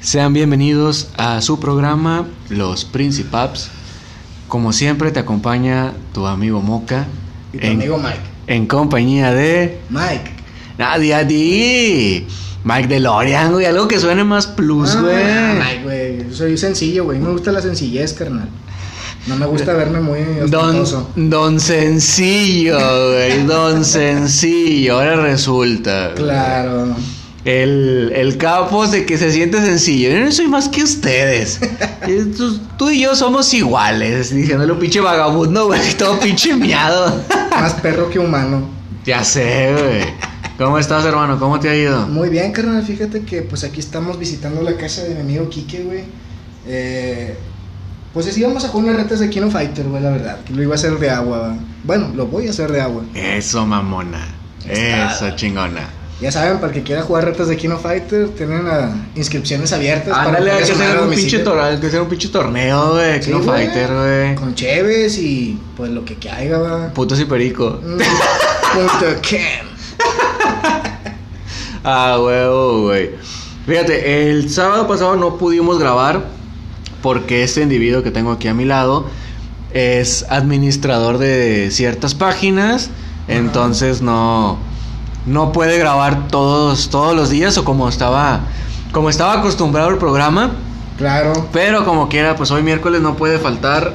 Sean 0.00 0.32
bienvenidos 0.32 1.08
a 1.16 1.40
su 1.42 1.58
programa 1.60 2.26
Los 2.48 2.84
Principaps. 2.84 3.70
Como 4.46 4.72
siempre 4.72 5.10
te 5.10 5.20
acompaña 5.20 5.92
tu 6.14 6.26
amigo 6.26 6.60
Moca. 6.62 7.06
Y 7.52 7.58
tu 7.58 7.66
amigo 7.66 7.98
Mike. 7.98 8.18
En 8.46 8.66
compañía 8.66 9.32
de... 9.32 9.80
Mike. 9.90 10.32
Nadie 10.78 11.14
a 11.14 11.26
ti. 11.26 12.26
Mike 12.64 12.88
DeLorean, 12.88 13.52
güey. 13.52 13.66
Algo 13.66 13.88
que 13.88 13.98
suene 13.98 14.24
más 14.24 14.46
plus, 14.46 14.94
Ah, 14.94 15.00
güey. 15.02 15.54
Mike, 15.58 15.82
güey. 16.24 16.34
Soy 16.34 16.56
sencillo, 16.56 17.04
güey. 17.04 17.18
Me 17.18 17.30
gusta 17.30 17.52
la 17.52 17.60
sencillez, 17.60 18.12
carnal. 18.14 18.48
No 19.26 19.36
me 19.36 19.44
gusta 19.46 19.74
verme 19.74 20.00
muy 20.00 20.20
Don, 20.48 20.76
ostentoso. 20.80 21.10
don 21.16 21.60
Sencillo, 21.60 22.78
güey. 23.10 23.44
Don 23.44 23.84
Sencillo. 23.84 24.94
Ahora 24.94 25.16
resulta. 25.16 26.10
güey. 26.12 26.14
Claro. 26.24 26.96
El, 27.48 28.12
el 28.14 28.36
capo 28.36 28.86
de 28.86 29.06
que 29.06 29.16
se 29.16 29.32
siente 29.32 29.64
sencillo. 29.64 30.10
Yo 30.10 30.20
no 30.20 30.30
soy 30.30 30.48
más 30.48 30.68
que 30.68 30.82
ustedes. 30.82 31.58
Tú, 32.36 32.58
tú 32.76 32.90
y 32.90 33.00
yo 33.00 33.16
somos 33.16 33.54
iguales. 33.54 34.34
Diciéndole 34.34 34.70
un 34.70 34.78
pinche 34.78 35.00
vagabundo, 35.00 35.68
güey. 35.68 35.80
Todo 35.98 36.20
pinche 36.20 36.54
miado. 36.54 37.24
Más 37.50 37.72
perro 37.74 38.10
que 38.10 38.18
humano. 38.18 38.68
ya 39.02 39.24
sé, 39.24 39.72
güey. 39.72 40.04
¿Cómo 40.58 40.78
estás, 40.78 41.06
hermano? 41.06 41.38
¿Cómo 41.38 41.58
te 41.58 41.70
ha 41.70 41.74
ido? 41.74 42.06
Muy 42.08 42.28
bien, 42.28 42.52
carnal. 42.52 42.82
Fíjate 42.82 43.22
que 43.22 43.40
pues 43.40 43.64
aquí 43.64 43.80
estamos 43.80 44.18
visitando 44.18 44.60
la 44.60 44.76
casa 44.76 45.04
de 45.04 45.14
mi 45.14 45.20
amigo 45.22 45.48
Kike, 45.48 45.84
güey. 45.84 46.04
Eh, 46.66 47.34
pues 48.12 48.26
sí, 48.26 48.40
íbamos 48.40 48.62
a 48.66 48.68
jugar 48.68 48.88
unas 48.90 49.02
retas 49.04 49.20
de 49.20 49.30
Kino 49.30 49.50
Fighter, 49.50 49.86
güey, 49.86 50.02
la 50.02 50.10
verdad. 50.10 50.38
Lo 50.54 50.62
iba 50.62 50.72
a 50.72 50.74
hacer 50.74 50.98
de 50.98 51.08
agua. 51.08 51.56
Bueno, 51.84 52.10
lo 52.14 52.26
voy 52.26 52.46
a 52.46 52.50
hacer 52.50 52.70
de 52.70 52.82
agua. 52.82 53.04
Eso, 53.14 53.64
mamona. 53.64 54.34
Está. 54.68 55.14
Eso, 55.14 55.36
chingona. 55.36 55.97
Ya 56.20 56.32
saben, 56.32 56.56
para 56.56 56.68
el 56.68 56.72
que 56.74 56.82
quiera 56.82 57.02
jugar 57.02 57.24
retas 57.26 57.46
de 57.46 57.56
Kino 57.56 57.78
Fighter, 57.78 58.30
tienen 58.30 58.66
ah, 58.66 58.92
inscripciones 59.14 59.72
abiertas. 59.72 60.12
Ándale, 60.16 60.50
poder 60.50 60.56
que 60.66 60.72
hacer 60.72 60.74
un 60.74 60.80
pinche, 61.10 61.38
domicilio. 61.38 61.44
tor- 61.44 61.60
hay 61.60 61.76
que 61.78 61.86
hacer 61.86 62.00
un 62.00 62.08
pinche 62.08 62.28
torneo, 62.28 62.90
güey. 62.94 63.20
Kino. 63.20 63.40
Fighter, 63.42 63.90
güey. 63.94 64.34
Con 64.34 64.54
Cheves 64.56 65.16
y 65.18 65.58
pues 65.76 65.92
lo 65.92 66.04
que 66.04 66.16
caiga, 66.16 66.58
va. 66.58 66.88
Putos 66.92 67.20
y 67.20 67.24
perico. 67.24 67.80
Mm, 67.84 67.98
Punto 67.98 69.20
cam. 69.22 69.68
Ah, 71.84 72.18
huevo, 72.20 72.82
güey. 72.82 73.10
Fíjate, 73.66 74.28
el 74.30 74.50
sábado 74.50 74.86
pasado 74.88 75.16
no 75.16 75.36
pudimos 75.38 75.78
grabar 75.78 76.24
porque 77.02 77.44
este 77.44 77.62
individuo 77.62 78.02
que 78.02 78.10
tengo 78.10 78.32
aquí 78.32 78.48
a 78.48 78.54
mi 78.54 78.64
lado 78.64 79.06
es 79.72 80.26
administrador 80.28 81.18
de 81.18 81.68
ciertas 81.70 82.14
páginas, 82.14 82.90
entonces 83.28 84.02
no 84.02 84.58
no 85.28 85.52
puede 85.52 85.78
grabar 85.78 86.28
todos 86.28 86.88
todos 86.90 87.14
los 87.14 87.30
días 87.30 87.56
o 87.58 87.64
como 87.64 87.88
estaba 87.88 88.40
como 88.92 89.10
estaba 89.10 89.34
acostumbrado 89.34 89.88
al 89.90 89.98
programa, 89.98 90.52
Claro. 90.96 91.46
pero 91.52 91.84
como 91.84 92.08
quiera, 92.08 92.34
pues 92.36 92.50
hoy 92.50 92.62
miércoles 92.62 93.00
no 93.02 93.14
puede 93.16 93.38
faltar 93.38 93.94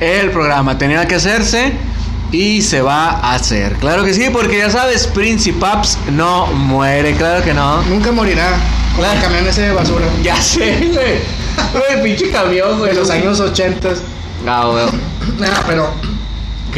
el 0.00 0.30
programa, 0.30 0.78
tenía 0.78 1.06
que 1.06 1.16
hacerse 1.16 1.72
y 2.32 2.62
se 2.62 2.80
va 2.82 3.10
a 3.10 3.34
hacer. 3.34 3.74
Claro 3.74 4.04
que 4.04 4.14
sí, 4.14 4.28
porque 4.32 4.58
ya 4.58 4.70
sabes, 4.70 5.06
Principaps 5.06 5.98
no 6.12 6.46
muere, 6.46 7.14
claro 7.16 7.42
que 7.44 7.52
no. 7.54 7.82
Nunca 7.82 8.12
morirá. 8.12 8.50
Como 8.96 9.02
Claro. 9.06 9.14
el 9.18 9.22
camión 9.24 9.46
ese 9.46 9.62
de 9.62 9.72
basura. 9.72 10.06
Ya 10.22 10.36
sé, 10.36 10.90
güey. 10.92 12.02
Pinche 12.02 12.30
camión, 12.30 12.78
güey. 12.78 12.92
De 12.94 13.00
los 13.00 13.10
años 13.10 13.38
80. 13.40 13.88
Ah, 14.46 14.66
güey. 14.70 14.86
Nah, 15.38 15.62
pero 15.66 15.88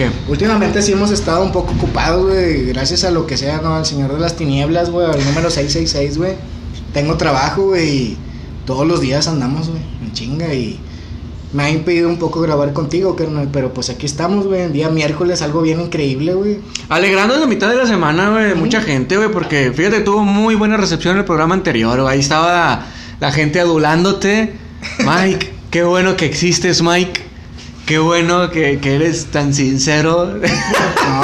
¿Qué? 0.01 0.11
últimamente 0.29 0.81
sí 0.83 0.93
hemos 0.93 1.11
estado 1.11 1.43
un 1.43 1.53
poco 1.53 1.73
ocupados, 1.73 2.27
güey. 2.27 2.67
Gracias 2.67 3.05
a 3.05 3.11
lo 3.11 3.27
que 3.27 3.37
sea, 3.37 3.61
¿no? 3.61 3.75
Al 3.75 3.85
Señor 3.85 4.13
de 4.15 4.19
las 4.19 4.37
Tinieblas, 4.37 4.91
güey. 4.91 5.07
Al 5.07 5.23
número 5.25 5.51
666, 5.51 6.17
güey. 6.17 6.37
Tengo 6.95 7.17
trabajo, 7.17 7.67
güey. 7.67 7.89
Y 7.89 8.19
todos 8.65 8.87
los 8.87 9.01
días 9.01 9.29
andamos, 9.29 9.69
güey. 9.69 9.83
En 10.03 10.13
chinga. 10.13 10.55
Y 10.55 10.81
me 11.53 11.65
ha 11.65 11.71
impedido 11.71 12.09
un 12.09 12.19
poco 12.19 12.41
grabar 12.41 12.73
contigo, 12.73 13.15
carnal. 13.15 13.49
Pero 13.53 13.75
pues 13.75 13.91
aquí 13.91 14.07
estamos, 14.07 14.47
güey. 14.47 14.63
El 14.63 14.73
día 14.73 14.89
miércoles, 14.89 15.43
algo 15.43 15.61
bien 15.61 15.81
increíble, 15.81 16.33
güey. 16.33 16.61
Alegrando 16.89 17.37
la 17.37 17.47
mitad 17.47 17.69
de 17.69 17.77
la 17.77 17.87
semana, 17.87 18.31
güey. 18.31 18.55
Mucha 18.55 18.81
gente, 18.81 19.19
güey. 19.19 19.31
Porque 19.31 19.73
fíjate, 19.75 20.01
tuvo 20.01 20.23
muy 20.23 20.55
buena 20.55 20.79
recepción 20.79 21.19
el 21.19 21.27
programa 21.27 21.55
anterior, 21.55 22.01
güey. 22.01 22.15
Ahí 22.15 22.21
estaba 22.21 22.87
la 23.21 23.33
gente 23.33 23.61
adulándote. 23.61 24.55
Mike, 24.99 25.53
qué 25.71 25.85
bueno 25.85 26.17
que 26.17 26.25
existes, 26.25 26.81
Mike. 26.83 27.30
Qué 27.91 27.99
bueno 27.99 28.51
que, 28.51 28.79
que 28.79 28.95
eres 28.95 29.27
tan 29.33 29.53
sincero. 29.53 30.33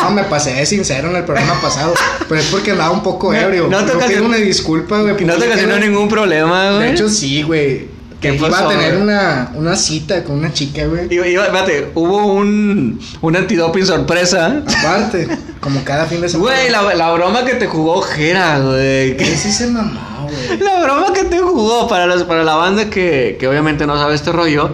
No, 0.03 0.10
me 0.10 0.25
pasé 0.25 0.53
de 0.54 0.66
sincero 0.66 1.10
en 1.10 1.16
el 1.16 1.22
programa 1.25 1.60
pasado. 1.60 1.94
Pero 2.28 2.41
es 2.41 2.47
porque 2.49 2.72
andaba 2.72 2.91
un 2.91 3.04
poco 3.04 3.32
No, 3.32 3.38
ebrio. 3.38 3.69
no 3.69 3.84
te 3.84 3.93
pido 4.09 4.25
una 4.25 4.37
disculpa, 4.38 5.00
güey. 5.00 5.25
no 5.25 5.34
te 5.34 5.47
ocasionó 5.47 5.78
ningún 5.78 6.09
problema, 6.09 6.72
güey. 6.72 6.88
De 6.88 6.91
hecho, 6.94 7.09
sí, 7.09 7.43
güey. 7.43 7.94
¿Qué 8.21 8.31
Que 8.31 8.37
iba 8.37 8.49
pasó, 8.49 8.66
a 8.66 8.69
tener 8.71 8.97
una, 8.97 9.53
una 9.54 9.77
cita 9.77 10.25
con 10.25 10.38
una 10.38 10.53
chica, 10.53 10.87
güey. 10.87 11.06
Iba- 11.09 11.28
iba- 11.28 11.44
espérate, 11.44 11.91
hubo 11.94 12.27
un, 12.27 12.98
un 13.21 13.37
antidoping 13.37 13.87
sorpresa. 13.87 14.62
Aparte, 14.66 15.28
como 15.60 15.84
cada 15.84 16.06
fin 16.06 16.21
de 16.21 16.28
semana. 16.28 16.50
Güey, 16.56 16.71
la, 16.71 16.94
la 16.94 17.12
broma 17.12 17.44
que 17.44 17.54
te 17.54 17.66
jugó 17.69 18.00
Jera, 18.03 18.59
güey. 18.59 19.12
Ese 19.22 19.37
sí 19.37 19.53
se 19.53 19.66
mamó, 19.69 20.28
güey. 20.31 20.59
La 20.59 20.83
broma 20.83 21.12
que 21.12 21.25
te 21.25 21.38
jugó 21.38 21.87
para, 21.87 22.06
los, 22.06 22.25
para 22.25 22.43
la 22.43 22.56
banda 22.56 22.91
que, 22.91 23.37
que 23.38 23.47
obviamente 23.47 23.87
no 23.87 23.97
sabe 23.98 24.16
este 24.16 24.33
rollo. 24.33 24.71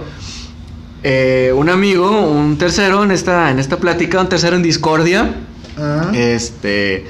Eh, 1.03 1.53
un 1.55 1.69
amigo, 1.69 2.11
un 2.31 2.59
tercero 2.59 3.03
en 3.05 3.11
esta, 3.11 3.51
en 3.51 3.59
esta 3.59 3.77
plática, 3.79 4.21
un 4.21 4.29
tercero 4.29 4.57
en 4.57 4.63
discordia, 4.63 5.35
Ah, 5.79 6.11
este, 6.15 7.07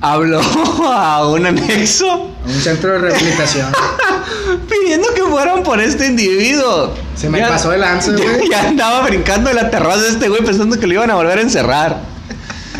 habló 0.00 0.40
a 0.90 1.28
un 1.28 1.44
anexo 1.44 2.30
un 2.46 2.52
centro 2.60 2.92
de 2.92 2.98
rehabilitación. 3.00 3.70
pidiendo 4.68 5.08
que 5.14 5.22
fueran 5.22 5.62
por 5.62 5.80
este 5.80 6.06
individuo. 6.06 6.94
Se 7.14 7.28
me 7.28 7.40
pasó 7.40 7.70
de 7.70 7.78
lanza, 7.78 8.12
ya- 8.16 8.24
güey. 8.24 8.48
Ya 8.50 8.68
andaba 8.68 9.02
brincando 9.02 9.50
en 9.50 9.56
la 9.56 9.68
terraza 9.70 10.02
de 10.02 10.08
este 10.10 10.28
güey 10.30 10.42
pensando 10.42 10.78
que 10.80 10.86
lo 10.86 10.94
iban 10.94 11.10
a 11.10 11.16
volver 11.16 11.38
a 11.38 11.42
encerrar. 11.42 12.00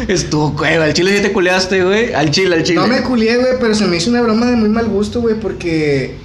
Estuvo, 0.06 0.52
güey, 0.52 0.76
al 0.76 0.94
chile 0.94 1.14
sí 1.16 1.22
te 1.22 1.32
culeaste, 1.32 1.82
güey. 1.84 2.14
Al 2.14 2.30
chile, 2.30 2.56
al 2.56 2.62
chile. 2.62 2.80
No 2.80 2.86
me 2.86 3.02
culié, 3.02 3.36
güey, 3.36 3.52
pero 3.60 3.74
se 3.74 3.84
me 3.84 3.96
hizo 3.96 4.10
una 4.10 4.22
broma 4.22 4.46
de 4.46 4.56
muy 4.56 4.68
mal 4.68 4.86
gusto, 4.86 5.20
güey, 5.20 5.34
porque. 5.38 6.16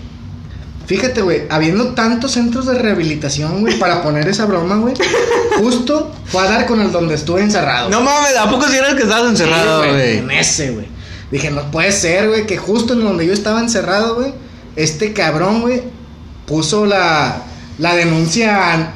Fíjate, 0.86 1.22
güey, 1.22 1.44
habiendo 1.50 1.94
tantos 1.94 2.32
centros 2.32 2.66
de 2.66 2.74
rehabilitación, 2.78 3.62
güey, 3.62 3.80
para 3.80 4.04
poner 4.04 4.28
esa 4.28 4.46
broma, 4.46 4.76
güey, 4.76 4.94
justo 5.58 6.12
fue 6.26 6.44
a 6.44 6.50
dar 6.50 6.66
con 6.66 6.82
el 6.82 6.92
donde 6.92 7.16
estuve 7.16 7.42
encerrado. 7.42 7.90
No 7.90 8.02
mames, 8.02 8.36
¿a 8.38 8.50
poco 8.50 8.68
si 8.68 8.76
era 8.76 8.90
el 8.90 8.98
que 8.98 9.04
estabas 9.04 9.30
encerrado, 9.30 9.84
Sí, 9.84 9.90
güey? 9.90 10.18
En 10.18 10.32
ese, 10.32 10.72
güey. 10.72 10.88
Dije, 11.32 11.52
no 11.52 11.72
puede 11.72 11.92
ser, 11.92 12.28
güey, 12.28 12.46
que 12.46 12.58
justo 12.58 12.94
en 12.94 13.04
donde 13.04 13.26
yo 13.26 13.34
estaba 13.34 13.60
encerrado, 13.62 14.16
güey, 14.16 14.34
este 14.76 15.14
cabrón, 15.14 15.62
güey, 15.62 15.84
puso 16.46 16.86
la, 16.86 17.44
la 17.78 17.96
denuncia 17.96 18.92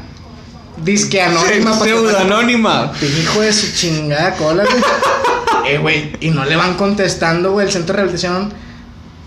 disque 0.83 1.21
anónima. 1.21 1.71
para 1.71 1.85
que- 1.85 1.89
Pseudo 1.89 2.19
anónima. 2.19 2.91
Hijo 3.01 3.41
de 3.41 3.53
su 3.53 3.73
chingada 3.73 4.35
cola, 4.35 4.65
güey. 4.65 4.83
eh, 5.73 5.77
güey, 5.79 6.11
y 6.19 6.29
no 6.31 6.43
le 6.45 6.55
van 6.57 6.75
contestando, 6.75 7.53
güey, 7.53 7.65
el 7.65 7.71
centro 7.71 7.93
de 7.93 8.03
rehabilitación. 8.03 8.53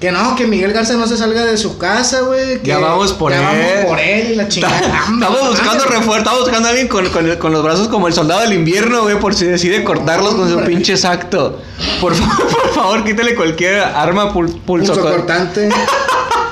Que 0.01 0.11
no, 0.11 0.35
que 0.35 0.47
Miguel 0.47 0.73
Garza 0.73 0.95
no 0.95 1.07
se 1.07 1.19
salga 1.19 1.45
de 1.45 1.59
su 1.59 1.77
casa, 1.77 2.21
güey. 2.23 2.59
Ya 2.63 2.79
vamos 2.79 3.13
por 3.13 3.33
ya 3.33 3.53
él. 3.53 3.67
vamos 3.77 3.85
por 3.91 4.01
él 4.01 4.33
y 4.33 4.35
la 4.35 4.49
chingada. 4.49 4.81
Estamos 5.13 5.49
buscando 5.51 5.85
refuerzo, 5.85 6.17
estamos 6.19 6.41
buscando 6.41 6.69
a 6.69 6.71
alguien 6.71 6.89
con, 6.89 7.07
con- 7.11 7.37
con 7.37 7.53
los 7.53 7.63
brazos 7.63 7.89
como 7.89 8.09
el 8.09 8.15
soldado 8.15 8.41
del 8.41 8.55
invierno, 8.55 9.03
güey, 9.03 9.19
por 9.19 9.35
si 9.35 9.45
decide 9.45 9.85
cortarlos 9.85 10.35
con 10.37 10.51
su 10.51 10.59
pinche 10.65 10.93
exacto. 10.95 11.61
Por, 12.01 12.15
por 12.19 12.73
favor, 12.75 13.05
quítale 13.05 13.35
cualquier 13.35 13.81
arma 13.81 14.33
pul- 14.33 14.59
pulso, 14.63 14.93
Pulso 14.95 15.01
cor- 15.03 15.17
cortante. 15.17 15.69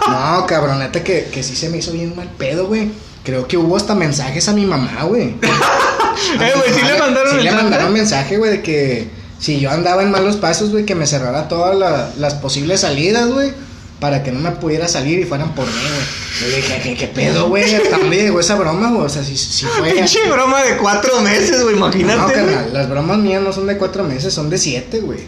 No, 0.08 0.46
cabroneta, 0.46 1.02
que, 1.04 1.28
que 1.32 1.42
sí 1.42 1.54
se 1.54 1.68
me 1.68 1.78
hizo 1.78 1.92
bien 1.92 2.16
mal 2.16 2.28
pedo, 2.38 2.66
güey. 2.66 2.90
Creo 3.24 3.46
que 3.46 3.58
hubo 3.58 3.76
hasta 3.76 3.94
mensajes 3.94 4.48
a 4.48 4.54
mi 4.54 4.64
mamá, 4.64 5.02
güey. 5.04 5.34
Eh, 5.34 6.52
güey, 6.56 6.72
sí 6.74 6.80
le 6.82 6.98
mandaron 6.98 7.36
Sí 7.36 7.42
le 7.44 7.50
mandaron 7.52 7.92
mensaje, 7.92 8.38
güey, 8.38 8.50
de 8.52 8.62
que 8.62 9.10
si 9.38 9.60
yo 9.60 9.70
andaba 9.70 10.02
en 10.02 10.10
malos 10.10 10.36
pasos, 10.36 10.70
güey, 10.70 10.84
que 10.84 10.94
me 10.94 11.06
cerrara 11.06 11.48
todas 11.48 11.76
la- 11.76 12.10
las 12.18 12.34
posibles 12.34 12.80
salidas, 12.80 13.28
güey. 13.30 13.52
Para 14.00 14.22
que 14.22 14.30
no 14.30 14.38
me 14.38 14.52
pudiera 14.52 14.86
salir 14.86 15.18
y 15.18 15.24
fueran 15.24 15.56
por 15.56 15.66
mí, 15.66 15.72
güey. 15.72 16.50
Le 16.52 16.56
dije, 16.58 16.80
¿qué, 16.84 16.94
qué 16.96 17.08
pedo, 17.08 17.48
güey? 17.48 17.74
¿Hasta 17.74 17.98
dónde 17.98 18.16
llegó 18.16 18.38
esa 18.38 18.54
broma, 18.54 18.90
güey? 18.92 19.06
O 19.06 19.08
sea, 19.08 19.24
si, 19.24 19.36
si 19.36 19.66
fue... 19.66 19.90
Pinche 19.92 20.20
broma 20.30 20.62
de 20.62 20.76
cuatro 20.76 21.20
meses, 21.20 21.62
güey, 21.64 21.74
No, 21.74 21.86
imagínate. 21.88 22.22
güey. 22.22 22.34
carnal, 22.34 22.70
las 22.72 22.88
bromas 22.88 23.18
mías 23.18 23.42
no 23.42 23.52
son 23.52 23.66
de 23.66 23.76
cuatro 23.76 24.04
meses, 24.04 24.32
son 24.32 24.50
de 24.50 24.58
siete, 24.58 25.00
güey. 25.00 25.18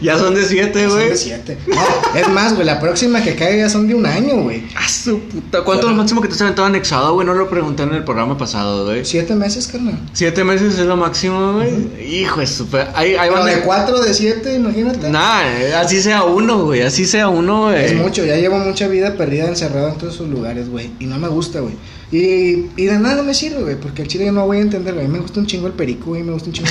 Ya 0.00 0.18
son 0.18 0.34
de 0.34 0.44
siete, 0.44 0.84
Son 0.84 0.92
güey. 0.98 1.10
de 1.10 1.16
siete. 1.16 1.58
No, 1.66 2.18
es 2.18 2.28
más, 2.28 2.54
güey, 2.54 2.66
la 2.66 2.80
próxima 2.80 3.22
que 3.22 3.34
caiga 3.34 3.64
ya 3.64 3.68
son 3.70 3.86
de 3.88 3.94
un 3.94 4.06
año, 4.06 4.42
güey. 4.42 4.64
A 4.76 4.88
su 4.88 5.20
puta. 5.20 5.62
¿Cuánto 5.62 5.86
es 5.86 5.92
lo 5.92 5.96
máximo 5.98 6.20
que 6.20 6.28
te 6.28 6.34
has 6.34 6.40
aventado 6.42 6.66
anexado, 6.66 7.14
güey? 7.14 7.26
No 7.26 7.34
lo 7.34 7.48
pregunté 7.48 7.82
en 7.84 7.94
el 7.94 8.04
programa 8.04 8.36
pasado, 8.38 8.84
güey. 8.86 9.04
Siete 9.04 9.34
meses, 9.34 9.66
carnal. 9.68 9.98
Siete 10.12 10.44
meses 10.44 10.78
es 10.78 10.86
lo 10.86 10.96
máximo, 10.96 11.54
güey. 11.54 11.72
Hijo 12.06 12.40
de 12.40 12.46
super. 12.46 12.88
Ahí, 12.94 13.14
ahí 13.14 13.30
van 13.30 13.46
de 13.46 13.60
cuatro, 13.60 14.00
de 14.00 14.14
siete, 14.14 14.54
imagínate. 14.54 15.10
Nah, 15.10 15.42
eh, 15.46 15.74
así 15.74 16.00
sea 16.02 16.24
uno, 16.24 16.64
güey. 16.64 16.82
Así 16.82 17.04
sea 17.04 17.28
uno, 17.28 17.64
güey. 17.64 17.84
Es 17.84 17.94
mucho, 17.94 18.24
ya 18.24 18.36
llevo 18.36 18.58
mucha 18.58 18.88
vida 18.88 19.14
perdida 19.16 19.46
encerrado 19.48 19.88
en 19.88 19.98
todos 19.98 20.14
esos 20.14 20.28
lugares, 20.28 20.68
güey. 20.68 20.90
Y 20.98 21.06
no 21.06 21.18
me 21.18 21.28
gusta, 21.28 21.60
güey. 21.60 21.74
Y, 22.16 22.70
y 22.76 22.84
de 22.86 22.96
nada 22.98 23.24
me 23.24 23.34
sirve, 23.34 23.62
güey, 23.62 23.74
porque 23.74 24.02
al 24.02 24.08
chile 24.08 24.26
yo 24.26 24.32
no 24.32 24.46
voy 24.46 24.58
a 24.58 24.60
entender, 24.60 24.94
güey. 24.94 25.06
A 25.06 25.08
mí 25.08 25.14
me 25.14 25.20
gusta 25.20 25.40
un 25.40 25.46
chingo 25.46 25.66
el 25.66 25.72
perico, 25.72 26.10
güey. 26.10 26.22
Me 26.22 26.30
gusta 26.32 26.48
un 26.48 26.54
chingo 26.54 26.68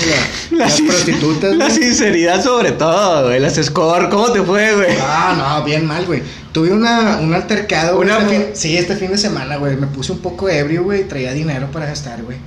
la- 0.51 0.57
La 0.59 0.65
las 0.65 0.79
prostitutas, 0.81 1.55
La 1.57 1.69
sinceridad 1.69 2.41
sobre 2.41 2.71
todo, 2.71 3.27
güey. 3.27 3.41
Las 3.41 3.55
score, 3.55 4.07
¿cómo 4.09 4.31
te 4.31 4.41
fue, 4.41 4.73
güey? 4.73 4.95
Ah, 5.01 5.57
no, 5.59 5.65
bien 5.65 5.85
mal, 5.85 6.05
güey. 6.05 6.21
Tuve 6.53 6.71
una, 6.71 7.17
un 7.21 7.33
altercado, 7.33 7.97
güey. 7.97 8.07
Una 8.07 8.19
este 8.19 8.29
fin- 8.37 8.45
sí, 8.53 8.77
este 8.77 8.95
fin 8.95 9.11
de 9.11 9.17
semana, 9.17 9.57
güey. 9.57 9.75
Me 9.75 9.87
puse 9.87 10.13
un 10.13 10.19
poco 10.19 10.47
ebrio, 10.47 10.83
güey. 10.85 11.07
Traía 11.09 11.33
dinero 11.33 11.69
para 11.71 11.87
gastar, 11.87 12.23
güey. 12.23 12.37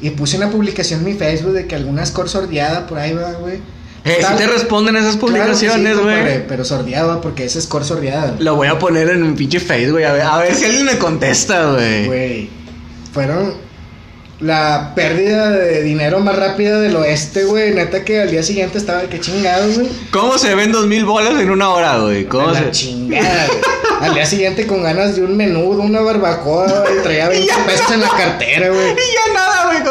Y 0.00 0.10
puse 0.10 0.38
una 0.38 0.50
publicación 0.50 1.00
en 1.00 1.06
mi 1.06 1.12
Facebook 1.14 1.52
de 1.52 1.66
que 1.66 1.74
alguna 1.74 2.06
score 2.06 2.28
sordeada 2.30 2.86
por 2.86 2.98
ahí 2.98 3.12
va, 3.12 3.32
güey. 3.32 3.58
Eh, 4.06 4.24
si 4.26 4.34
te 4.36 4.46
responden 4.46 4.96
esas 4.96 5.16
publicaciones, 5.16 5.98
güey. 5.98 6.46
pero 6.46 6.64
sordeada, 6.64 7.20
porque 7.20 7.44
es 7.44 7.54
score 7.60 7.84
sordeada. 7.84 8.36
Lo 8.38 8.54
voy 8.54 8.68
a 8.68 8.78
poner 8.78 9.10
en 9.10 9.22
un 9.22 9.34
pinche 9.34 9.60
face, 9.60 9.90
güey. 9.90 10.04
A 10.04 10.12
ver, 10.12 10.22
a 10.22 10.38
ver 10.38 10.54
si 10.54 10.64
alguien 10.64 10.84
me 10.86 10.96
contesta, 10.96 11.72
güey. 11.72 12.06
Güey, 12.06 12.50
fueron 13.12 13.54
la 14.38 14.92
pérdida 14.94 15.50
de 15.50 15.82
dinero 15.82 16.20
más 16.20 16.36
rápida 16.36 16.78
del 16.78 16.94
oeste, 16.96 17.44
güey. 17.44 17.72
Neta 17.74 18.04
que 18.04 18.20
al 18.20 18.30
día 18.30 18.42
siguiente 18.42 18.78
estaba 18.78 19.02
que 19.02 19.18
chingado, 19.18 19.72
güey. 19.72 19.88
¿Cómo 20.12 20.38
se 20.38 20.54
ven 20.54 20.72
dos 20.72 20.86
mil 20.86 21.04
bolas 21.04 21.40
en 21.40 21.50
una 21.50 21.70
hora, 21.70 21.98
güey? 21.98 22.26
¿Cómo 22.26 22.48
A 22.48 22.54
se.? 22.54 22.60
la 22.66 22.70
chingada, 22.70 23.46
güey. 23.46 23.58
Al 24.08 24.12
día 24.14 24.26
siguiente 24.26 24.66
con 24.66 24.82
ganas 24.82 25.16
de 25.16 25.22
un 25.22 25.36
menudo, 25.38 25.80
una 25.80 26.00
barbacoa, 26.02 26.66
güey. 26.82 27.02
Traía 27.02 27.28
20 27.30 27.52
pesos 27.66 27.90
en 27.92 28.00
la 28.02 28.10
cartera, 28.10 28.68
güey. 28.68 28.90
Y 28.92 28.94
ya 28.94 29.32
nada. 29.34 29.45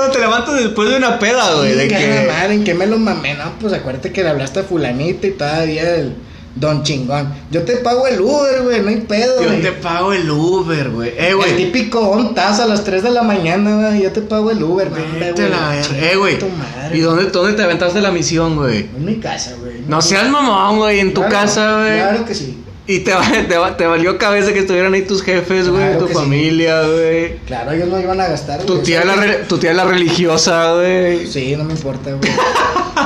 Cuando 0.06 0.20
te 0.20 0.20
levantas 0.20 0.56
después 0.56 0.90
de 0.90 0.98
una 0.98 1.20
peda, 1.20 1.56
güey. 1.56 1.74
De 1.74 1.88
Chinga 1.88 2.00
que. 2.00 2.28
madre, 2.28 2.54
¿en 2.54 2.64
qué 2.64 2.74
me 2.74 2.86
lo 2.86 2.98
mamé? 2.98 3.34
No, 3.34 3.54
pues 3.60 3.74
acuérdate 3.74 4.12
que 4.12 4.24
le 4.24 4.30
hablaste 4.30 4.60
a 4.60 4.64
fulanita 4.64 5.28
y 5.28 5.32
todavía 5.32 5.96
el 5.96 6.16
don 6.56 6.84
chingón. 6.84 7.34
Yo 7.52 7.64
te 7.64 7.78
pago 7.78 8.08
el 8.08 8.22
Uber, 8.22 8.62
güey, 8.62 8.82
no 8.82 8.90
hay 8.90 8.98
pedo, 9.02 9.42
Yo 9.42 9.62
te 9.62 9.72
pago 9.74 10.14
el 10.14 10.30
Uber, 10.30 10.90
güey. 10.90 11.10
Eh, 11.10 11.34
El 11.48 11.58
típico 11.58 12.00
ontas 12.00 12.60
a 12.60 12.68
las 12.68 12.84
3 12.84 13.04
de 13.04 13.12
la 13.12 13.24
mañana, 13.24 13.90
güey. 13.90 14.04
Yo 14.04 14.12
te 14.12 14.22
pago 14.22 14.52
el 14.52 14.64
Uber, 14.64 14.90
güey. 14.90 15.04
Eh, 15.22 16.16
güey. 16.16 16.38
¿Y 16.94 17.00
dónde, 17.00 17.26
dónde 17.26 17.54
te 17.54 17.64
aventaste 17.64 18.00
la 18.02 18.12
misión, 18.12 18.56
güey? 18.56 18.90
En 18.96 19.06
mi 19.06 19.16
casa, 19.16 19.54
güey. 19.60 19.82
No 19.88 20.02
seas 20.02 20.30
mamón, 20.30 20.78
güey. 20.78 21.00
En 21.00 21.14
tu 21.14 21.22
casa, 21.28 21.80
güey. 21.82 21.98
Claro 21.98 22.26
que 22.26 22.36
sí. 22.36 22.65
Y 22.88 23.00
te, 23.00 23.12
te, 23.50 23.56
te 23.78 23.88
valió 23.88 24.18
cabeza 24.18 24.54
que 24.54 24.60
estuvieran 24.60 24.94
ahí 24.94 25.02
tus 25.02 25.24
jefes, 25.24 25.70
güey. 25.70 25.84
Claro 25.90 26.06
tu 26.06 26.14
familia, 26.14 26.82
güey. 26.88 27.38
Claro, 27.48 27.72
ellos 27.72 27.88
no 27.90 28.00
iban 28.00 28.22
a 28.22 28.28
gastar, 28.28 28.62
Tu 28.62 28.80
tía, 28.80 29.04
la 29.04 29.16
re- 29.16 29.44
tu 29.48 29.58
tía 29.58 29.74
la 29.74 29.86
religiosa, 29.86 30.74
güey. 30.76 31.26
Sí, 31.28 31.56
no 31.58 31.64
me 31.64 31.74
importa, 31.74 32.12
güey. 32.14 32.32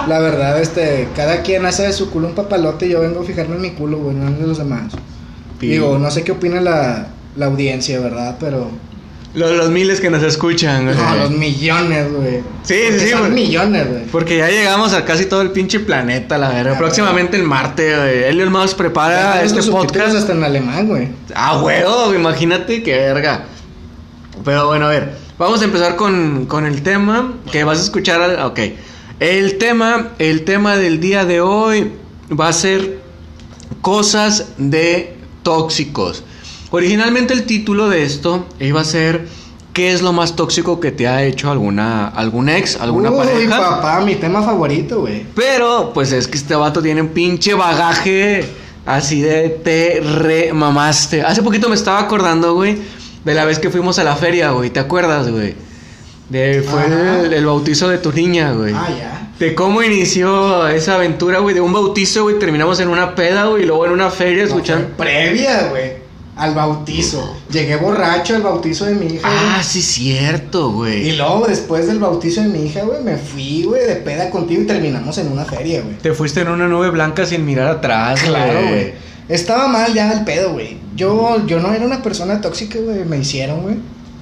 La 0.07 0.19
verdad, 0.19 0.59
este, 0.61 1.07
cada 1.15 1.41
quien 1.43 1.65
hace 1.65 1.83
de 1.83 1.93
su 1.93 2.09
culo 2.11 2.27
un 2.27 2.35
papalote 2.35 2.87
y 2.87 2.89
yo 2.89 2.99
vengo 3.01 3.21
a 3.21 3.23
fijarme 3.23 3.55
en 3.55 3.61
mi 3.61 3.69
culo, 3.71 3.97
güey, 3.99 4.15
no 4.15 4.27
en 4.27 4.47
los 4.47 4.57
demás. 4.57 4.93
Digo, 5.59 5.97
no 5.97 6.09
sé 6.11 6.23
qué 6.23 6.31
opina 6.33 6.61
la, 6.61 7.07
la 7.35 7.45
audiencia, 7.47 7.99
¿verdad? 7.99 8.37
Pero. 8.39 8.69
Los, 9.35 9.51
los 9.51 9.69
miles 9.69 10.01
que 10.01 10.09
nos 10.09 10.23
escuchan, 10.23 10.85
güey. 10.85 10.95
No, 10.97 11.15
los 11.15 11.29
millones, 11.31 12.11
güey. 12.11 12.39
Sí, 12.63 12.75
sí, 12.93 12.99
sí, 12.99 13.09
Son 13.11 13.31
millones, 13.33 13.87
güey. 13.87 14.03
Porque 14.05 14.37
ya 14.37 14.49
llegamos 14.49 14.93
a 14.93 15.05
casi 15.05 15.25
todo 15.27 15.41
el 15.43 15.51
pinche 15.51 15.79
planeta, 15.79 16.37
la 16.39 16.49
verga. 16.49 16.73
Ah, 16.73 16.77
Próximamente 16.79 17.37
el 17.37 17.43
Marte, 17.43 17.95
güey. 17.95 18.23
Elon 18.23 18.51
Musk 18.51 18.75
prepara 18.75 19.43
este 19.43 19.61
podcast. 19.63 20.15
hasta 20.15 20.31
en 20.33 20.43
alemán, 20.43 20.87
güey. 20.87 21.09
Ah, 21.35 21.61
huevo, 21.61 22.13
imagínate 22.15 22.81
qué 22.81 22.95
verga. 22.97 23.43
Pero 24.43 24.65
bueno, 24.67 24.87
a 24.87 24.89
ver, 24.89 25.13
vamos 25.37 25.61
a 25.61 25.65
empezar 25.65 25.95
con, 25.95 26.47
con 26.47 26.65
el 26.65 26.81
tema 26.81 27.35
que 27.51 27.63
vas 27.63 27.77
a 27.79 27.83
escuchar. 27.83 28.21
al- 28.21 28.39
Ok, 28.45 28.59
el 29.19 29.57
tema, 29.59 30.09
el 30.17 30.43
tema 30.43 30.75
del 30.77 30.99
día 30.99 31.25
de 31.25 31.39
hoy 31.41 31.91
va 32.31 32.47
a 32.47 32.53
ser 32.53 32.99
cosas 33.81 34.53
de 34.57 35.15
tóxicos. 35.43 36.23
Originalmente 36.71 37.33
el 37.33 37.43
título 37.43 37.89
de 37.89 38.03
esto 38.03 38.45
iba 38.59 38.81
a 38.81 38.83
ser 38.85 39.27
¿Qué 39.73 39.91
es 39.93 40.01
lo 40.01 40.13
más 40.13 40.35
tóxico 40.35 40.79
que 40.79 40.91
te 40.91 41.07
ha 41.07 41.23
hecho 41.23 41.49
alguna 41.51 42.07
algún 42.07 42.49
ex, 42.49 42.79
alguna 42.81 43.11
Uy, 43.11 43.17
pareja? 43.17 43.57
papá, 43.57 44.01
mi 44.01 44.15
tema 44.15 44.41
favorito, 44.43 45.01
güey. 45.01 45.25
Pero, 45.35 45.91
pues 45.93 46.11
es 46.11 46.27
que 46.27 46.37
este 46.37 46.55
vato 46.55 46.81
tiene 46.81 47.01
un 47.01 47.09
pinche 47.09 47.53
bagaje 47.53 48.43
así 48.85 49.21
de 49.21 49.49
te 49.49 50.01
re 50.01 50.51
mamaste. 50.53 51.21
Hace 51.21 51.43
poquito 51.43 51.69
me 51.69 51.75
estaba 51.75 51.99
acordando, 51.99 52.55
güey, 52.55 52.77
de 53.23 53.33
la 53.33 53.45
vez 53.45 53.59
que 53.59 53.69
fuimos 53.69 53.99
a 53.99 54.03
la 54.03 54.15
feria, 54.15 54.51
güey. 54.51 54.69
¿Te 54.71 54.79
acuerdas, 54.79 55.29
güey? 55.31 55.53
De, 56.29 56.61
fue 56.67 56.85
el, 57.25 57.31
el 57.33 57.45
bautizo 57.45 57.87
de 57.89 57.99
tu 57.99 58.11
niña, 58.11 58.51
güey. 58.51 58.73
Ah, 58.75 58.87
ya. 58.89 59.31
De 59.39 59.55
cómo 59.55 59.81
inició 59.81 60.67
esa 60.67 60.95
aventura, 60.95 61.39
güey. 61.39 61.55
De 61.55 61.61
un 61.61 61.71
bautizo, 61.71 62.23
güey. 62.23 62.37
Terminamos 62.37 62.79
en 62.81 62.89
una 62.89 63.15
peda, 63.15 63.45
güey. 63.45 63.63
Y 63.63 63.65
luego 63.65 63.85
en 63.85 63.91
una 63.93 64.09
feria 64.09 64.43
No, 64.43 64.49
escuchando. 64.49 64.89
previa, 64.97 65.67
güey. 65.69 65.98
Al 66.39 66.55
bautizo. 66.55 67.35
Llegué 67.51 67.75
borracho 67.75 68.35
al 68.35 68.41
bautizo 68.41 68.85
de 68.85 68.95
mi 68.95 69.07
hija. 69.07 69.27
Ah, 69.29 69.51
güey. 69.55 69.63
sí, 69.65 69.81
cierto, 69.81 70.69
Y 70.69 70.73
güey. 70.73 71.17
luego, 71.17 71.45
después 71.47 71.85
del 71.87 71.99
bautizo 71.99 72.41
de 72.41 72.47
mi 72.47 72.63
hija, 72.65 72.83
güey, 72.83 73.03
me 73.03 73.17
fui, 73.17 73.63
güey, 73.63 73.85
de 73.85 73.95
peda 73.97 74.29
contigo 74.29 74.61
y 74.61 74.65
terminamos 74.65 75.17
en 75.17 75.31
una 75.31 75.43
feria, 75.45 75.81
güey. 75.81 75.97
Te 75.97 76.13
fuiste 76.13 76.41
en 76.41 76.47
una 76.47 76.67
nube 76.67 76.89
blanca 76.91 77.25
sin 77.25 77.45
mirar 77.45 77.67
atrás, 77.67 78.21
Claro, 78.23 78.61
güey. 78.69 78.93
Estaba 79.27 79.67
mal 79.67 79.93
ya 79.93 80.11
el 80.13 80.23
pedo, 80.23 80.53
güey. 80.53 80.77
Yo, 80.95 81.45
yo 81.45 81.59
no 81.59 81.71
era 81.73 81.85
una 81.85 82.01
persona 82.01 82.41
tóxica, 82.41 82.79
güey. 82.79 83.03
Me 83.05 83.17
hicieron, 83.19 83.61
güey. 83.61 83.75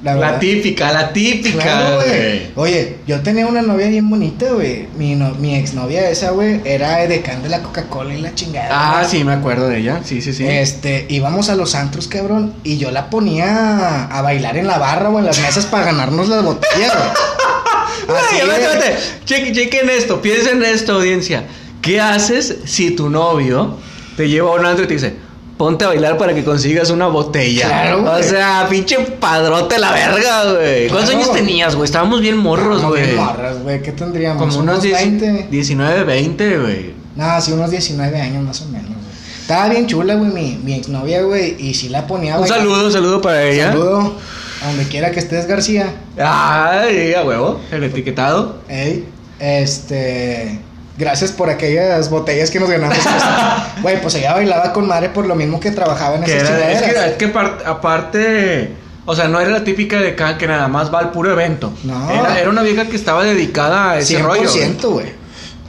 La 0.03 0.39
típica, 0.39 0.93
la 0.93 1.11
típica, 1.11 1.63
Claro, 1.63 1.95
güey. 1.95 2.51
Oye, 2.55 2.97
yo 3.07 3.21
tenía 3.21 3.47
una 3.47 3.63
novia 3.63 3.87
bien 3.87 4.07
bonita, 4.07 4.51
güey. 4.51 4.87
Mi, 4.95 5.15
no, 5.15 5.31
mi 5.35 5.55
exnovia 5.55 6.07
esa, 6.09 6.31
güey, 6.31 6.61
era 6.65 7.01
edecán 7.03 7.41
de 7.41 7.49
la 7.49 7.63
Coca-Cola 7.63 8.13
y 8.13 8.21
la 8.21 8.35
chingada. 8.35 8.69
Ah, 8.71 8.99
güey. 8.99 9.09
sí, 9.09 9.23
me 9.23 9.33
acuerdo 9.33 9.67
de 9.67 9.79
ella. 9.79 10.01
Sí, 10.03 10.21
sí, 10.21 10.33
sí. 10.33 10.45
Este, 10.45 11.07
íbamos 11.09 11.49
a 11.49 11.55
los 11.55 11.73
antros, 11.73 12.07
cabrón, 12.07 12.53
y 12.63 12.77
yo 12.77 12.91
la 12.91 13.09
ponía 13.09 14.05
a 14.05 14.21
bailar 14.21 14.57
en 14.57 14.67
la 14.67 14.77
barra 14.77 15.09
o 15.09 15.17
en 15.17 15.25
las 15.25 15.39
mesas 15.39 15.65
para 15.65 15.85
ganarnos 15.85 16.29
las 16.29 16.43
botellas, 16.43 16.93
güey. 16.93 18.17
Así, 18.19 18.45
güey. 18.45 18.61
espérate. 18.61 18.97
Chequen, 19.25 19.53
chequen 19.53 19.89
esto, 19.89 20.21
piensen 20.21 20.63
en 20.63 20.75
esto, 20.75 20.93
audiencia. 20.93 21.45
¿Qué 21.81 21.99
haces 21.99 22.57
si 22.65 22.91
tu 22.91 23.09
novio 23.09 23.77
te 24.15 24.29
lleva 24.29 24.51
a 24.51 24.59
un 24.59 24.65
antro 24.65 24.85
y 24.85 24.87
te 24.87 24.93
dice, 24.93 25.15
ponte 25.57 25.85
a 25.85 25.87
bailar 25.89 26.17
para 26.17 26.33
que 26.33 26.43
consigas 26.43 26.89
una 26.91 27.07
botella? 27.07 27.65
Claro, 27.67 27.99
O 27.99 28.11
güey. 28.11 28.23
sea, 28.23 28.67
pinche 28.69 28.97
padrote 29.19 29.79
la 29.79 29.91
verga, 29.91 30.53
güey. 30.53 30.87
¿Cuántos 30.87 31.09
Claro. 31.11 31.23
años 31.25 31.33
tenías, 31.35 31.75
güey? 31.75 31.85
Estábamos 31.85 32.21
bien 32.21 32.37
morros, 32.37 32.83
güey. 32.83 33.03
bien 33.03 33.15
morras, 33.17 33.61
güey. 33.63 33.81
¿Qué 33.81 33.91
tendríamos? 33.91 34.41
Como 34.41 34.59
unos 34.59 34.81
10 34.81 34.93
20. 35.19 35.47
19, 35.49 36.03
20, 36.03 36.57
güey. 36.59 36.93
No, 37.15 37.41
sí, 37.41 37.51
unos 37.51 37.71
19 37.71 38.21
años 38.21 38.43
más 38.43 38.61
o 38.61 38.65
menos, 38.65 38.87
güey. 38.87 38.97
Estaba 39.41 39.69
bien 39.69 39.87
chula, 39.87 40.15
güey, 40.15 40.29
mi, 40.31 40.59
mi 40.63 40.73
exnovia, 40.75 41.21
güey, 41.23 41.55
y 41.57 41.73
sí 41.73 41.87
la 41.89 42.05
ponía 42.05 42.35
a 42.35 42.39
Un 42.39 42.47
saludo, 42.47 42.85
un 42.85 42.91
saludo 42.91 43.21
para 43.21 43.43
ella. 43.43 43.71
Saludo. 43.71 44.13
A 44.61 44.67
donde 44.67 44.83
quiera 44.85 45.11
que 45.11 45.19
estés, 45.19 45.47
García. 45.47 45.93
Ay, 46.19 47.13
a 47.13 47.23
huevo, 47.23 47.59
el 47.71 47.83
etiquetado. 47.83 48.57
Ey, 48.67 49.05
este. 49.39 50.59
Gracias 50.97 51.31
por 51.31 51.49
aquellas 51.49 52.09
botellas 52.09 52.49
que 52.49 52.59
nos 52.59 52.69
ganamos. 52.69 52.97
Güey, 53.81 54.01
pues 54.01 54.15
ella 54.15 54.33
bailaba 54.33 54.73
con 54.73 54.87
madre 54.87 55.09
por 55.09 55.25
lo 55.27 55.35
mismo 55.35 55.59
que 55.59 55.69
trabajaba 55.71 56.15
en 56.15 56.23
Que 56.23 56.37
esas 56.37 56.49
era- 56.49 56.71
es 56.71 56.81
que, 56.81 57.05
es 57.11 57.15
que 57.17 57.27
par- 57.27 57.59
aparte, 57.65 58.71
o 59.05 59.15
sea, 59.15 59.27
no 59.27 59.39
era 59.39 59.51
la 59.51 59.63
típica 59.63 59.99
de 59.99 60.09
acá 60.09 60.37
que 60.37 60.47
nada 60.47 60.67
más 60.67 60.91
va 60.93 60.99
al 60.99 61.11
puro 61.11 61.31
evento. 61.31 61.71
No. 61.83 62.09
Era, 62.09 62.39
era 62.39 62.49
una 62.49 62.63
vieja 62.63 62.85
que 62.87 62.95
estaba 62.95 63.23
dedicada 63.23 63.91
a 63.91 63.97
ese 63.99 64.17
100%, 64.19 64.23
rollo. 64.23 64.49
güey. 64.51 64.91
güey. 64.93 65.05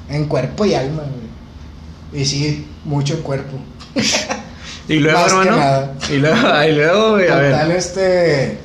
En 0.09 0.25
cuerpo 0.26 0.64
y 0.64 0.75
alma, 0.75 1.03
güey. 1.03 2.23
Y 2.23 2.25
sí, 2.25 2.67
mucho 2.85 3.23
cuerpo. 3.23 3.59
Y 4.88 5.00
luego, 5.00 5.19
Más 5.21 5.31
que 5.35 5.38
hermano. 5.41 5.57
nada. 5.59 5.93
Y 6.09 6.17
luego, 6.17 6.62
y 6.67 6.73
luego, 6.73 7.11
güey, 7.11 7.29
a 7.29 7.37
ver. 7.37 7.71
este. 7.73 8.59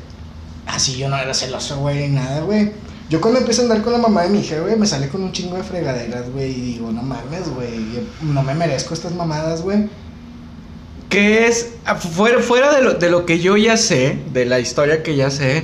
Así 0.65 0.95
yo 0.95 1.09
no 1.09 1.17
era 1.17 1.33
celoso, 1.33 1.79
güey, 1.79 2.07
ni 2.07 2.15
nada, 2.15 2.39
güey. 2.39 2.71
Yo 3.13 3.21
cuando 3.21 3.39
empiezo 3.41 3.61
a 3.61 3.65
andar 3.65 3.83
con 3.83 3.93
la 3.93 3.99
mamá 3.99 4.23
de 4.23 4.29
mi 4.29 4.39
hija, 4.39 4.59
güey, 4.59 4.75
me 4.75 4.87
sale 4.87 5.07
con 5.07 5.21
un 5.21 5.31
chingo 5.31 5.55
de 5.55 5.61
fregaderas, 5.61 6.31
güey. 6.31 6.49
Y 6.49 6.61
digo, 6.61 6.91
no 6.91 7.03
mames, 7.03 7.47
güey. 7.53 7.69
No 8.23 8.41
me 8.41 8.55
merezco 8.55 8.95
estas 8.95 9.13
mamadas, 9.13 9.61
güey. 9.61 9.87
¿Qué 11.09 11.45
es? 11.45 11.73
ah, 11.85 11.93
Fuera, 11.93 12.39
fuera 12.39 12.75
de, 12.75 12.81
lo, 12.81 12.95
de 12.95 13.11
lo 13.11 13.27
que 13.27 13.37
yo 13.37 13.55
ya 13.55 13.77
sé, 13.77 14.17
de 14.33 14.45
la 14.45 14.59
historia 14.59 15.03
que 15.03 15.15
ya 15.15 15.29
sé. 15.29 15.63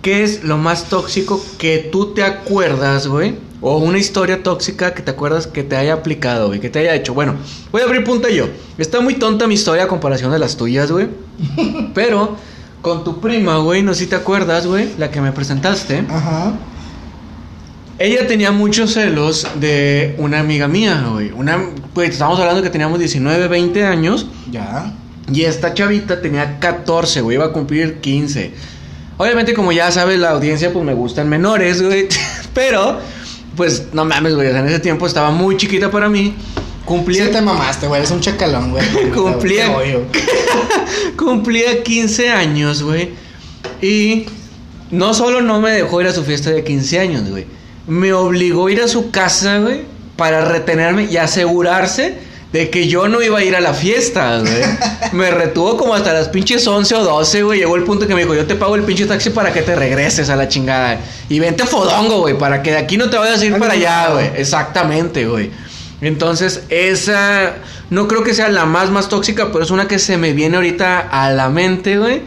¿qué 0.00 0.22
es 0.24 0.42
lo 0.42 0.56
más 0.56 0.84
tóxico 0.84 1.38
que 1.58 1.90
tú 1.92 2.14
te 2.14 2.22
acuerdas, 2.22 3.08
güey? 3.08 3.34
O 3.60 3.76
una 3.76 3.98
historia 3.98 4.42
tóxica 4.42 4.94
que 4.94 5.02
te 5.02 5.10
acuerdas 5.10 5.48
que 5.48 5.64
te 5.64 5.76
haya 5.76 5.92
aplicado, 5.92 6.46
güey, 6.46 6.60
que 6.60 6.70
te 6.70 6.78
haya 6.78 6.94
hecho. 6.94 7.12
Bueno, 7.12 7.36
voy 7.72 7.82
a 7.82 7.84
abrir 7.84 8.04
punta 8.04 8.30
yo. 8.30 8.46
Está 8.78 9.02
muy 9.02 9.16
tonta 9.16 9.46
mi 9.46 9.52
historia 9.52 9.84
a 9.84 9.86
comparación 9.88 10.32
de 10.32 10.38
las 10.38 10.56
tuyas, 10.56 10.90
güey. 10.90 11.08
Pero 11.94 12.38
con 12.82 13.04
tu 13.04 13.20
prima, 13.20 13.58
güey, 13.58 13.82
no 13.82 13.94
sé 13.94 14.04
si 14.04 14.06
te 14.06 14.16
acuerdas, 14.16 14.66
güey, 14.66 14.90
la 14.98 15.10
que 15.10 15.20
me 15.20 15.32
presentaste. 15.32 16.04
Ajá. 16.08 16.54
Ella 17.98 18.28
tenía 18.28 18.52
muchos 18.52 18.94
celos 18.94 19.46
de 19.56 20.14
una 20.18 20.38
amiga 20.38 20.68
mía, 20.68 21.04
güey. 21.10 21.32
Una, 21.32 21.58
pues 21.94 22.10
estamos 22.10 22.38
hablando 22.38 22.62
que 22.62 22.70
teníamos 22.70 23.00
19, 23.00 23.48
20 23.48 23.84
años. 23.84 24.26
Ya. 24.52 24.92
Y 25.32 25.42
esta 25.42 25.74
chavita 25.74 26.20
tenía 26.20 26.60
14, 26.60 27.20
güey, 27.22 27.36
iba 27.36 27.46
a 27.46 27.52
cumplir 27.52 28.00
15. 28.00 28.52
Obviamente, 29.16 29.52
como 29.52 29.72
ya 29.72 29.90
sabes, 29.90 30.20
la 30.20 30.30
audiencia, 30.30 30.72
pues 30.72 30.84
me 30.84 30.94
gustan 30.94 31.28
menores, 31.28 31.82
güey. 31.82 32.06
Pero, 32.54 33.00
pues, 33.56 33.88
no 33.92 34.04
mames, 34.04 34.36
güey. 34.36 34.48
en 34.48 34.66
ese 34.66 34.78
tiempo 34.78 35.06
estaba 35.06 35.32
muy 35.32 35.56
chiquita 35.56 35.90
para 35.90 36.08
mí. 36.08 36.36
Cumplía, 36.88 37.26
Sí 37.26 37.32
te 37.32 37.42
mamaste, 37.42 37.86
güey. 37.86 38.00
Eres 38.00 38.10
un 38.10 38.20
chacalón, 38.22 38.70
güey. 38.70 39.10
Cumplía. 39.14 39.66
Te 39.66 39.74
odio. 39.74 40.06
cumplía 41.18 41.82
15 41.82 42.30
años, 42.30 42.82
güey. 42.82 43.10
Y 43.82 44.24
no 44.90 45.12
solo 45.12 45.42
no 45.42 45.60
me 45.60 45.70
dejó 45.70 46.00
ir 46.00 46.06
a 46.06 46.14
su 46.14 46.24
fiesta 46.24 46.50
de 46.50 46.64
15 46.64 46.98
años, 46.98 47.28
güey. 47.28 47.46
Me 47.86 48.14
obligó 48.14 48.68
a 48.68 48.72
ir 48.72 48.80
a 48.80 48.88
su 48.88 49.10
casa, 49.10 49.58
güey. 49.58 49.82
para 50.16 50.46
retenerme 50.46 51.04
y 51.04 51.18
asegurarse 51.18 52.26
de 52.52 52.70
que 52.70 52.88
yo 52.88 53.06
no 53.08 53.20
iba 53.20 53.38
a 53.38 53.44
ir 53.44 53.54
a 53.54 53.60
la 53.60 53.74
fiesta, 53.74 54.38
güey. 54.38 54.52
Me 55.12 55.30
retuvo 55.30 55.76
como 55.76 55.94
hasta 55.94 56.14
las 56.14 56.28
pinches 56.28 56.66
11 56.66 56.94
o 56.94 57.04
12, 57.04 57.42
güey. 57.42 57.58
Llegó 57.60 57.76
el 57.76 57.84
punto 57.84 58.06
que 58.06 58.14
me 58.14 58.22
dijo, 58.22 58.34
yo 58.34 58.46
te 58.46 58.54
pago 58.54 58.74
el 58.76 58.82
pinche 58.84 59.04
taxi 59.04 59.28
para 59.30 59.52
que 59.52 59.60
te 59.60 59.76
regreses 59.76 60.30
a 60.30 60.36
la 60.36 60.48
chingada. 60.48 60.98
Y 61.28 61.38
vente 61.38 61.64
Fodongo, 61.66 62.20
güey, 62.20 62.38
para 62.38 62.62
que 62.62 62.70
de 62.70 62.78
aquí 62.78 62.96
no 62.96 63.10
te 63.10 63.18
vayas 63.18 63.42
a 63.42 63.44
ir 63.44 63.52
Ay, 63.54 63.60
para 63.60 63.74
no, 63.74 63.78
allá, 63.80 64.06
no. 64.08 64.14
güey. 64.14 64.30
Exactamente, 64.36 65.26
güey. 65.26 65.50
Entonces, 66.00 66.64
esa 66.68 67.56
no 67.90 68.06
creo 68.06 68.22
que 68.22 68.34
sea 68.34 68.48
la 68.48 68.66
más 68.66 68.90
más 68.90 69.08
tóxica, 69.08 69.50
pero 69.52 69.64
es 69.64 69.70
una 69.70 69.88
que 69.88 69.98
se 69.98 70.16
me 70.16 70.32
viene 70.32 70.56
ahorita 70.56 71.00
a 71.00 71.30
la 71.30 71.48
mente, 71.48 71.98
güey. 71.98 72.22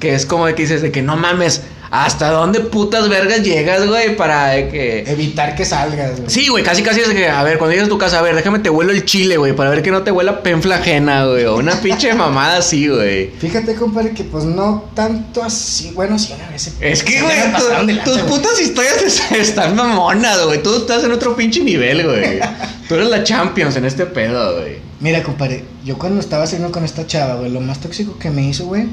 Que 0.00 0.14
es 0.14 0.26
como 0.26 0.46
de 0.46 0.54
que 0.54 0.62
dices 0.62 0.82
de 0.82 0.90
que 0.90 1.02
no 1.02 1.16
mames, 1.16 1.62
¿hasta 2.02 2.30
dónde 2.30 2.60
putas 2.60 3.08
vergas 3.08 3.42
llegas, 3.42 3.86
güey? 3.86 4.16
Para 4.16 4.68
que... 4.68 5.04
Evitar 5.06 5.54
que 5.54 5.64
salgas, 5.64 6.16
güey. 6.18 6.30
Sí, 6.30 6.48
güey, 6.48 6.64
casi 6.64 6.82
casi 6.82 7.00
es 7.00 7.08
que, 7.08 7.28
a 7.28 7.42
ver, 7.42 7.58
cuando 7.58 7.72
llegas 7.72 7.86
a 7.86 7.90
tu 7.90 7.98
casa, 7.98 8.18
a 8.18 8.22
ver, 8.22 8.34
déjame 8.34 8.58
te 8.58 8.70
huelo 8.70 8.90
el 8.92 9.04
chile, 9.04 9.36
güey, 9.36 9.54
para 9.54 9.70
ver 9.70 9.82
que 9.82 9.90
no 9.90 10.02
te 10.02 10.10
huela 10.10 10.42
penfla 10.42 10.76
ajena, 10.76 11.26
güey, 11.26 11.44
o 11.44 11.56
una 11.56 11.74
pinche 11.82 12.12
mamada 12.14 12.58
así, 12.58 12.88
güey. 12.88 13.30
Fíjate, 13.38 13.74
compadre, 13.74 14.10
que 14.12 14.24
pues 14.24 14.44
no 14.44 14.90
tanto 14.94 15.42
así. 15.42 15.92
Bueno, 15.94 16.18
sí, 16.18 16.32
una 16.36 16.48
vez. 16.50 16.72
Es 16.80 17.02
que, 17.02 17.20
güey, 17.22 17.36
tu- 17.52 18.02
tus 18.04 18.14
güey. 18.22 18.26
putas 18.26 18.60
historias 18.60 19.02
es- 19.02 19.32
están 19.32 19.76
mamonas, 19.76 20.44
güey. 20.44 20.62
Tú 20.62 20.76
estás 20.76 21.04
en 21.04 21.12
otro 21.12 21.36
pinche 21.36 21.60
nivel, 21.60 22.04
güey. 22.04 22.40
Tú 22.88 22.96
eres 22.96 23.08
la 23.08 23.22
Champions 23.24 23.76
en 23.76 23.84
este 23.84 24.04
pedo, 24.06 24.56
güey. 24.60 24.78
Mira, 25.00 25.22
compadre, 25.22 25.64
yo 25.84 25.98
cuando 25.98 26.20
estaba 26.20 26.46
saliendo 26.46 26.72
con 26.72 26.84
esta 26.84 27.06
chava, 27.06 27.36
güey, 27.36 27.50
lo 27.50 27.60
más 27.60 27.80
tóxico 27.80 28.18
que 28.18 28.30
me 28.30 28.42
hizo, 28.48 28.64
güey, 28.66 28.86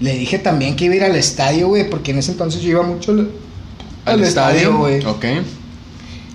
le 0.00 0.14
dije 0.14 0.38
también 0.38 0.76
que 0.76 0.86
iba 0.86 0.94
a 0.94 0.96
ir 0.96 1.04
al 1.04 1.16
estadio, 1.16 1.68
güey, 1.68 1.88
porque 1.88 2.10
en 2.10 2.18
ese 2.18 2.32
entonces 2.32 2.60
yo 2.62 2.70
iba 2.70 2.82
mucho 2.82 3.12
al, 3.12 3.30
al 4.04 4.22
estadio, 4.22 4.76
güey. 4.76 5.04
Ok. 5.04 5.24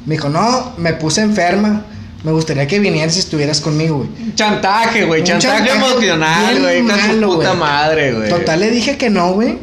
Me 0.06 0.16
dijo, 0.16 0.30
no, 0.30 0.74
me 0.78 0.94
puse 0.94 1.22
enferma. 1.22 1.86
Me 2.24 2.32
gustaría 2.34 2.68
que 2.68 2.80
vinieras 2.80 3.14
si 3.14 3.20
estuvieras 3.20 3.62
conmigo, 3.62 3.98
güey. 3.98 4.10
Chantaje, 4.36 5.06
güey. 5.06 5.24
Chantaje, 5.24 5.68
chantaje 5.68 5.78
emocional, 5.78 6.60
güey. 6.60 6.84
Puta 7.22 7.54
madre, 7.54 8.14
güey. 8.14 8.30
Total, 8.30 8.60
le 8.60 8.72
dije 8.72 8.98
que 8.98 9.10
no, 9.10 9.34
güey. 9.34 9.58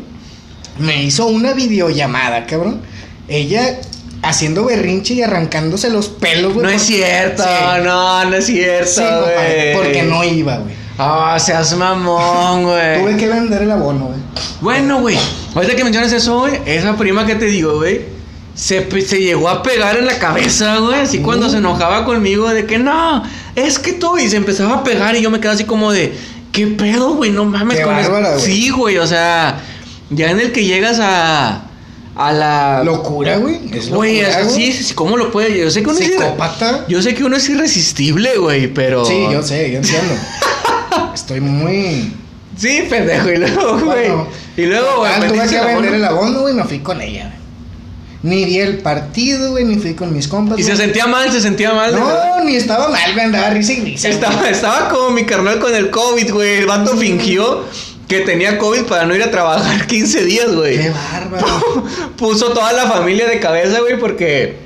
Me 0.78 1.02
hizo 1.02 1.26
una 1.26 1.52
videollamada, 1.52 2.46
cabrón. 2.46 2.80
Ella 3.28 3.78
haciendo 4.22 4.64
berrinche 4.64 5.14
y 5.14 5.22
arrancándose 5.22 5.90
los 5.90 6.08
pelos, 6.08 6.54
güey. 6.54 6.64
No 6.66 6.70
es 6.72 6.82
cierto, 6.82 7.42
Sí. 7.42 7.82
no, 7.84 8.24
no 8.24 8.36
es 8.36 8.46
cierto, 8.46 8.90
Sí, 8.90 9.02
porque 9.74 10.02
no 10.04 10.24
iba, 10.24 10.58
güey. 10.58 10.74
Ah, 10.98 11.36
seas 11.38 11.76
mamón, 11.76 12.64
güey. 12.64 13.00
Tuve 13.02 13.16
que 13.16 13.28
vender 13.28 13.62
el 13.62 13.70
abono, 13.70 14.06
güey. 14.06 14.18
Bueno, 14.60 15.00
güey, 15.00 15.18
ahorita 15.54 15.76
que 15.76 15.84
mencionas 15.84 16.12
eso, 16.12 16.38
güey, 16.40 16.60
esa 16.64 16.96
prima 16.96 17.26
que 17.26 17.34
te 17.34 17.44
digo, 17.46 17.76
güey, 17.76 18.00
se, 18.54 18.88
se 19.02 19.18
llegó 19.20 19.48
a 19.50 19.62
pegar 19.62 19.96
en 19.98 20.06
la 20.06 20.18
cabeza, 20.18 20.78
güey, 20.78 21.00
así 21.00 21.18
cuando 21.18 21.50
se 21.50 21.58
enojaba 21.58 22.04
conmigo 22.06 22.48
de 22.48 22.64
que 22.64 22.78
no, 22.78 23.22
es 23.54 23.78
que 23.78 23.92
tú, 23.92 24.16
y 24.16 24.28
se 24.30 24.36
empezaba 24.36 24.76
a 24.76 24.84
pegar 24.84 25.14
y 25.16 25.20
yo 25.20 25.30
me 25.30 25.38
quedaba 25.38 25.54
así 25.54 25.64
como 25.64 25.92
de, 25.92 26.14
¿qué 26.52 26.66
pedo, 26.66 27.14
güey? 27.14 27.30
No 27.30 27.44
mames 27.44 27.76
Qué 27.78 27.84
con 27.84 27.98
eso. 27.98 28.10
güey. 28.10 28.40
Sí, 28.40 28.70
güey, 28.70 28.96
o 28.96 29.06
sea, 29.06 29.60
ya 30.08 30.30
en 30.30 30.40
el 30.40 30.52
que 30.52 30.64
llegas 30.64 30.98
a, 31.00 31.64
a 32.16 32.32
la... 32.32 32.82
Locura, 32.84 33.36
güey. 33.36 33.56
Es 33.70 33.90
Güey, 33.90 34.22
locura, 34.22 34.40
es- 34.40 34.48
güey. 34.54 34.72
sí, 34.72 34.94
¿cómo 34.94 35.18
lo 35.18 35.30
puede? 35.30 35.58
Yo 35.58 35.70
sé 35.70 35.82
que 35.82 35.90
uno 35.90 35.98
es 35.98 36.06
Psicópata. 36.06 36.86
Yo 36.88 37.02
sé 37.02 37.14
que 37.14 37.24
uno 37.24 37.36
es 37.36 37.46
irresistible, 37.50 38.38
güey, 38.38 38.68
pero... 38.72 39.04
Sí, 39.04 39.26
yo 39.30 39.42
sé, 39.42 39.70
yo 39.72 39.76
entiendo. 39.78 40.14
Estoy 41.14 41.40
muy. 41.40 42.12
Sí, 42.56 42.84
pendejo, 42.88 43.30
y 43.30 43.36
luego, 43.36 43.78
güey. 43.80 44.08
Bueno, 44.08 44.28
y 44.56 44.62
luego, 44.66 44.96
güey, 44.98 45.12
total, 45.14 45.28
tuve 45.32 45.48
que 45.48 45.60
vender 45.60 45.94
el 45.94 46.04
abono, 46.04 46.40
güey. 46.40 46.54
Me 46.54 46.64
fui 46.64 46.78
con 46.78 47.00
ella, 47.00 47.24
güey. 47.24 47.36
Ni 48.22 48.44
vi 48.44 48.58
el 48.58 48.78
partido, 48.78 49.50
güey, 49.52 49.64
ni 49.64 49.76
fui 49.76 49.94
con 49.94 50.12
mis 50.12 50.26
compas. 50.26 50.58
Y 50.58 50.62
se 50.62 50.76
sentía 50.76 51.06
mal, 51.06 51.30
se 51.30 51.40
sentía 51.40 51.72
mal. 51.74 51.94
No, 51.94 52.42
ni 52.44 52.56
estaba 52.56 52.88
mal, 52.88 53.12
güey. 53.12 53.26
Andaba 53.26 53.50
risa 53.50 53.72
y 53.74 53.80
risa. 53.80 54.08
güey. 54.08 54.14
Estaba, 54.14 54.48
estaba 54.48 54.88
como 54.88 55.10
mi 55.10 55.24
carnal 55.26 55.58
con 55.60 55.74
el 55.74 55.90
COVID, 55.90 56.32
güey. 56.32 56.58
El 56.58 56.66
vato 56.66 56.96
fingió 56.96 57.64
que 58.08 58.20
tenía 58.20 58.56
COVID 58.58 58.84
para 58.84 59.04
no 59.04 59.14
ir 59.14 59.22
a 59.22 59.30
trabajar 59.30 59.86
15 59.88 60.24
días, 60.24 60.54
güey. 60.54 60.78
Qué 60.78 60.90
bárbaro. 60.90 61.46
Puso 62.16 62.52
toda 62.52 62.72
la 62.72 62.86
familia 62.90 63.28
de 63.28 63.38
cabeza, 63.38 63.80
güey, 63.80 63.98
porque 63.98 64.56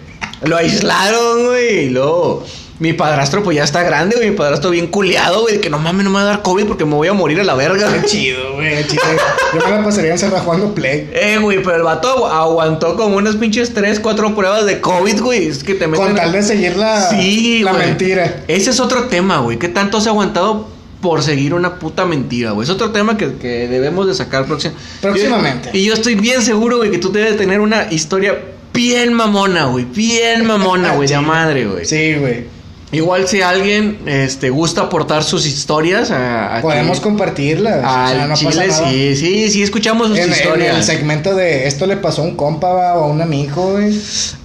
lo 0.42 0.56
aislaron, 0.56 1.46
güey. 1.49 1.87
Y 1.87 1.90
luego 1.90 2.44
mi 2.80 2.92
padrastro, 2.94 3.42
pues 3.44 3.56
ya 3.56 3.62
está 3.64 3.82
grande, 3.82 4.16
güey. 4.16 4.30
Mi 4.30 4.37
padrastro 4.37 4.70
bien 4.70 4.87
culiado, 4.88 5.42
güey. 5.42 5.60
Que 5.60 5.70
no 5.70 5.78
mames, 5.78 6.02
no 6.04 6.10
me 6.10 6.14
va 6.16 6.22
a 6.22 6.25
dar 6.25 6.42
COVID 6.42 6.64
porque 6.64 6.84
me 6.84 6.94
voy 6.94 7.08
a 7.08 7.12
morir 7.12 7.38
a 7.40 7.44
la 7.44 7.54
verga. 7.54 7.92
Qué 7.92 8.04
chido, 8.06 8.54
güey. 8.54 8.84
chido. 8.87 9.02
Yo 9.54 9.60
me 9.68 9.70
la 9.76 9.84
pasaría 9.84 10.12
encerrada 10.12 10.40
jugando 10.42 10.75
play. 10.75 11.10
Eh, 11.12 11.38
güey, 11.40 11.62
pero 11.62 11.76
el 11.76 11.82
vato 11.82 12.08
agu- 12.08 12.28
aguantó 12.30 12.96
como 12.96 13.16
unas 13.18 13.37
pinches 13.37 13.72
3, 13.75 14.00
4 14.00 14.34
pruebas 14.34 14.64
de 14.66 14.80
COVID, 14.80 15.20
güey. 15.20 15.46
Es 15.46 15.62
que 15.62 15.75
te 15.75 15.87
meten. 15.87 16.06
Con 16.06 16.16
tal 16.16 16.32
de 16.32 16.42
seguir 16.42 16.76
la, 16.76 17.10
Sí, 17.10 17.60
la 17.62 17.72
güey. 17.72 17.87
mentira. 17.87 18.44
Ese 18.49 18.70
es 18.70 18.80
otro 18.80 19.04
tema, 19.04 19.38
güey. 19.40 19.58
¿Qué 19.58 19.68
tanto 19.68 19.99
has 19.99 20.06
aguantado 20.06 20.66
por 21.02 21.22
seguir 21.22 21.52
una 21.54 21.78
puta 21.78 22.06
mentira, 22.06 22.52
güey? 22.52 22.64
Es 22.64 22.70
otro 22.70 22.90
tema 22.92 23.16
que, 23.18 23.34
que 23.34 23.68
debemos 23.68 24.06
de 24.06 24.14
sacar 24.14 24.46
próxim- 24.46 24.72
Próximamente. 25.02 25.70
Y 25.75 25.84
yo 25.84 25.92
estoy 25.94 26.14
bien 26.14 26.40
seguro, 26.42 26.78
güey, 26.78 26.90
que 26.90 26.99
tú 26.99 27.12
debes 27.12 27.37
tener 27.37 27.60
una 27.60 27.88
historia 27.92 28.38
bien 28.72 29.12
mamona, 29.12 29.66
güey. 29.66 29.84
Bien 29.84 30.46
mamona, 30.46 30.94
güey, 30.94 31.08
de 31.10 31.18
madre, 31.18 31.66
güey. 31.66 31.84
Sí, 31.84 32.14
güey. 32.14 32.59
Igual 32.92 33.28
si 33.28 33.40
alguien 33.40 34.00
este, 34.06 34.50
gusta 34.50 34.80
aportar 34.82 35.23
sus 35.23 35.47
historias 35.47 36.11
a, 36.11 36.56
aquí- 36.56 36.62
Podemos 36.62 36.99
compartirlas. 36.99 37.78
o 37.78 37.80
sea, 37.82 38.06
al 38.09 38.28
no 38.28 38.35
pasa 38.35 38.50
chile, 38.50 38.66
nada. 38.66 38.90
sí, 38.90 39.16
sí, 39.16 39.50
sí, 39.50 39.62
escuchamos 39.62 40.09
sus 40.09 40.18
En, 40.18 40.25
en 40.25 40.30
historias. 40.32 40.76
el 40.76 40.82
segmento 40.82 41.35
de 41.37 41.68
esto 41.68 41.87
le 41.87 41.97
pasó 41.99 42.23
a 42.23 42.25
un 42.25 42.35
compa 42.37 42.68
o 42.97 43.04
a 43.04 43.06
un 43.06 43.23
amigo, 43.23 43.73
güey. 43.73 43.97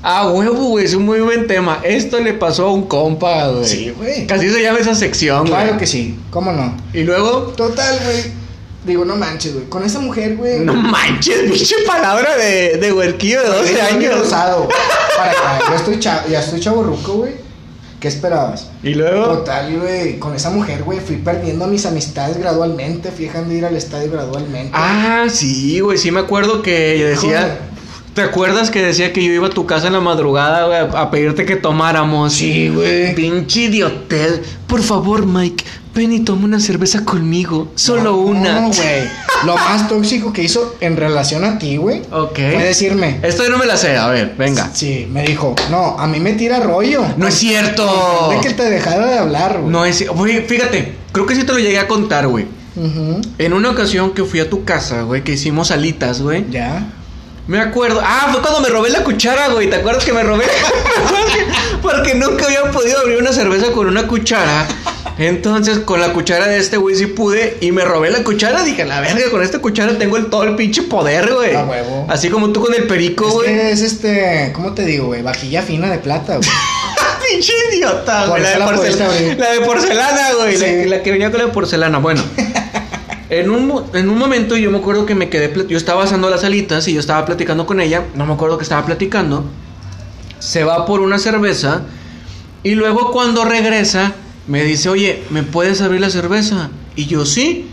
Ah, 0.04 0.30
huevo, 0.30 0.66
güey, 0.66 0.86
es 0.86 0.94
un 0.94 1.06
muy 1.06 1.22
buen 1.22 1.48
tema. 1.48 1.80
Esto 1.84 2.20
le 2.20 2.34
pasó 2.34 2.68
a 2.68 2.72
un 2.74 2.84
compa, 2.86 3.48
güey. 3.48 3.66
Sí, 3.66 3.90
güey. 3.98 4.28
Casi 4.28 4.50
se 4.52 4.62
llama 4.62 4.78
esa 4.78 4.94
sección, 4.94 5.48
güey. 5.48 5.52
Claro 5.64 5.78
que 5.80 5.88
sí, 5.88 6.16
¿cómo 6.30 6.52
no? 6.52 6.78
Y 6.94 7.02
luego, 7.02 7.54
Total, 7.58 8.00
güey. 8.04 8.46
Digo, 8.86 9.04
no 9.06 9.16
manches, 9.16 9.54
güey. 9.56 9.66
Con 9.66 9.84
esa 9.84 9.98
mujer, 9.98 10.36
güey. 10.36 10.60
no 10.60 10.76
manches, 10.76 11.40
pinche 11.52 11.74
palabra 11.88 12.38
de, 12.38 12.78
de 12.78 12.94
huerquillo 12.94 13.42
de 13.42 13.48
12 13.48 13.72
Estoy 13.82 13.96
años. 14.06 14.20
rosado. 14.20 14.68
Para 15.18 15.32
acá. 15.32 15.60
Yo 15.70 15.76
estoy 15.78 16.00
chavo, 16.00 16.28
ya 16.30 16.40
estoy 16.42 16.60
chaborruco, 16.60 17.14
güey. 17.14 17.44
¿Qué 18.00 18.08
esperabas? 18.08 18.70
Y 18.84 18.94
luego, 18.94 19.26
Total, 19.26 19.80
güey. 19.80 20.20
Con 20.20 20.36
esa 20.36 20.50
mujer, 20.50 20.84
güey, 20.84 21.00
fui 21.00 21.18
perdiendo 21.18 21.68
mis 21.68 21.86
amistades 21.86 22.38
gradualmente. 22.38 23.12
Fui 23.12 23.26
dejando 23.26 23.50
de 23.50 23.56
ir 23.58 23.66
al 23.66 23.76
estadio 23.76 24.12
gradualmente. 24.12 24.72
ah, 24.74 25.26
sí, 25.30 25.80
güey, 25.80 25.98
sí 25.98 26.12
me 26.12 26.20
acuerdo 26.20 26.62
que 26.62 26.98
yo 27.00 27.08
decía, 27.08 27.42
Joder. 27.42 27.58
¿te 28.14 28.22
acuerdas 28.22 28.70
que 28.70 28.82
decía 28.82 29.12
que 29.12 29.24
yo 29.24 29.32
iba 29.32 29.48
a 29.48 29.52
tu 29.52 29.66
casa 29.66 29.88
en 29.88 29.94
la 29.94 30.02
madrugada, 30.02 30.66
güey, 30.66 30.80
a, 31.02 31.10
pedirte 31.10 31.46
que 31.46 31.56
tomáramos? 31.56 32.34
Sí, 32.34 32.70
güey. 32.70 33.16
Pinche 33.16 33.62
idiotel. 33.62 34.42
Por 34.68 34.82
favor, 34.82 35.26
Mike, 35.26 35.64
ven 35.96 36.12
y 36.12 36.20
toma 36.20 36.44
una 36.46 36.60
cerveza 36.60 37.06
conmigo. 37.06 37.72
Solo 37.76 38.04
No, 38.12 38.18
una. 38.18 38.60
No, 38.62 38.68
güey. 38.68 39.10
Lo 39.46 39.56
más 39.56 39.88
tóxico 39.88 40.34
que 40.34 40.44
hizo 40.44 40.76
en 40.82 40.98
relación 40.98 41.44
a 41.46 41.58
ti, 41.58 41.78
güey. 41.78 42.02
Ok. 42.12 42.36
Fue 42.36 42.64
decirme. 42.64 43.20
Esto 43.24 43.44
yo 43.44 43.50
no 43.50 43.58
me 43.58 43.66
la 43.66 43.78
sé, 43.78 43.96
a 43.98 44.08
ver, 44.08 44.36
venga. 44.38 44.70
Sí, 44.74 45.08
me 45.10 45.24
dijo, 45.24 45.56
no, 45.72 45.98
a 45.98 46.06
mí 46.08 46.20
me 46.20 46.34
tira 46.34 46.60
rollo. 46.60 47.02
No 47.18 47.28
es 47.28 47.36
cierto. 47.36 48.30
De 48.32 48.42
que 48.42 48.54
te 48.54 48.64
dejara 48.70 49.06
de 49.08 49.18
hablar, 49.20 49.60
güey. 49.60 49.72
No 49.72 49.86
es, 49.86 50.06
güey, 50.10 50.46
fíjate, 50.46 50.94
creo 51.14 51.26
que 51.26 51.36
sí 51.36 51.44
te 51.44 51.54
lo 51.54 51.60
llegué 51.60 51.80
a 51.80 51.88
contar, 51.88 52.28
güey. 52.28 52.46
En 53.38 53.54
una 53.54 53.70
ocasión 53.70 54.12
que 54.14 54.26
fui 54.26 54.42
a 54.42 54.50
tu 54.50 54.66
casa, 54.66 55.04
güey, 55.04 55.24
que 55.24 55.32
hicimos 55.32 55.72
alitas, 55.72 56.22
güey. 56.22 56.46
Ya. 56.52 56.86
Me 57.48 57.60
acuerdo. 57.62 58.02
Ah, 58.04 58.28
fue 58.32 58.42
cuando 58.42 58.60
me 58.60 58.68
robé 58.70 58.90
la 58.90 59.04
cuchara, 59.04 59.48
güey. 59.50 59.70
¿Te 59.70 59.78
acuerdas 59.78 60.04
que 60.04 60.12
me 60.12 60.24
robé? 60.24 60.44
Porque- 61.10 61.46
Porque 61.82 62.16
nunca 62.16 62.46
había 62.46 62.70
podido 62.72 63.00
abrir 63.00 63.18
una 63.20 63.32
cerveza 63.32 63.72
con 63.72 63.88
una 63.88 64.08
cuchara. 64.08 64.68
Entonces, 65.18 65.80
con 65.80 66.02
la 66.02 66.12
cuchara 66.12 66.48
de 66.48 66.58
este 66.58 66.78
güey 66.78 66.96
sí 66.96 67.08
pude. 67.08 67.58
Y 67.62 67.72
me 67.72 67.84
robé 67.86 68.10
la 68.12 68.24
cuchara. 68.24 68.64
Dije, 68.64 68.84
la 68.86 69.00
verga, 69.02 69.30
con 69.32 69.42
esta 69.42 69.60
cuchara 69.60 69.98
tengo 69.98 70.18
el, 70.18 70.28
todo 70.28 70.44
el 70.44 70.56
pinche 70.56 70.84
poder, 70.84 71.34
güey. 71.34 71.56
A 71.56 71.64
huevo. 71.64 72.06
Así 72.10 72.30
como 72.30 72.50
tú 72.52 72.62
con 72.62 72.74
el 72.74 72.84
perico, 72.88 73.28
Es 73.28 73.34
güey. 73.34 73.50
es 73.60 73.82
este, 73.82 74.52
¿cómo 74.54 74.74
te 74.74 74.84
digo, 74.84 75.08
güey? 75.08 75.22
Vajilla 75.22 75.62
fina 75.62 75.90
de 75.90 76.00
plata, 76.00 76.38
güey. 76.38 76.50
Pinche 77.32 77.54
idiota, 77.74 78.28
güey. 78.28 78.44
La, 78.44 78.50
de 78.52 78.60
la 78.60 78.66
pudiste 78.76 79.04
porcel- 79.04 79.10
abrir. 79.10 79.40
la 79.40 79.52
de 79.54 79.62
porcelana, 79.62 80.34
güey. 80.38 80.58
Sí. 80.58 80.66
La, 80.86 80.98
la 80.98 81.04
que 81.04 81.12
venía 81.12 81.32
con 81.32 81.40
la 81.40 81.46
de 81.48 81.52
porcelana. 81.52 81.98
Bueno. 82.00 82.22
En 83.28 83.50
un, 83.50 83.84
en 83.96 84.08
un 84.08 84.20
momento 84.20 84.56
yo 84.56 84.70
me 84.70 84.78
acuerdo 84.78 85.08
que 85.08 85.16
me 85.16 85.30
quedé... 85.30 85.52
Yo 85.68 85.78
estaba 85.78 86.04
haciendo 86.04 86.30
las 86.30 86.44
alitas 86.44 86.88
y 86.88 86.94
yo 86.94 87.00
estaba 87.00 87.26
platicando 87.26 87.66
con 87.66 87.82
ella. 87.82 88.04
No 88.14 88.28
me 88.28 88.34
acuerdo 88.34 88.58
que 88.60 88.64
estaba 88.64 88.86
platicando. 88.86 89.44
Se 90.38 90.64
va 90.64 90.86
por 90.86 91.02
una 91.02 91.18
cerveza. 91.18 91.82
Y 92.62 92.76
luego 92.76 93.12
cuando 93.12 93.44
regresa 93.44 94.14
me 94.48 94.64
dice, 94.64 94.90
oye, 94.90 95.24
¿me 95.30 95.44
puedes 95.44 95.82
abrir 95.82 96.02
la 96.02 96.10
cerveza? 96.10 96.70
Y 96.96 97.06
yo 97.06 97.26
sí. 97.26 97.68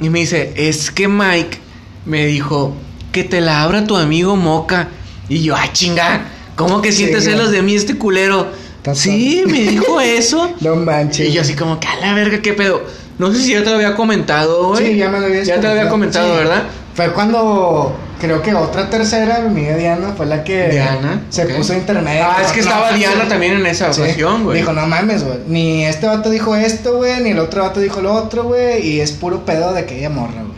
Y 0.00 0.10
me 0.10 0.20
dice, 0.20 0.52
es 0.56 0.90
que 0.90 1.08
Mike 1.08 1.58
me 2.04 2.26
dijo 2.26 2.74
que 3.12 3.24
te 3.24 3.40
la 3.40 3.62
abra 3.62 3.86
tu 3.86 3.96
amigo 3.96 4.36
Moca. 4.36 4.88
Y 5.28 5.42
yo, 5.42 5.56
ah, 5.56 5.72
chinga, 5.72 6.26
¿cómo 6.54 6.82
que 6.82 6.92
sientes 6.92 7.24
celos 7.24 7.50
de 7.50 7.62
mí 7.62 7.74
este 7.74 7.96
culero? 7.96 8.48
Sí, 8.94 9.42
me 9.46 9.62
dijo 9.62 10.00
eso. 10.00 10.52
No 10.60 10.76
manches. 10.76 11.28
Y 11.28 11.32
yo 11.32 11.40
así 11.42 11.54
como, 11.54 11.80
que 11.80 11.88
a 11.88 11.96
la 11.96 12.14
verga, 12.14 12.40
qué 12.40 12.52
pedo. 12.52 12.82
No 13.18 13.32
sé 13.32 13.42
si 13.42 13.52
ya 13.52 13.64
te 13.64 13.70
lo 13.70 13.76
había 13.76 13.96
comentado, 13.96 14.68
güey. 14.68 14.92
Sí, 14.92 14.96
ya 14.96 15.08
me 15.08 15.18
lo 15.18 15.26
habías 15.26 15.46
Ya 15.46 15.56
te 15.56 15.62
lo 15.62 15.70
había 15.70 15.88
comentado, 15.88 16.32
Sí. 16.32 16.38
¿verdad? 16.38 16.64
Fue 16.94 17.12
cuando 17.12 17.96
creo 18.20 18.42
que 18.42 18.54
otra 18.54 18.88
tercera, 18.90 19.40
mi 19.40 19.46
amiga 19.48 19.76
Diana, 19.76 20.14
fue 20.16 20.26
la 20.26 20.42
que 20.44 20.68
Diana, 20.68 21.22
se 21.30 21.44
ok. 21.44 21.56
puso 21.56 21.74
intermedia. 21.74 22.28
Ah, 22.36 22.42
es 22.42 22.52
que 22.52 22.62
No, 22.62 22.68
estaba 22.68 22.90
no, 22.92 22.96
Diana 22.96 23.22
sí. 23.24 23.28
también 23.28 23.52
en 23.54 23.66
esa 23.66 23.92
Sí. 23.92 24.00
ocasión, 24.02 24.44
güey. 24.44 24.58
Dijo, 24.60 24.72
no 24.72 24.86
mames, 24.86 25.24
güey. 25.24 25.38
Ni 25.46 25.84
este 25.84 26.06
vato 26.06 26.30
dijo 26.30 26.54
esto, 26.56 26.96
güey, 26.96 27.20
ni 27.22 27.30
el 27.30 27.38
otro 27.38 27.62
vato 27.62 27.80
dijo 27.80 28.00
lo 28.00 28.12
otro, 28.14 28.44
güey. 28.44 28.86
Y 28.86 29.00
es 29.00 29.12
puro 29.12 29.44
pedo 29.44 29.72
de 29.72 29.80
aquella 29.80 30.10
morra, 30.10 30.42
güey. 30.42 30.56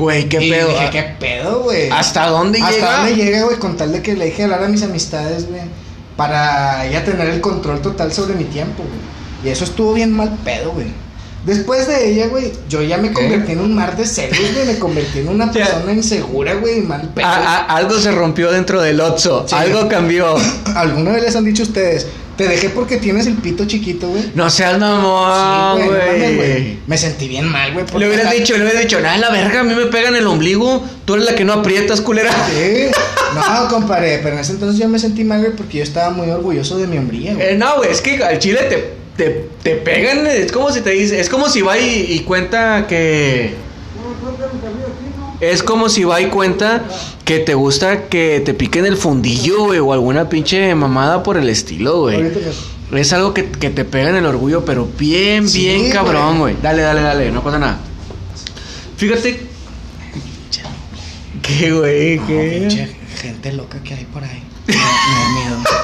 Güey, 0.00 0.28
qué 0.28 0.42
Y 0.44 0.50
pedo. 0.50 0.68
dije, 0.68 0.90
¿qué 0.90 1.02
pedo, 1.18 1.60
güey? 1.62 1.88
¿Hasta 1.90 2.26
dónde 2.28 2.58
¿Hasta 2.60 2.72
llega? 2.74 2.96
dónde 2.98 3.14
llega, 3.16 3.42
güey? 3.44 3.56
Con 3.58 3.76
tal 3.76 3.92
de 3.92 4.02
que 4.02 4.14
le 4.14 4.26
dije 4.26 4.44
hablar 4.44 4.64
a 4.64 4.68
mis 4.68 4.82
amistades, 4.82 5.48
güey. 5.48 5.62
Para 6.16 6.86
ya 6.88 7.04
tener 7.04 7.28
el 7.28 7.40
control 7.40 7.80
total 7.80 8.12
sobre 8.12 8.34
mi 8.34 8.44
tiempo, 8.44 8.82
güey. 8.82 8.98
Y 9.44 9.48
eso 9.52 9.64
estuvo 9.64 9.92
bien 9.94 10.12
mal 10.12 10.36
pedo, 10.44 10.72
güey. 10.72 10.88
Después 11.46 11.86
de 11.86 12.10
ella, 12.10 12.26
güey, 12.26 12.52
yo 12.68 12.82
ya 12.82 12.98
me 12.98 13.12
convertí 13.12 13.52
en 13.52 13.60
un 13.60 13.74
mar 13.74 13.96
de 13.96 14.04
celos, 14.06 14.38
güey. 14.52 14.66
Me 14.66 14.78
convertí 14.78 15.20
en 15.20 15.28
una 15.28 15.50
persona 15.52 15.92
insegura, 15.92 16.54
güey, 16.54 16.78
y 16.78 16.82
mal 16.82 17.08
pedo. 17.14 17.26
A- 17.26 17.56
a- 17.58 17.76
algo 17.76 17.98
se 17.98 18.10
rompió 18.10 18.50
dentro 18.50 18.80
del 18.82 19.00
Otso. 19.00 19.46
Sí. 19.48 19.54
Algo 19.54 19.88
cambió. 19.88 20.36
¿Alguna 20.74 21.12
vez 21.12 21.22
les 21.22 21.36
han 21.36 21.44
dicho 21.44 21.62
ustedes, 21.62 22.06
te 22.36 22.46
dejé 22.48 22.68
porque 22.70 22.98
tienes 22.98 23.26
el 23.26 23.34
pito 23.34 23.64
chiquito, 23.66 24.08
güey? 24.08 24.30
No 24.34 24.50
seas 24.50 24.74
Sí, 24.74 24.80
mamón, 24.80 25.86
güey, 25.86 25.88
mames, 25.90 26.36
güey. 26.36 26.78
Me 26.86 26.98
sentí 26.98 27.28
bien 27.28 27.46
mal, 27.48 27.72
güey. 27.72 27.84
Le 27.96 28.08
hubieras 28.08 28.30
dicho, 28.32 28.56
le 28.56 28.64
hubieras 28.64 28.82
dicho, 28.82 29.00
nada, 29.00 29.16
la 29.16 29.30
verga, 29.30 29.60
a 29.60 29.64
mí 29.64 29.74
me 29.74 29.86
pegan 29.86 30.14
el 30.16 30.26
ombligo. 30.26 30.84
Tú 31.04 31.14
eres 31.14 31.24
la 31.26 31.34
que 31.34 31.44
no 31.44 31.54
aprietas, 31.54 32.00
culera. 32.00 32.30
Sí. 32.50 32.90
No, 33.34 33.68
compadre, 33.68 34.20
pero 34.22 34.34
en 34.36 34.40
ese 34.40 34.52
entonces 34.52 34.80
yo 34.80 34.88
me 34.88 34.98
sentí 34.98 35.22
mal, 35.22 35.40
güey, 35.40 35.52
porque 35.54 35.78
yo 35.78 35.84
estaba 35.84 36.08
muy 36.10 36.30
orgulloso 36.30 36.78
de 36.78 36.86
mi 36.86 36.96
hombría, 36.96 37.34
güey. 37.34 37.48
Eh, 37.50 37.54
no, 37.56 37.76
güey, 37.76 37.90
es 37.92 38.00
que 38.00 38.22
al 38.24 38.38
chile 38.38 38.60
te, 38.70 38.90
te, 39.18 39.48
te 39.62 39.72
pegan. 39.76 40.26
Es 40.26 40.50
como 40.52 40.70
si 40.70 40.80
te 40.80 40.90
dice, 40.90 41.20
es 41.20 41.28
como 41.28 41.50
si 41.50 41.60
va 41.60 41.76
y, 41.78 42.06
y 42.12 42.20
cuenta 42.20 42.86
que. 42.86 43.54
Es 45.40 45.62
como 45.62 45.88
si 45.88 46.04
va 46.04 46.20
y 46.20 46.26
cuenta 46.28 46.84
que 47.24 47.38
te 47.40 47.54
gusta 47.54 48.08
que 48.08 48.40
te 48.44 48.54
piquen 48.54 48.86
el 48.86 48.96
fundillo, 48.96 49.64
güey, 49.66 49.78
o 49.78 49.92
alguna 49.92 50.28
pinche 50.28 50.74
mamada 50.74 51.22
por 51.22 51.36
el 51.36 51.48
estilo, 51.48 52.00
güey. 52.00 52.32
Es 52.92 53.12
algo 53.12 53.34
que, 53.34 53.50
que 53.50 53.70
te 53.70 53.84
pega 53.84 54.08
en 54.10 54.16
el 54.16 54.26
orgullo, 54.26 54.64
pero 54.64 54.88
bien, 54.98 55.48
Sí, 55.48 55.60
bien 55.60 55.90
cabrón, 55.92 56.38
güey. 56.38 56.56
Dale, 56.62 56.82
dale, 56.82 57.02
dale, 57.02 57.30
no 57.30 57.42
pasa 57.44 57.58
nada. 57.58 57.78
Fíjate. 58.96 59.46
¿Qué, 61.42 61.72
güey? 61.72 62.16
No, 62.16 62.26
¿Qué? 62.26 62.58
pinche 62.60 62.96
gente 63.20 63.52
loca 63.52 63.82
que 63.82 63.94
hay 63.94 64.04
por 64.06 64.24
ahí. 64.24 64.42
Me, 64.66 64.74
me 64.74 64.80
da 64.80 65.56
miedo. 65.56 65.77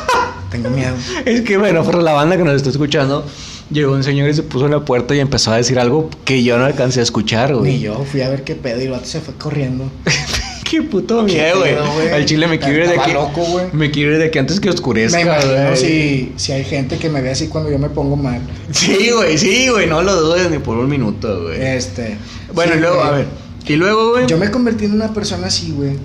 Tengo 0.54 0.70
miedo. 0.70 0.94
Es 1.24 1.40
que 1.40 1.56
bueno, 1.56 1.82
por 1.82 2.00
la 2.00 2.12
banda 2.12 2.36
que 2.36 2.44
nos 2.44 2.54
está 2.54 2.70
escuchando, 2.70 3.26
llegó 3.72 3.92
un 3.92 4.04
señor 4.04 4.28
y 4.30 4.34
se 4.34 4.44
puso 4.44 4.66
en 4.66 4.70
la 4.70 4.84
puerta 4.84 5.12
y 5.12 5.18
empezó 5.18 5.50
a 5.50 5.56
decir 5.56 5.80
algo 5.80 6.10
que 6.24 6.44
yo 6.44 6.56
no 6.58 6.64
alcancé 6.64 7.00
a 7.00 7.02
escuchar, 7.02 7.56
güey. 7.56 7.72
Ni 7.72 7.80
yo 7.80 8.04
fui 8.04 8.20
a 8.20 8.28
ver 8.28 8.44
qué 8.44 8.54
pedo 8.54 8.80
y 8.80 8.84
el 8.84 8.92
vato 8.92 9.06
se 9.06 9.20
fue 9.20 9.34
corriendo. 9.34 9.90
Qué 10.70 10.82
puto 10.82 11.22
miedo, 11.22 11.60
güey. 11.60 12.08
Al 12.10 12.24
chile 12.24 12.46
me 12.48 12.58
quiero 12.58 12.84
ir 12.84 12.88
de 12.88 12.98
aquí. 12.98 13.12
loco, 13.12 13.42
güey. 13.44 13.66
Me 13.72 13.90
quiero 13.90 14.12
ir 14.12 14.18
de 14.18 14.24
aquí 14.24 14.38
antes 14.38 14.58
que 14.58 14.70
oscurezca, 14.70 15.18
Me 15.18 15.22
imagino 15.22 15.76
si, 15.76 16.32
si 16.36 16.52
hay 16.52 16.64
gente 16.64 16.96
que 16.96 17.10
me 17.10 17.20
ve 17.20 17.30
así 17.30 17.48
cuando 17.48 17.70
yo 17.70 17.78
me 17.78 17.90
pongo 17.90 18.16
mal. 18.16 18.40
Sí, 18.70 19.10
güey, 19.14 19.36
sí, 19.36 19.68
güey, 19.68 19.86
no 19.86 20.02
lo 20.02 20.16
dudes 20.20 20.50
ni 20.50 20.58
por 20.58 20.78
un 20.78 20.88
minuto, 20.88 21.44
güey. 21.44 21.62
Este. 21.62 22.16
bueno, 22.54 22.72
sí, 22.72 22.78
y 22.78 22.80
luego, 22.80 23.02
a 23.04 23.10
ver. 23.10 23.26
Y 23.66 23.76
luego, 23.76 24.12
güey. 24.12 24.26
Yo 24.26 24.38
me 24.38 24.50
convertí 24.50 24.86
en 24.86 24.92
una 24.92 25.12
persona 25.12 25.48
así, 25.48 25.70
güey. 25.72 25.96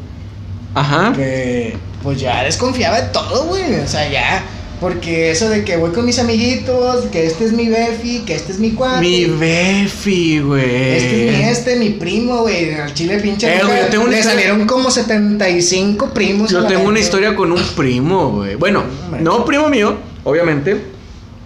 Ajá. 0.75 1.13
Que 1.15 1.77
pues 2.03 2.19
ya 2.19 2.43
desconfiaba 2.43 3.01
de 3.01 3.07
todo, 3.09 3.45
güey. 3.45 3.75
O 3.79 3.87
sea, 3.87 4.09
ya. 4.09 4.43
Porque 4.79 5.29
eso 5.31 5.49
de 5.49 5.65
que 5.65 5.75
voy 5.75 5.91
con 5.91 6.05
mis 6.05 6.19
amiguitos, 6.19 7.07
que 7.11 7.25
este 7.27 7.43
es 7.43 7.51
mi 7.51 7.67
befi, 7.67 8.19
que 8.19 8.33
este 8.35 8.53
es 8.53 8.59
mi 8.59 8.71
cuate. 8.71 9.01
Mi 9.01 9.25
Befi, 9.25 10.39
güey. 10.39 10.63
Este 10.63 11.29
es 11.29 11.37
mi 11.37 11.43
este, 11.43 11.75
mi 11.75 11.89
primo, 11.89 12.43
güey. 12.43 12.73
Al 12.75 12.93
chile 12.93 13.19
pinche. 13.19 13.47
Eh, 13.47 13.55
nunca- 13.61 13.67
güey, 13.67 13.81
yo 13.83 13.89
tengo 13.89 14.03
una 14.05 14.11
le 14.13 14.19
historia- 14.19 14.39
salieron 14.41 14.65
como 14.67 14.89
75 14.89 16.13
primos. 16.13 16.49
Yo 16.49 16.63
tengo 16.65 16.87
una 16.87 16.99
historia 16.99 17.35
con 17.35 17.51
un 17.51 17.61
primo, 17.75 18.31
güey. 18.31 18.55
Bueno, 18.55 18.83
no 19.19 19.43
primo 19.43 19.67
mío, 19.67 19.97
obviamente. 20.23 20.79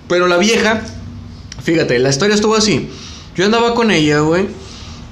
Pero 0.07 0.27
la 0.27 0.37
vieja, 0.37 0.81
fíjate, 1.63 1.97
la 1.97 2.09
historia 2.09 2.35
estuvo 2.35 2.55
así. 2.55 2.89
Yo 3.35 3.45
andaba 3.45 3.73
con 3.73 3.89
ella, 3.89 4.19
güey. 4.19 4.45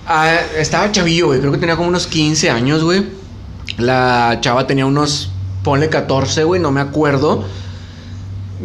Ah, 0.05 0.35
estaba 0.59 0.91
chavillo, 0.91 1.27
güey. 1.27 1.39
Creo 1.39 1.51
que 1.51 1.57
tenía 1.57 1.75
como 1.75 1.87
unos 1.89 2.05
15 2.05 2.51
años, 2.51 2.83
güey. 2.83 3.03
La 3.77 4.37
chava 4.41 4.67
tenía 4.67 4.85
unos, 4.85 5.31
ponle 5.63 5.89
14, 5.89 6.43
güey, 6.43 6.61
no 6.61 6.71
me 6.71 6.81
acuerdo. 6.81 7.45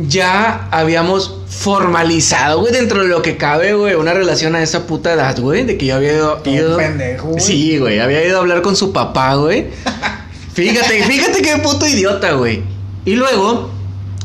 Ya 0.09 0.69
habíamos 0.73 1.35
formalizado, 1.49 2.61
güey, 2.61 2.73
dentro 2.73 3.01
de 3.03 3.09
lo 3.09 3.23
que 3.23 3.39
cabe, 3.39 3.73
güey, 3.73 3.95
una 3.95 4.13
relación 4.13 4.55
a 4.55 4.63
esa 4.63 4.87
puta 4.87 5.13
edad, 5.15 5.39
güey. 5.41 5.65
De 5.65 5.79
que 5.79 5.87
yo 5.87 5.97
había 5.97 6.13
ido. 6.13 6.43
Ido- 6.45 6.77
pendejo, 6.77 7.29
güey. 7.29 7.41
Sí, 7.41 7.79
güey, 7.79 7.99
había 8.01 8.23
ido 8.27 8.37
a 8.37 8.41
hablar 8.41 8.61
con 8.61 8.77
su 8.77 8.93
papá, 8.93 9.35
güey. 9.37 9.69
Fíjate, 10.53 11.03
fíjate 11.05 11.43
qué 11.43 11.57
puto 11.59 11.87
idiota, 11.87 12.33
güey. 12.33 12.63
Y 13.05 13.15
luego, 13.15 13.71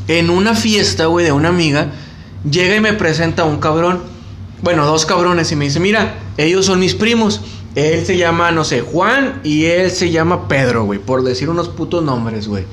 en 0.08 0.30
una 0.30 0.54
fiesta, 0.54 1.06
güey, 1.06 1.24
de 1.26 1.32
una 1.32 1.48
amiga, 1.50 1.88
llega 2.50 2.74
y 2.76 2.80
me 2.80 2.92
presenta 2.94 3.44
un 3.44 3.58
cabrón. 3.58 4.00
Bueno, 4.62 4.86
dos 4.86 5.04
cabrones 5.04 5.52
y 5.52 5.56
me 5.56 5.66
dice, 5.66 5.78
mira, 5.80 6.14
ellos 6.38 6.64
son 6.66 6.80
mis 6.80 6.94
primos. 6.94 7.40
Él 7.74 8.04
se 8.04 8.18
llama, 8.18 8.50
no 8.50 8.64
sé, 8.64 8.82
Juan 8.82 9.40
y 9.44 9.64
él 9.64 9.90
se 9.90 10.10
llama 10.10 10.46
Pedro, 10.46 10.84
güey, 10.84 10.98
por 10.98 11.22
decir 11.22 11.48
unos 11.48 11.68
putos 11.70 12.04
nombres, 12.04 12.46
güey. 12.46 12.64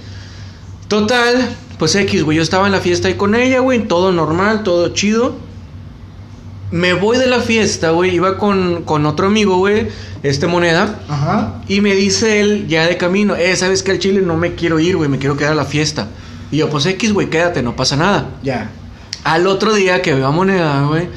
Total, 0.90 1.56
pues 1.78 1.96
X, 1.96 2.24
güey, 2.24 2.38
yo 2.38 2.44
estaba 2.44 2.66
en 2.66 2.74
la 2.74 2.82
fiesta 2.82 3.08
ahí 3.08 3.14
con 3.14 3.36
ella, 3.36 3.60
güey, 3.60 3.88
todo 3.88 4.12
normal, 4.12 4.64
todo 4.64 4.90
chido. 4.90 5.36
Me 6.72 6.94
voy 6.94 7.18
de 7.18 7.28
la 7.28 7.40
fiesta, 7.40 7.92
güey, 7.92 8.14
iba 8.14 8.38
con, 8.38 8.84
con 8.84 9.06
otro 9.06 9.28
amigo, 9.28 9.58
güey, 9.58 9.88
este 10.22 10.48
moneda. 10.48 11.00
Ajá. 11.08 11.62
Y 11.68 11.80
me 11.80 11.96
dice 11.96 12.42
él 12.42 12.68
ya 12.68 12.86
de 12.86 12.98
camino, 12.98 13.36
eh, 13.36 13.56
¿sabes 13.56 13.84
que 13.84 13.92
al 13.92 14.00
Chile 14.00 14.22
no 14.22 14.36
me 14.36 14.56
quiero 14.56 14.80
ir, 14.80 14.98
güey? 14.98 15.10
Me 15.10 15.18
quiero 15.18 15.38
quedar 15.38 15.54
a 15.54 15.56
la 15.56 15.66
fiesta. 15.66 16.10
Y 16.52 16.58
yo, 16.58 16.70
pues 16.70 16.86
X, 16.86 17.14
güey, 17.14 17.30
quédate, 17.30 17.64
no 17.64 17.76
pasa 17.76 17.96
nada. 17.96 18.32
Ya. 18.44 18.70
Al 19.24 19.48
otro 19.48 19.74
día 19.74 20.02
que 20.02 20.14
veo 20.14 20.28
a 20.28 20.32
Moneda, 20.32 20.86
güey, 20.88 21.08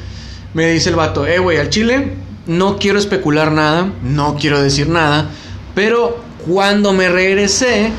me 0.55 0.71
dice 0.71 0.91
el 0.91 0.97
vato, 0.97 1.27
eh, 1.27 1.39
güey, 1.39 1.59
al 1.59 1.69
Chile 1.69 2.13
no 2.47 2.79
quiero 2.79 2.99
especular 2.99 3.53
nada, 3.53 3.93
no 4.03 4.37
quiero 4.37 4.63
decir 4.63 4.89
nada, 4.89 5.31
pero 5.75 6.23
cuando 6.47 6.93
me 6.93 7.09
regresé, 7.09 7.91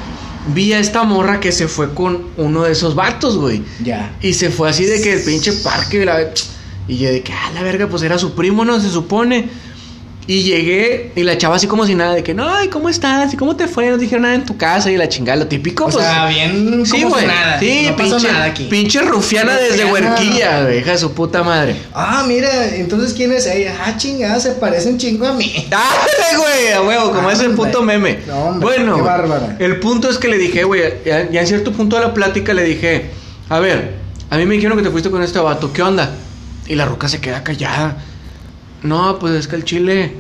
vi 0.54 0.74
a 0.74 0.80
esta 0.80 1.04
morra 1.04 1.40
que 1.40 1.52
se 1.52 1.68
fue 1.68 1.94
con 1.94 2.28
uno 2.38 2.64
de 2.64 2.72
esos 2.74 2.96
vatos, 2.96 3.38
güey. 3.38 3.64
Ya. 3.84 4.16
Y 4.22 4.34
se 4.34 4.50
fue 4.50 4.70
así 4.70 4.86
de 4.86 5.02
que 5.02 5.14
el 5.14 5.22
pinche 5.22 5.54
parque, 5.54 6.06
la... 6.06 6.22
y 6.88 6.98
yo 6.98 7.10
de 7.10 7.22
que, 7.22 7.32
ah, 7.34 7.52
la 7.54 7.64
verga, 7.64 7.88
pues 7.88 8.04
era 8.04 8.18
su 8.18 8.34
primo, 8.34 8.66
¿no? 8.66 8.80
Se 8.80 8.90
supone. 8.90 9.50
Y 10.26 10.44
llegué 10.44 11.12
y 11.18 11.24
la 11.24 11.38
chava 11.38 11.58
así 11.58 11.68
como 11.68 11.86
si 11.86 11.96
nada, 11.96 12.14
de 12.16 12.24
que, 12.24 12.34
no, 12.34 12.48
ay, 12.50 12.70
¿cómo 12.70 12.88
estás? 12.88 13.34
¿Y 13.34 13.38
cómo 13.38 13.58
te 13.58 13.68
fue? 13.68 13.90
No 13.90 13.98
dijeron 13.98 14.22
nada 14.22 14.36
en 14.36 14.46
tu 14.46 14.56
casa 14.56 14.90
y 14.90 14.96
la 14.96 15.10
chingada, 15.10 15.36
lo 15.38 15.48
típico, 15.48 15.84
O 15.86 15.90
pues. 15.90 16.04
sea, 16.06 16.28
bien 16.28 16.86
Sí, 16.86 17.04
güey. 17.04 17.28
nada. 17.28 17.60
Sí, 17.60 17.88
no 17.90 17.96
pasó 17.98 18.16
pinche, 18.16 18.32
nada 18.32 18.46
aquí. 18.46 18.64
pinche 18.70 19.02
rufiana 19.02 19.58
desde 19.58 19.84
huerquilla, 19.84 20.64
güey, 20.64 20.80
hija 20.80 20.92
de 20.92 20.98
su 20.98 21.14
puta 21.14 21.44
madre. 21.44 21.76
Ah, 21.94 22.24
mira, 22.26 22.74
entonces 22.76 23.14
¿quién 23.14 23.34
es 23.34 23.46
ella? 23.48 23.76
Ah, 23.84 23.98
chingada, 23.98 24.40
se 24.40 24.52
parece 24.52 24.88
un 24.90 24.98
chingo 24.98 25.28
a 25.28 25.34
mí. 25.34 25.54
¡Dale, 25.70 26.38
güey! 26.38 26.72
A 26.74 26.82
huevo, 26.82 27.12
como 27.12 27.28
Ah, 27.28 27.34
ese 27.34 27.48
hombre. 27.48 27.66
puto 27.66 27.82
meme. 27.84 28.20
No, 28.26 28.36
hombre, 28.46 28.66
bueno, 28.78 28.96
qué 28.96 29.02
bárbara. 29.02 29.58
el 29.60 29.80
punto 29.82 30.10
es 30.10 30.18
que 30.18 30.30
le 30.30 30.38
dije, 30.38 30.64
güey, 30.64 30.82
ya, 31.06 31.30
ya 31.30 31.42
en 31.42 31.48
cierto 31.48 31.74
punto 31.74 31.98
de 31.98 32.02
la 32.04 32.14
plática 32.14 32.54
le 32.54 32.64
dije, 32.64 33.12
a 33.50 33.60
ver, 33.60 33.96
a 34.30 34.38
mí 34.38 34.46
me 34.46 34.56
dijeron 34.56 34.78
que 34.78 34.84
te 34.86 34.90
fuiste 34.90 35.10
con 35.12 35.22
este 35.22 35.40
vato, 35.40 35.74
¿qué 35.74 35.82
onda? 35.82 36.12
Y 36.66 36.76
la 36.76 36.86
ruca 36.86 37.10
se 37.10 37.20
queda 37.20 37.44
callada. 37.44 37.98
No, 38.84 39.18
pues 39.20 39.34
es 39.36 39.48
que 39.48 39.56
el 39.56 39.64
chile. 39.66 40.12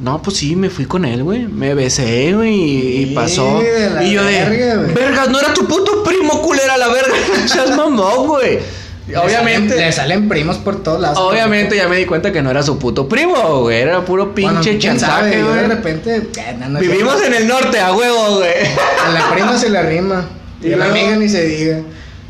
No, 0.00 0.20
pues 0.20 0.36
sí, 0.38 0.56
me 0.56 0.68
fui 0.68 0.86
con 0.86 1.04
él, 1.04 1.22
güey. 1.22 1.46
Me 1.46 1.74
besé, 1.74 2.32
güey, 2.34 2.54
y, 2.54 3.06
Sí, 3.08 3.12
pasó. 3.14 3.60
y 4.02 4.10
yo 4.12 4.24
de. 4.24 4.32
verga, 4.44 4.74
güey. 4.82 4.94
Vergas, 4.94 5.28
no 5.28 5.38
era 5.38 5.54
tu 5.54 5.66
puto 5.66 6.02
primo 6.02 6.42
culera 6.42 6.76
la 6.76 6.88
verga. 6.88 7.14
Seas 7.46 7.76
mamón, 7.76 8.26
güey. 8.26 8.58
Obviamente. 9.16 9.74
salen- 9.74 9.86
Le 9.86 9.92
salen 9.92 10.28
primos 10.28 10.58
por 10.58 10.82
todos 10.82 11.00
lados. 11.00 11.18
Obviamente 11.18 11.76
ya 11.76 11.88
me 11.88 11.96
di 11.96 12.04
cuenta 12.06 12.32
que 12.32 12.40
no 12.42 12.50
era 12.50 12.62
su 12.62 12.78
puto 12.78 13.08
primo, 13.08 13.60
güey. 13.62 13.80
Era 13.80 14.04
puro 14.04 14.26
Bueno, 14.32 14.60
pinche 14.60 14.70
sabe, 14.72 14.78
chantaje, 14.98 15.38
yo 15.38 15.52
de 15.52 15.58
güey. 15.60 15.66
repente. 15.68 16.22
no, 16.58 16.68
no 16.70 16.78
es 16.80 16.88
Vivimos 16.88 17.22
en 17.22 17.34
el 17.34 17.46
norte, 17.48 17.78
a 17.80 17.92
huevo, 17.94 18.36
güey. 18.38 18.50
A 19.06 19.10
la 19.10 19.30
prima 19.34 19.56
se 19.58 19.70
le 19.70 19.82
rima. 19.82 20.24
Y 20.62 20.68
Y 20.68 20.72
a 20.74 20.76
la 20.76 20.84
amiga 20.86 21.16
ni 21.16 21.28
se 21.28 21.44
diga. 21.44 21.80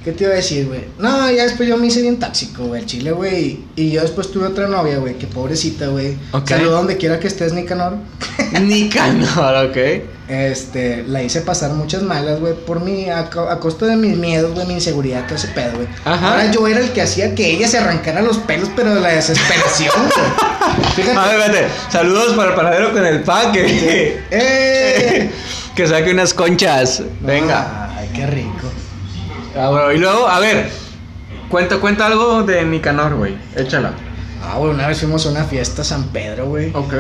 ¿Qué 0.05 0.11
te 0.13 0.25
iba 0.25 0.33
a 0.33 0.37
decir, 0.37 0.67
güey? 0.67 0.81
No, 0.99 1.31
ya 1.31 1.45
después 1.45 1.69
yo 1.69 1.77
me 1.77 1.87
hice 1.87 2.03
bien 2.03 2.19
tóxico, 2.19 2.65
güey, 2.65 2.81
el 2.81 2.87
chile, 2.87 3.13
güey. 3.13 3.61
Y 3.77 3.93
yo 3.93 4.03
después 4.03 4.33
tuve 4.33 4.47
otra 4.47 4.67
novia, 4.67 4.99
güey, 4.99 5.17
que 5.17 5.29
pobrecita, 5.29 5.87
güey. 5.87 6.17
Ok. 6.33 6.49
Saludo 6.49 6.73
donde 6.73 6.97
quiera 6.97 7.21
que 7.21 7.29
estés, 7.29 7.53
Nicanor. 7.53 7.95
Nicanor, 8.61 9.67
ok. 9.71 9.77
Este, 10.29 11.05
la 11.07 11.23
hice 11.23 11.43
pasar 11.43 11.73
muchas 11.73 12.03
malas, 12.03 12.41
güey, 12.41 12.55
por 12.55 12.81
mi, 12.81 13.11
a, 13.11 13.29
co- 13.31 13.49
a 13.49 13.61
costa 13.61 13.87
de 13.87 13.97
mis 13.97 14.17
miedos, 14.17 14.55
güey, 14.55 14.67
mi 14.67 14.75
inseguridad, 14.75 15.25
todo 15.27 15.37
ese 15.37 15.49
pedo, 15.49 15.73
güey. 15.77 15.87
Ajá. 16.05 16.31
Ahora 16.33 16.51
yo 16.51 16.67
era 16.67 16.81
el 16.81 16.91
que 16.93 17.03
hacía 17.03 17.35
que 17.35 17.51
ella 17.51 17.69
se 17.69 17.79
arrancara 17.79 18.23
los 18.23 18.39
pelos, 18.39 18.71
pero 18.75 18.95
de 18.95 19.01
la 19.01 19.11
desesperación, 19.11 19.93
güey. 19.95 20.93
Fíjate. 20.97 21.17
A 21.19 21.27
ver, 21.29 21.41
espérate. 21.41 21.69
Saludos 21.91 22.35
para 22.35 22.51
el 22.51 22.57
panadero 22.57 22.93
con 22.93 23.05
el 23.07 23.23
pan 23.23 23.53
que, 23.53 24.21
¡Eh! 24.31 25.31
que 25.77 25.87
saque 25.87 26.11
unas 26.11 26.35
conchas. 26.35 27.03
Venga. 27.21 27.95
Ay, 27.97 28.09
qué 28.15 28.27
rico. 28.27 28.71
Ah, 29.57 29.69
bueno, 29.71 29.93
y 29.93 29.99
luego, 29.99 30.27
a 30.29 30.41
ver. 30.41 30.69
Cuenta, 31.49 31.77
cuenta 31.79 32.07
algo 32.07 32.43
de 32.43 32.65
Nicanor, 32.65 33.15
güey. 33.17 33.35
Échala. 33.57 33.93
Ah, 34.43 34.57
güey, 34.59 34.73
una 34.73 34.89
vez 34.89 34.99
fuimos 34.99 35.25
a 35.27 35.31
una 35.31 35.45
fiesta 35.45 35.83
a 35.83 35.85
San 35.85 36.05
Pedro, 36.09 36.47
güey. 36.47 36.71
Ok. 36.75 36.95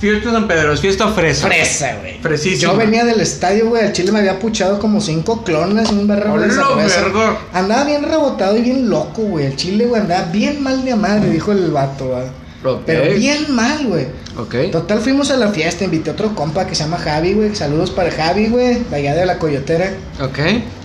Fiesta 0.00 0.32
San 0.32 0.48
Pedro, 0.48 0.72
es 0.72 0.80
fiesta 0.80 1.08
fresa. 1.08 1.46
Fresa, 1.46 1.96
güey. 2.00 2.18
Fresísima. 2.20 2.72
Yo 2.72 2.76
venía 2.78 3.04
del 3.04 3.20
estadio, 3.20 3.68
güey. 3.68 3.84
Al 3.86 3.92
chile 3.92 4.10
me 4.10 4.18
había 4.18 4.38
puchado 4.40 4.78
como 4.80 5.00
cinco 5.00 5.44
clones 5.44 5.90
y 5.90 5.94
un 5.94 6.08
berro 6.08 6.38
de 6.38 6.46
¡Hola, 6.46 6.52
cerveza. 6.52 7.00
verga! 7.02 7.38
Andaba 7.52 7.84
bien 7.84 8.02
rebotado 8.02 8.56
y 8.56 8.62
bien 8.62 8.90
loco, 8.90 9.22
güey. 9.22 9.46
El 9.46 9.56
chile, 9.56 9.86
güey, 9.86 10.02
andaba 10.02 10.24
bien 10.32 10.60
mal 10.62 10.84
de 10.84 10.96
madre, 10.96 11.30
dijo 11.30 11.52
el 11.52 11.70
vato, 11.70 12.08
güey. 12.08 12.80
Pero 12.84 13.14
bien 13.14 13.54
mal, 13.54 13.86
güey. 13.86 14.06
Ok. 14.38 14.54
Total, 14.70 15.00
fuimos 15.00 15.30
a 15.30 15.36
la 15.36 15.48
fiesta. 15.48 15.84
Invité 15.84 16.10
a 16.10 16.12
otro 16.14 16.34
compa 16.34 16.66
que 16.66 16.74
se 16.74 16.84
llama 16.84 16.98
Javi, 16.98 17.34
güey. 17.34 17.54
Saludos 17.54 17.90
para 17.90 18.10
Javi, 18.10 18.48
güey. 18.48 18.82
De 18.84 18.96
allá 18.96 19.14
de 19.14 19.26
la 19.26 19.38
Coyotera. 19.38 19.92
Ok. 20.20 20.38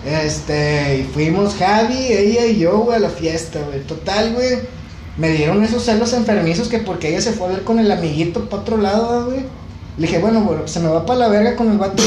Este, 0.05 0.99
y 0.99 1.03
fuimos 1.03 1.55
Javi, 1.55 2.07
ella 2.11 2.45
y 2.45 2.59
yo, 2.59 2.77
güey, 2.79 2.97
a 2.97 2.99
la 2.99 3.09
fiesta, 3.09 3.59
güey. 3.67 3.81
Total, 3.81 4.33
güey. 4.33 4.59
Me 5.17 5.31
dieron 5.31 5.63
esos 5.63 5.83
celos 5.83 6.13
enfermizos 6.13 6.67
que 6.67 6.79
porque 6.79 7.09
ella 7.09 7.21
se 7.21 7.31
fue 7.31 7.47
a 7.47 7.51
ver 7.51 7.63
con 7.63 7.79
el 7.79 7.91
amiguito 7.91 8.49
para 8.49 8.61
otro 8.61 8.77
lado, 8.77 9.25
güey. 9.25 9.45
Le 9.97 10.05
dije, 10.05 10.19
bueno, 10.19 10.61
se 10.65 10.79
me 10.79 10.89
va 10.89 11.05
para 11.05 11.19
la 11.21 11.27
verga 11.27 11.55
con 11.55 11.71
el 11.71 11.77
vato 11.79 12.03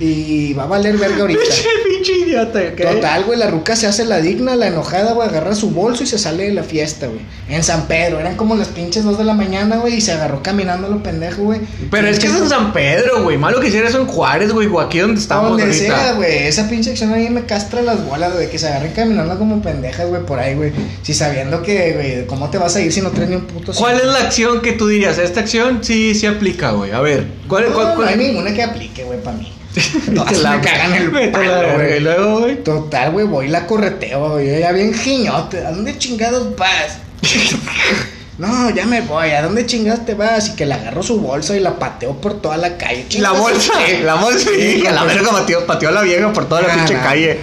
y 0.00 0.52
va 0.54 0.64
a 0.64 0.66
valer 0.66 0.96
verga 0.96 1.16
ahorita. 1.20 1.40
Pinche, 1.88 2.12
idiota, 2.18 2.58
¿ok? 2.72 2.94
Total, 2.94 3.24
güey, 3.24 3.38
la 3.38 3.48
ruca 3.48 3.76
se 3.76 3.86
hace 3.86 4.04
la 4.04 4.20
digna, 4.20 4.56
la 4.56 4.66
enojada, 4.66 5.12
güey, 5.12 5.28
agarra 5.28 5.54
su 5.54 5.70
bolso 5.70 6.02
y 6.02 6.06
se 6.06 6.18
sale 6.18 6.44
de 6.44 6.52
la 6.52 6.64
fiesta, 6.64 7.06
güey. 7.06 7.20
En 7.48 7.62
San 7.62 7.86
Pedro, 7.86 8.18
eran 8.18 8.34
como 8.36 8.56
las 8.56 8.68
pinches 8.68 9.04
2 9.04 9.18
de 9.18 9.24
la 9.24 9.34
mañana, 9.34 9.76
güey, 9.76 9.94
y 9.94 10.00
se 10.00 10.10
agarró 10.12 10.42
caminando 10.42 10.88
lo 10.88 11.02
pendejo, 11.02 11.42
güey. 11.42 11.60
Pero 11.90 12.08
es 12.08 12.18
que 12.18 12.26
es 12.26 12.34
en 12.34 12.48
San 12.48 12.72
Pedro, 12.72 13.22
güey. 13.22 13.38
Malo 13.38 13.60
que 13.60 13.68
hiciera 13.68 13.88
eso 13.88 14.00
en 14.00 14.06
Juárez, 14.06 14.52
güey. 14.52 14.66
O 14.66 14.80
aquí 14.80 14.98
donde 14.98 15.20
estamos 15.20 15.50
Donde 15.50 15.64
ahorita. 15.64 15.84
sea, 15.84 16.12
güey. 16.14 16.46
Esa 16.48 16.68
pinche 16.68 16.90
acción 16.90 17.12
ahí 17.12 17.28
me 17.30 17.44
castra 17.44 17.82
las 17.82 18.04
bolas, 18.04 18.32
güey. 18.34 18.50
Que 18.50 18.58
se 18.58 18.66
agarren 18.66 18.92
caminando 18.92 19.38
como 19.38 19.62
pendejas, 19.62 20.08
güey, 20.08 20.24
por 20.24 20.40
ahí, 20.40 20.54
güey. 20.56 20.72
Si 21.02 21.14
sabiendo 21.14 21.62
que, 21.62 21.92
güey, 21.92 22.26
¿cómo 22.26 22.50
te 22.50 22.58
vas 22.58 22.74
a 22.74 22.80
ir 22.80 22.92
si 22.92 23.00
no 23.00 23.10
traes 23.10 23.30
ni 23.30 23.36
un 23.36 23.42
puto 23.42 23.72
¿Cuál 23.74 24.00
es 24.00 24.06
la 24.06 24.18
acción 24.20 24.60
que 24.60 24.72
tú 24.72 24.88
dirías? 24.88 25.18
Esta 25.18 25.40
acción 25.40 25.84
sí, 25.84 26.14
sí 26.14 26.26
aplica, 26.26 26.70
güey. 26.72 26.90
A 26.90 27.00
ver, 27.00 27.11
¿cuál, 27.48 27.64
No, 27.68 27.74
cuál, 27.74 27.88
no 27.88 27.94
cuál? 27.96 28.08
hay 28.08 28.16
ninguna 28.16 28.52
que 28.52 28.62
aplique, 28.62 29.04
güey, 29.04 29.20
para 29.22 29.36
mí. 29.38 29.52
Todas 30.14 30.38
la- 30.38 30.56
me 30.56 30.60
cagan 30.62 30.92
el 30.94 31.10
palo, 31.32 31.74
güey. 31.74 31.96
Y 31.96 32.00
luego, 32.00 32.40
güey. 32.40 32.62
Total, 32.62 33.10
güey, 33.12 33.26
voy 33.26 33.46
y 33.46 33.48
la 33.48 33.66
correteo, 33.66 34.30
güey. 34.32 34.60
Ya 34.60 34.72
bien 34.72 34.92
giñote. 34.94 35.64
¿A 35.66 35.70
dónde 35.70 35.96
chingados 35.98 36.54
vas? 36.56 36.98
no, 38.38 38.70
ya 38.70 38.86
me 38.86 39.00
voy. 39.02 39.30
¿A 39.30 39.42
dónde 39.42 39.64
chingados 39.66 40.04
te 40.04 40.14
vas? 40.14 40.48
Y 40.50 40.56
que 40.56 40.66
le 40.66 40.74
agarro 40.74 41.02
su 41.02 41.20
bolsa 41.20 41.56
y 41.56 41.60
la 41.60 41.78
pateo 41.78 42.20
por 42.20 42.40
toda 42.40 42.56
la 42.56 42.76
calle. 42.76 43.06
La 43.18 43.32
bolsa, 43.32 43.72
la 44.02 44.14
bolsa, 44.16 44.50
Sí, 44.54 44.80
sí, 44.80 44.86
a 44.86 44.92
la 44.92 45.04
verga 45.04 45.30
pateó, 45.30 45.64
pateó 45.66 45.88
a 45.90 45.92
la 45.92 46.02
vieja 46.02 46.32
por 46.32 46.46
toda 46.48 46.62
la 46.62 46.72
Ah, 46.72 46.76
pinche 46.76 46.94
calle. 46.94 47.38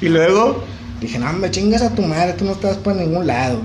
Y 0.00 0.08
luego, 0.08 0.64
Dije, 1.00 1.18
no, 1.18 1.32
me 1.34 1.50
chingas 1.50 1.82
a 1.82 1.90
tu 1.90 2.02
madre, 2.02 2.32
tú 2.34 2.44
no 2.44 2.52
estás 2.52 2.76
por 2.78 2.94
ningún 2.94 3.26
lado. 3.26 3.60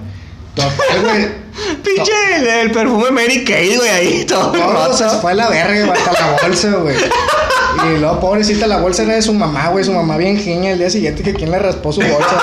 Pinche 1.84 2.12
el, 2.38 2.48
el 2.48 2.72
perfume 2.72 3.12
Mary 3.12 3.44
Kay, 3.44 3.76
güey, 3.76 3.90
ahí 3.90 4.26
todo 4.26 4.94
se 4.96 5.10
fue 5.22 5.32
a 5.32 5.36
la 5.36 5.50
verga, 5.50 5.94
hasta 5.94 6.12
la 6.14 6.38
bolsa, 6.42 6.72
güey. 6.76 6.96
Y 7.96 8.00
luego, 8.00 8.20
pobrecita, 8.20 8.66
la 8.68 8.78
bolsa 8.80 9.04
era 9.04 9.14
de 9.14 9.22
su 9.22 9.34
mamá, 9.34 9.70
güey. 9.70 9.86
Su 9.86 9.94
mamá 9.94 10.18
bien 10.18 10.38
giña 10.38 10.72
el 10.72 10.80
día 10.80 10.90
siguiente 10.90 11.22
que 11.24 11.34
quien 11.34 11.52
le 11.52 11.60
raspó 11.60 11.94
su 11.94 12.02
bolsa. 12.02 12.42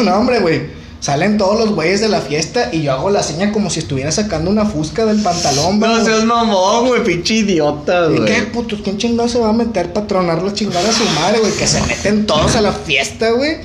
no, 0.02 0.16
hombre, 0.16 0.40
güey. 0.40 0.62
Salen 0.98 1.38
todos 1.38 1.56
los 1.60 1.74
güeyes 1.74 2.00
de 2.00 2.08
la 2.08 2.20
fiesta 2.20 2.70
y 2.72 2.82
yo 2.82 2.92
hago 2.92 3.10
la 3.10 3.22
seña 3.22 3.52
como 3.52 3.70
si 3.70 3.78
estuviera 3.80 4.10
sacando 4.10 4.50
una 4.50 4.64
fusca 4.64 5.04
del 5.04 5.22
pantalón, 5.22 5.78
No 5.78 5.88
güey. 5.92 6.04
seas 6.04 6.24
mamón, 6.24 6.88
güey, 6.88 7.04
pinche 7.04 7.34
idiota, 7.34 8.08
¿Y 8.12 8.16
güey. 8.16 8.24
qué 8.24 8.42
putos? 8.44 8.80
¿Quién 8.82 8.98
chingado 8.98 9.28
se 9.28 9.38
va 9.38 9.50
a 9.50 9.52
meter 9.52 9.92
para 9.92 10.06
tronar 10.08 10.42
la 10.42 10.52
chingada 10.52 10.88
a 10.88 10.92
su 10.92 11.04
madre, 11.20 11.38
güey? 11.38 11.52
Que 11.52 11.66
se 11.68 11.80
meten 11.82 12.26
todos 12.26 12.56
a 12.56 12.60
la 12.62 12.72
fiesta, 12.72 13.30
güey. 13.30 13.58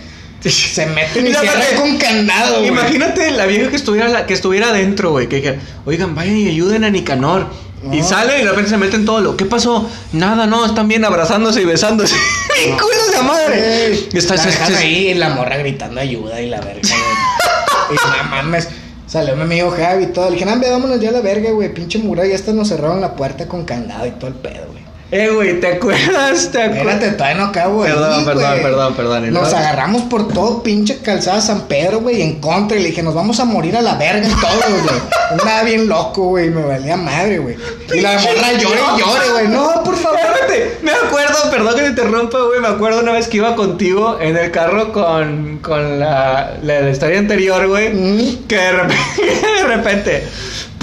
Se 0.50 0.86
meten 0.88 1.26
y 1.26 1.30
Mira, 1.30 1.40
cierran 1.42 1.76
con 1.80 1.98
candado, 1.98 2.56
güey. 2.58 2.68
Imagínate 2.68 3.32
la 3.32 3.46
vieja 3.46 3.70
que 3.70 3.76
estuviera, 3.76 4.08
la- 4.10 4.26
que 4.26 4.34
estuviera 4.34 4.70
adentro, 4.70 5.12
güey. 5.12 5.28
Que 5.28 5.38
dijera, 5.38 5.58
oigan, 5.86 6.16
vayan 6.16 6.38
y 6.38 6.48
ayuden 6.50 6.84
a 6.84 6.90
Nicanor. 6.90 7.48
Y 7.92 7.98
No. 8.00 8.08
sale 8.08 8.40
y 8.40 8.44
de 8.44 8.50
repente 8.50 8.70
se 8.70 8.78
meten 8.78 9.04
todo 9.06 9.20
lo. 9.20 9.36
¿Qué 9.36 9.44
pasó? 9.46 9.90
Nada, 10.14 10.46
no, 10.46 10.66
están 10.66 10.88
bien 10.88 11.04
abrazándose 11.04 11.62
y 11.62 11.66
besándose. 11.66 12.16
¡Bien 12.64 12.78
culos 12.78 13.12
de 13.12 13.22
madre! 13.24 13.86
Ey, 13.88 14.10
Está- 14.14 14.36
la 14.36 14.44
se- 14.52 14.76
ahí 14.78 15.10
y 15.10 15.14
la 15.16 15.30
morra 15.30 15.58
gritando 15.58 16.00
ayuda 16.00 16.40
y 16.42 16.50
la 16.50 16.62
verga, 16.62 16.80
güey. 16.82 17.92
y 17.92 18.24
no 18.24 18.30
mames. 18.30 18.70
Salió 19.06 19.36
mi 19.36 19.42
amigo 19.44 19.70
Javi 19.70 20.06
y 20.06 20.08
todo. 20.08 20.30
Le 20.30 20.36
dije, 20.38 20.46
no, 20.46 20.58
ve, 20.60 20.72
vámonos 20.72 21.00
ya 21.02 21.10
a 21.10 21.12
la 21.12 21.22
verga, 21.22 21.52
güey. 21.52 21.74
Pinche 21.74 22.00
mura, 22.00 22.26
ya 22.26 22.36
hasta 22.36 22.54
nos 22.54 22.70
cerraron 22.70 23.02
la 23.02 23.16
puerta 23.16 23.48
con 23.48 23.64
candado 23.66 24.08
y 24.08 24.12
todo 24.12 24.28
el 24.28 24.36
pedo. 24.36 24.73
Eh, 25.16 25.30
güey, 25.30 25.60
¿te 25.60 25.68
acuerdas? 25.68 26.50
¿Te 26.52 26.60
acuerdas? 26.60 26.96
Espérate, 26.96 27.12
todavía 27.12 27.38
no 27.38 27.44
acabo 27.50 27.84
ahí, 27.84 27.92
Perdón, 27.92 28.26
perdón, 28.26 28.62
perdón, 28.64 28.94
perdón. 28.96 29.28
¿Y 29.28 29.30
Nos 29.30 29.54
agarramos 29.54 30.02
por 30.02 30.28
todo 30.28 30.64
pinche 30.64 30.98
calzada 31.04 31.40
San 31.40 31.68
Pedro, 31.68 32.00
güey, 32.00 32.24
en 32.24 32.40
contra. 32.40 32.80
Y 32.80 32.82
le 32.82 32.90
dije, 32.90 33.04
nos 33.04 33.14
vamos 33.14 33.40
a 33.40 33.46
morir 33.46 33.78
a 33.78 33.82
la 33.84 33.94
verga 33.94 34.26
en 34.26 34.34
todo, 34.34 34.72
güey. 34.72 35.02
Andaba 35.30 35.62
bien 35.66 35.88
loco, 35.88 36.30
güey. 36.30 36.50
Me 36.50 36.64
valía 36.66 36.98
madre, 36.98 37.38
güey. 37.38 37.56
Y 37.94 38.02
la 38.02 38.14
morra 38.14 38.54
llore 38.54 38.80
y 38.96 39.00
llore, 39.00 39.30
güey. 39.34 39.48
No, 39.50 39.84
por 39.84 39.96
favor. 39.98 40.18
Espérate, 40.20 40.80
me 40.82 40.92
acuerdo, 40.92 41.52
perdón 41.52 41.76
que 41.76 41.82
te 41.82 41.88
interrumpa, 41.90 42.40
güey. 42.40 42.60
Me 42.60 42.70
acuerdo 42.70 43.02
una 43.02 43.12
vez 43.12 43.28
que 43.28 43.38
iba 43.38 43.56
contigo 43.56 44.18
en 44.20 44.36
el 44.36 44.50
carro 44.50 44.92
con, 44.92 45.60
con 45.60 46.00
la, 46.00 46.58
la, 46.64 46.82
la 46.82 46.90
historia 46.90 47.20
anterior, 47.20 47.68
güey. 47.68 47.94
Mm. 47.94 48.48
Que 48.48 48.56
de 48.56 48.72
repente, 48.72 48.98
de 49.58 49.64
repente, 49.68 50.28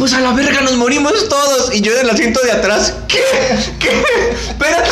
pues 0.01 0.15
a 0.15 0.21
la 0.21 0.33
verga 0.33 0.63
nos 0.63 0.77
morimos 0.77 1.29
todos. 1.29 1.75
Y 1.75 1.83
yo 1.83 1.93
en 1.93 2.07
el 2.07 2.11
asiento 2.11 2.41
de 2.41 2.53
atrás, 2.53 2.95
¿qué? 3.07 3.21
¿Qué? 3.79 3.91
Espérate, 4.49 4.89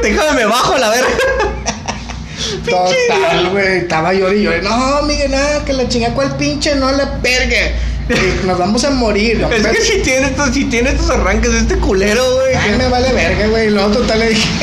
déjame, 0.00 0.32
me 0.42 0.46
bajo 0.46 0.74
a 0.74 0.78
la 0.78 0.90
verga. 0.90 1.08
Total, 2.64 3.50
güey. 3.50 3.78
Estaba 3.78 4.14
llorando 4.14 4.38
y 4.38 4.42
lloré. 4.44 4.62
No, 4.62 5.02
Miguel, 5.02 5.32
nada, 5.32 5.64
que 5.64 5.72
la 5.72 5.88
chinga, 5.88 6.10
¿cuál 6.14 6.36
pinche? 6.36 6.76
No 6.76 6.92
la 6.92 7.18
verga. 7.20 7.72
Y 8.08 8.46
Nos 8.46 8.56
vamos 8.56 8.84
a 8.84 8.90
morir. 8.90 9.40
no, 9.40 9.50
Es 9.50 9.66
que 9.66 9.80
si 9.82 9.98
tiene 10.02 10.28
estos, 10.28 10.54
si 10.54 10.66
tiene 10.66 10.90
estos 10.90 11.10
arranques 11.10 11.50
de 11.50 11.58
este 11.58 11.76
culero, 11.78 12.24
güey. 12.36 12.54
Ay, 12.54 12.78
me 12.78 12.88
vale 12.88 13.12
verga, 13.12 13.48
güey. 13.48 13.70
Luego 13.70 13.90
total 13.90 14.20
le 14.20 14.28
dije. 14.30 14.48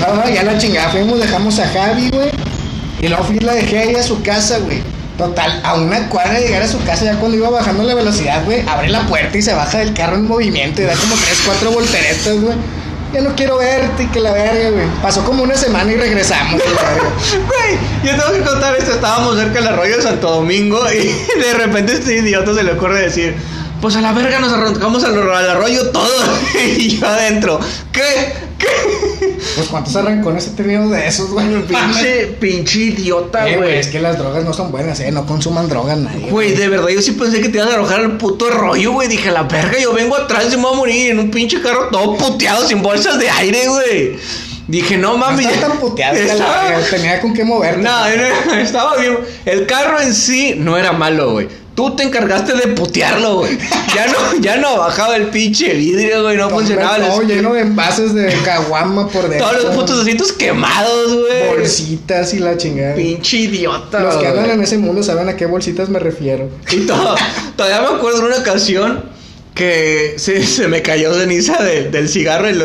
No, 0.00 0.16
no, 0.16 0.28
ya 0.28 0.42
la 0.42 0.58
chingada. 0.58 0.90
Fuimos, 0.90 1.18
dejamos 1.18 1.58
a 1.58 1.66
Javi, 1.66 2.10
güey. 2.10 2.28
Y 3.00 3.08
luego 3.08 3.24
fui 3.24 3.36
y 3.36 3.40
la 3.40 3.54
dejé 3.54 3.78
ahí 3.78 3.94
a 3.94 4.02
su 4.02 4.22
casa, 4.22 4.58
güey. 4.58 4.82
Total, 5.18 5.60
a 5.62 5.74
una 5.74 6.08
cuadra 6.08 6.34
de 6.34 6.46
llegar 6.46 6.62
a 6.62 6.68
su 6.68 6.82
casa, 6.84 7.04
ya 7.04 7.16
cuando 7.16 7.36
iba 7.36 7.50
bajando 7.50 7.82
la 7.82 7.94
velocidad, 7.94 8.44
güey, 8.44 8.66
abre 8.66 8.88
la 8.88 9.06
puerta 9.06 9.36
y 9.36 9.42
se 9.42 9.52
baja 9.52 9.78
del 9.78 9.92
carro 9.92 10.16
en 10.16 10.26
movimiento 10.26 10.80
y 10.80 10.84
da 10.84 10.94
como 10.94 11.14
tres, 11.16 11.42
cuatro 11.44 11.70
volteretas, 11.70 12.40
güey. 12.40 12.56
Ya 13.12 13.20
no 13.20 13.34
quiero 13.36 13.58
verte 13.58 14.04
y 14.04 14.06
que 14.06 14.20
la 14.20 14.32
verga, 14.32 14.70
güey. 14.70 14.86
Pasó 15.02 15.22
como 15.22 15.42
una 15.42 15.54
semana 15.54 15.92
y 15.92 15.96
regresamos, 15.96 16.62
güey, 16.62 17.78
yo 18.04 18.16
tengo 18.16 18.32
que 18.32 18.40
contar 18.40 18.74
esto. 18.74 18.92
Estábamos 18.92 19.36
cerca 19.36 19.60
del 19.60 19.68
arroyo 19.68 19.96
de 19.96 20.02
Santo 20.02 20.30
Domingo 20.30 20.80
y 20.90 21.38
de 21.40 21.54
repente 21.54 21.92
este 21.92 22.14
idiota 22.14 22.54
se 22.54 22.62
le 22.62 22.72
ocurre 22.72 23.02
decir: 23.02 23.36
Pues 23.82 23.96
a 23.96 24.00
la 24.00 24.12
verga 24.12 24.38
nos 24.38 24.52
arrancamos 24.52 25.04
al, 25.04 25.18
al 25.18 25.50
arroyo 25.50 25.90
todo. 25.90 26.08
y 26.78 26.98
yo 26.98 27.06
adentro: 27.06 27.60
¿Qué? 27.92 28.00
¿Qué? 28.58 29.36
Pues 29.56 29.66
cuántos 29.68 29.96
arrancones 29.96 30.46
he 30.46 30.50
tenido 30.50 30.88
de 30.88 31.06
esos, 31.08 31.30
güey. 31.30 31.46
Pinche, 31.66 32.26
pinche 32.40 32.78
idiota, 32.78 33.48
Eh, 33.48 33.56
güey, 33.56 33.78
es 33.78 33.88
que 33.88 33.98
las 33.98 34.16
drogas 34.18 34.44
no 34.44 34.52
son 34.52 34.70
buenas, 34.70 35.00
eh. 35.00 35.10
No 35.10 35.26
consuman 35.26 35.68
drogas 35.68 35.98
nadie. 35.98 36.30
Güey, 36.30 36.54
de 36.54 36.68
verdad, 36.68 36.88
yo 36.88 37.02
sí 37.02 37.10
pensé 37.12 37.40
que 37.40 37.48
te 37.48 37.58
ibas 37.58 37.70
a 37.70 37.74
arrojar 37.74 38.00
al 38.00 38.16
puto 38.18 38.46
arroyo, 38.46 38.92
güey. 38.92 39.08
Dije, 39.08 39.32
la 39.32 39.42
verga, 39.42 39.76
yo 39.80 39.92
vengo 39.92 40.14
atrás 40.16 40.44
y 40.52 40.56
me 40.56 40.62
voy 40.62 40.74
a 40.74 40.76
morir 40.76 41.10
en 41.10 41.18
un 41.18 41.30
pinche 41.32 41.60
carro 41.60 41.88
todo 41.90 42.16
puteado, 42.16 42.64
sin 42.66 42.82
bolsas 42.82 43.18
de 43.18 43.28
aire, 43.28 43.66
güey. 43.66 44.16
Dije, 44.68 44.96
no 44.96 45.12
No 45.14 45.18
mami. 45.18 45.44
estaba 45.44 45.60
ya- 45.60 45.68
tan 45.68 45.78
puteado 45.80 46.16
Estaba-. 46.18 46.78
Tenía 46.88 47.20
con 47.20 47.34
qué 47.34 47.42
moverte. 47.44 47.82
No, 47.82 48.06
estaba 48.54 48.96
bien. 48.96 49.18
El 49.44 49.66
carro 49.66 50.00
en 50.00 50.14
sí 50.14 50.54
no 50.56 50.78
era 50.78 50.92
malo, 50.92 51.32
güey. 51.32 51.48
Tú 51.74 51.96
te 51.96 52.02
encargaste 52.02 52.52
de 52.52 52.68
putearlo, 52.74 53.36
güey. 53.38 53.56
Ya 53.94 54.06
no, 54.06 54.40
ya 54.42 54.56
no 54.58 54.76
bajaba 54.76 55.16
el 55.16 55.28
pinche 55.28 55.72
vidrio, 55.72 56.22
güey. 56.22 56.36
No 56.36 56.50
funcionaba. 56.50 56.96
el 56.96 57.04
esqui- 57.04 57.26
lleno 57.26 57.54
de 57.54 57.60
envases 57.62 58.12
de 58.12 58.30
caguama 58.44 59.08
por 59.08 59.28
dentro. 59.28 59.48
Todos 59.48 59.62
los 59.64 59.74
putos 59.74 60.00
asientos 60.02 60.32
quemados, 60.32 61.14
güey. 61.14 61.48
Bolsitas 61.56 62.34
y 62.34 62.40
la 62.40 62.58
chingada. 62.58 62.94
Pinche 62.94 63.38
idiota, 63.38 64.00
Los 64.00 64.16
que 64.16 64.26
andan 64.26 64.50
en 64.50 64.62
ese 64.62 64.76
mundo 64.76 65.02
saben 65.02 65.28
a 65.30 65.36
qué 65.36 65.46
bolsitas 65.46 65.88
me 65.88 65.98
refiero. 65.98 66.50
Y 66.70 66.80
todo- 66.86 67.14
todavía 67.56 67.80
me 67.90 67.96
acuerdo 67.96 68.20
de 68.20 68.26
una 68.26 68.36
ocasión 68.36 69.04
que 69.54 70.14
se, 70.18 70.44
se 70.46 70.68
me 70.68 70.82
cayó 70.82 71.14
ceniza 71.14 71.62
de- 71.62 71.90
del 71.90 72.08
cigarro 72.08 72.50
y 72.50 72.54
lo 72.54 72.64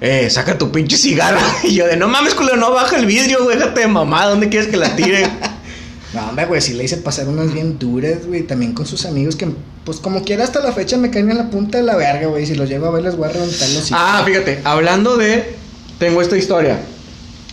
eh, 0.00 0.28
saca 0.30 0.56
tu 0.58 0.70
pinche 0.72 0.96
cigarro. 0.96 1.38
Y 1.62 1.74
yo 1.74 1.86
de 1.86 1.96
no 1.96 2.08
mames, 2.08 2.34
culo, 2.34 2.56
no 2.56 2.70
baja 2.72 2.96
el 2.96 3.06
vidrio, 3.06 3.44
güey, 3.44 3.56
déjate 3.58 3.80
de 3.80 3.86
mamá, 3.88 4.26
¿dónde 4.26 4.48
quieres 4.48 4.68
que 4.68 4.76
la 4.76 4.94
tire? 4.96 5.28
No, 6.16 6.30
hombre, 6.30 6.46
güey, 6.46 6.62
sí 6.62 6.72
le 6.72 6.82
hice 6.82 6.96
pasar 6.96 7.28
unas 7.28 7.52
bien 7.52 7.78
duras, 7.78 8.26
güey. 8.26 8.42
También 8.42 8.72
con 8.72 8.86
sus 8.86 9.04
amigos 9.04 9.36
que, 9.36 9.48
pues 9.84 9.98
como 9.98 10.22
quiera, 10.22 10.44
hasta 10.44 10.60
la 10.60 10.72
fecha 10.72 10.96
me 10.96 11.10
caen 11.10 11.30
en 11.30 11.36
la 11.36 11.50
punta 11.50 11.76
de 11.76 11.84
la 11.84 11.94
verga, 11.94 12.28
güey. 12.28 12.46
Si 12.46 12.54
los 12.54 12.70
llego 12.70 12.86
a 12.86 12.90
ver, 12.90 13.04
les 13.04 13.18
voy 13.18 13.28
a 13.28 13.32
reventar 13.32 13.68
los 13.68 13.90
hijos. 13.90 13.92
ah, 13.92 14.22
fíjate, 14.24 14.62
hablando 14.64 15.18
de. 15.18 15.56
Tengo 15.98 16.22
esta 16.22 16.38
historia. 16.38 16.80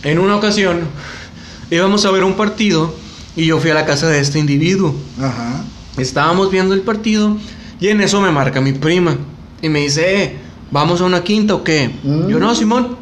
En 0.02 0.18
una 0.18 0.36
ocasión 0.36 0.80
íbamos 1.70 2.06
a 2.06 2.10
ver 2.10 2.24
un 2.24 2.34
partido 2.34 2.94
y 3.36 3.44
yo 3.44 3.58
fui 3.58 3.70
a 3.70 3.74
la 3.74 3.84
casa 3.84 4.08
de 4.08 4.20
este 4.20 4.38
individuo. 4.38 4.94
Ajá. 5.18 5.62
Estábamos 5.98 6.50
viendo 6.50 6.72
el 6.72 6.80
partido 6.80 7.36
y 7.80 7.88
en 7.88 8.00
eso 8.00 8.18
me 8.22 8.30
marca 8.30 8.62
mi 8.62 8.72
prima 8.72 9.18
y 9.60 9.68
me 9.68 9.80
dice, 9.80 10.22
eh, 10.22 10.36
¿vamos 10.70 11.02
a 11.02 11.04
una 11.04 11.22
quinta 11.22 11.54
o 11.54 11.62
qué? 11.62 11.90
Mm. 12.02 12.28
Yo 12.28 12.38
no, 12.38 12.54
Simón. 12.54 12.96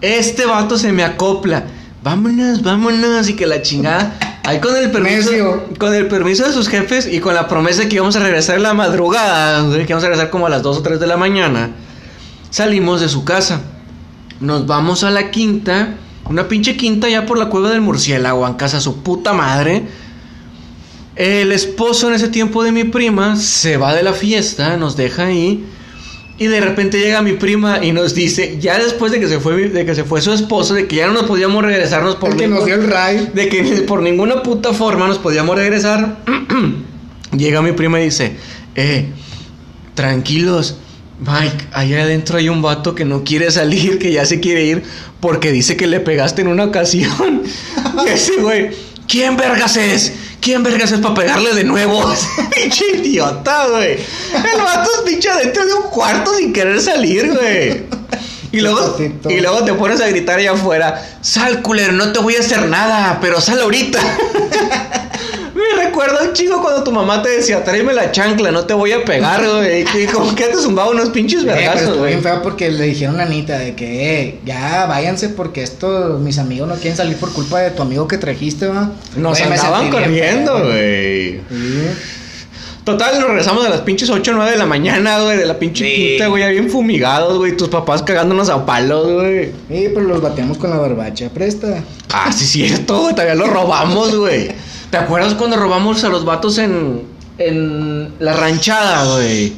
Este 0.00 0.46
vato 0.46 0.78
se 0.78 0.92
me 0.92 1.04
acopla. 1.04 1.64
Vámonos, 2.02 2.62
vámonos 2.62 3.28
y 3.28 3.34
que 3.34 3.46
la 3.46 3.60
chingada. 3.60 4.31
Ahí 4.44 4.58
con 4.58 4.76
el 4.76 4.90
permiso, 4.90 5.68
con 5.78 5.94
el 5.94 6.08
permiso 6.08 6.44
de 6.44 6.52
sus 6.52 6.68
jefes 6.68 7.06
y 7.06 7.20
con 7.20 7.34
la 7.34 7.46
promesa 7.46 7.82
de 7.82 7.88
que 7.88 7.94
íbamos 7.96 8.16
a 8.16 8.20
regresar 8.20 8.56
en 8.56 8.64
la 8.64 8.74
madrugada, 8.74 9.70
que 9.72 9.82
íbamos 9.84 10.02
a 10.02 10.08
regresar 10.08 10.30
como 10.30 10.46
a 10.46 10.50
las 10.50 10.62
2 10.62 10.78
o 10.78 10.82
3 10.82 10.98
de 10.98 11.06
la 11.06 11.16
mañana, 11.16 11.70
salimos 12.50 13.00
de 13.00 13.08
su 13.08 13.24
casa. 13.24 13.60
Nos 14.40 14.66
vamos 14.66 15.04
a 15.04 15.10
la 15.10 15.30
quinta, 15.30 15.94
una 16.28 16.48
pinche 16.48 16.76
quinta 16.76 17.08
ya 17.08 17.24
por 17.24 17.38
la 17.38 17.46
cueva 17.46 17.70
del 17.70 17.82
murciélago, 17.82 18.44
en 18.46 18.54
casa 18.54 18.80
su 18.80 19.04
puta 19.04 19.32
madre. 19.32 19.84
El 21.14 21.52
esposo 21.52 22.08
en 22.08 22.14
ese 22.14 22.26
tiempo 22.28 22.64
de 22.64 22.72
mi 22.72 22.82
prima 22.82 23.36
se 23.36 23.76
va 23.76 23.94
de 23.94 24.02
la 24.02 24.12
fiesta, 24.12 24.76
nos 24.76 24.96
deja 24.96 25.26
ahí. 25.26 25.64
Y 26.42 26.48
de 26.48 26.60
repente 26.60 26.98
llega 26.98 27.22
mi 27.22 27.34
prima 27.34 27.84
y 27.84 27.92
nos 27.92 28.16
dice, 28.16 28.56
ya 28.58 28.76
después 28.76 29.12
de 29.12 29.20
que 29.20 29.28
se 29.28 29.38
fue, 29.38 29.68
de 29.68 29.86
que 29.86 29.94
se 29.94 30.02
fue 30.02 30.20
su 30.20 30.32
esposo, 30.32 30.74
de 30.74 30.88
que 30.88 30.96
ya 30.96 31.06
no 31.06 31.12
nos 31.12 31.22
podíamos 31.22 31.62
regresarnos 31.62 32.16
por 32.16 32.32
El 32.32 32.36
que 32.36 32.48
nos 32.48 32.64
dio 32.64 32.74
el 32.74 32.90
ray. 32.90 33.30
de 33.32 33.48
que 33.48 33.62
por 33.86 34.02
ninguna 34.02 34.42
puta 34.42 34.72
forma 34.72 35.06
nos 35.06 35.18
podíamos 35.18 35.54
regresar. 35.54 36.16
Llega 37.36 37.62
mi 37.62 37.70
prima 37.70 38.00
y 38.00 38.06
dice, 38.06 38.32
eh, 38.74 39.06
tranquilos, 39.94 40.78
Mike, 41.20 41.68
allá 41.74 42.02
adentro 42.02 42.38
hay 42.38 42.48
un 42.48 42.60
vato 42.60 42.96
que 42.96 43.04
no 43.04 43.22
quiere 43.22 43.52
salir, 43.52 44.00
que 44.00 44.10
ya 44.10 44.26
se 44.26 44.40
quiere 44.40 44.64
ir, 44.64 44.82
porque 45.20 45.52
dice 45.52 45.76
que 45.76 45.86
le 45.86 46.00
pegaste 46.00 46.42
en 46.42 46.48
una 46.48 46.64
ocasión. 46.64 47.42
Y 48.04 48.08
ese 48.08 48.40
güey, 48.40 48.70
¿quién 49.06 49.36
vergas 49.36 49.76
es? 49.76 50.12
¿Quién 50.42 50.64
vergas 50.64 50.90
es 50.90 50.98
para 50.98 51.14
pegarle 51.14 51.54
de 51.54 51.62
nuevo? 51.62 52.02
pinche 52.54 52.84
idiota, 52.96 53.68
güey. 53.68 53.92
El 53.92 54.60
vato 54.60 54.90
es 54.96 55.00
pinche 55.06 55.30
adentro 55.30 55.64
de 55.64 55.72
un 55.72 55.82
cuarto 55.84 56.34
sin 56.34 56.52
querer 56.52 56.80
salir, 56.80 57.32
güey. 57.32 57.84
Y 58.50 58.60
luego, 58.60 58.98
y 58.98 59.40
luego 59.40 59.64
te 59.64 59.72
pones 59.72 60.00
a 60.00 60.08
gritar 60.08 60.40
allá 60.40 60.52
afuera, 60.52 61.02
sal 61.22 61.62
culero, 61.62 61.92
no 61.92 62.12
te 62.12 62.18
voy 62.18 62.34
a 62.36 62.40
hacer 62.40 62.66
nada, 62.66 63.18
pero 63.20 63.40
sal 63.40 63.60
ahorita. 63.60 64.00
Recuerda 65.84 66.22
un 66.22 66.32
chico 66.32 66.60
cuando 66.62 66.82
tu 66.84 66.92
mamá 66.92 67.22
te 67.22 67.28
decía, 67.30 67.64
tráeme 67.64 67.92
la 67.92 68.10
chancla, 68.12 68.50
no 68.52 68.64
te 68.64 68.74
voy 68.74 68.92
a 68.92 69.04
pegar, 69.04 69.42
güey. 69.56 69.84
Y 70.02 70.06
como 70.06 70.34
que 70.34 70.44
te 70.44 70.56
zumbaba 70.56 70.90
unos 70.90 71.10
pinches 71.10 71.44
vergazos, 71.44 71.98
güey. 71.98 72.10
bien 72.12 72.22
feo 72.22 72.42
porque 72.42 72.70
le 72.70 72.84
dijeron 72.84 73.18
a 73.20 73.24
Anita 73.24 73.58
de 73.58 73.74
que 73.74 74.20
eh, 74.20 74.38
ya 74.44 74.86
váyanse 74.86 75.28
porque 75.30 75.62
estos 75.62 76.20
mis 76.20 76.38
amigos 76.38 76.68
no 76.68 76.74
quieren 76.76 76.96
salir 76.96 77.16
por 77.16 77.32
culpa 77.32 77.60
de 77.60 77.70
tu 77.70 77.82
amigo 77.82 78.06
que 78.08 78.18
trajiste, 78.18 78.66
va. 78.68 78.92
Nos 79.16 79.38
me 79.40 79.44
andaban 79.46 79.90
corriendo, 79.90 80.58
güey. 80.64 81.40
Total, 82.84 83.20
nos 83.20 83.28
regresamos 83.28 83.64
a 83.64 83.68
las 83.68 83.82
pinches 83.82 84.10
8 84.10 84.32
o 84.32 84.34
9 84.34 84.50
de 84.50 84.56
la 84.58 84.66
mañana, 84.66 85.20
güey, 85.20 85.36
de 85.36 85.46
la 85.46 85.56
pinche 85.56 85.84
Sí. 85.84 85.94
quinta, 85.94 86.26
güey, 86.26 86.42
ya 86.42 86.48
bien 86.48 86.68
fumigados, 86.68 87.38
güey. 87.38 87.56
Tus 87.56 87.68
papás 87.68 88.02
cagándonos 88.02 88.48
a 88.48 88.66
palos, 88.66 89.06
güey. 89.12 89.52
Sí, 89.68 89.88
pero 89.94 90.00
los 90.00 90.20
bateamos 90.20 90.58
con 90.58 90.70
la 90.70 90.78
barbacha, 90.78 91.28
presta. 91.32 91.84
Ah, 92.12 92.32
sí, 92.32 92.44
cierto, 92.44 93.02
güey. 93.02 93.14
Todavía 93.14 93.36
lo 93.36 93.46
robamos, 93.46 94.16
güey. 94.16 94.50
¿Te 94.92 94.98
acuerdas 94.98 95.32
cuando 95.32 95.56
robamos 95.56 96.04
a 96.04 96.10
los 96.10 96.26
vatos 96.26 96.58
en, 96.58 97.04
en 97.38 98.12
la 98.18 98.34
ranchada, 98.34 99.14
güey? 99.14 99.54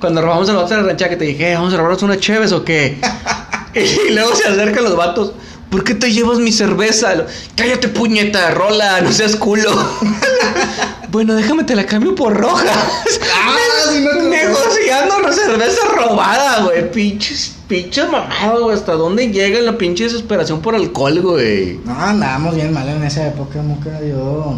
Cuando 0.00 0.22
robamos 0.22 0.48
a 0.48 0.52
los 0.54 0.62
vatos 0.62 0.78
en 0.78 0.82
la 0.82 0.88
ranchada 0.88 1.10
que 1.10 1.16
te 1.16 1.24
dije, 1.26 1.50
"Eh, 1.50 1.54
vamos 1.56 1.74
a 1.74 1.76
robarnos 1.76 2.02
una 2.02 2.16
cheves 2.18 2.52
o 2.52 2.64
qué. 2.64 2.96
y 3.74 4.12
luego 4.14 4.34
se 4.34 4.48
acercan 4.48 4.84
los 4.84 4.96
vatos. 4.96 5.32
¿Por 5.70 5.84
qué 5.84 5.94
te 5.94 6.10
llevas 6.10 6.38
mi 6.38 6.52
cerveza? 6.52 7.12
Cállate, 7.54 7.88
puñeta, 7.88 8.50
rola, 8.52 9.02
no 9.02 9.12
seas 9.12 9.36
culo. 9.36 9.70
bueno, 11.10 11.34
déjame 11.34 11.64
te 11.64 11.76
la 11.76 11.84
cambio 11.84 12.14
por 12.14 12.34
roja. 12.34 12.64
Ah, 12.72 13.90
me 13.92 14.00
acuerdo. 14.00 14.30
Negociando 14.30 15.18
una 15.18 15.32
cerveza 15.34 15.82
robada, 15.94 16.62
güey. 16.64 16.90
Pinches, 16.90 17.56
pinches 17.68 18.10
mamados, 18.10 18.62
güey. 18.62 18.74
¿Hasta 18.74 18.92
dónde 18.94 19.28
llega 19.30 19.60
la 19.60 19.76
pinche 19.76 20.04
desesperación 20.04 20.62
por 20.62 20.74
alcohol, 20.74 21.20
güey? 21.20 21.78
No, 21.84 21.92
andábamos 22.00 22.54
bien 22.54 22.72
mal 22.72 22.88
en 22.88 23.04
esa 23.04 23.26
época, 23.26 23.60
muca. 23.60 23.90
Yo. 24.00 24.56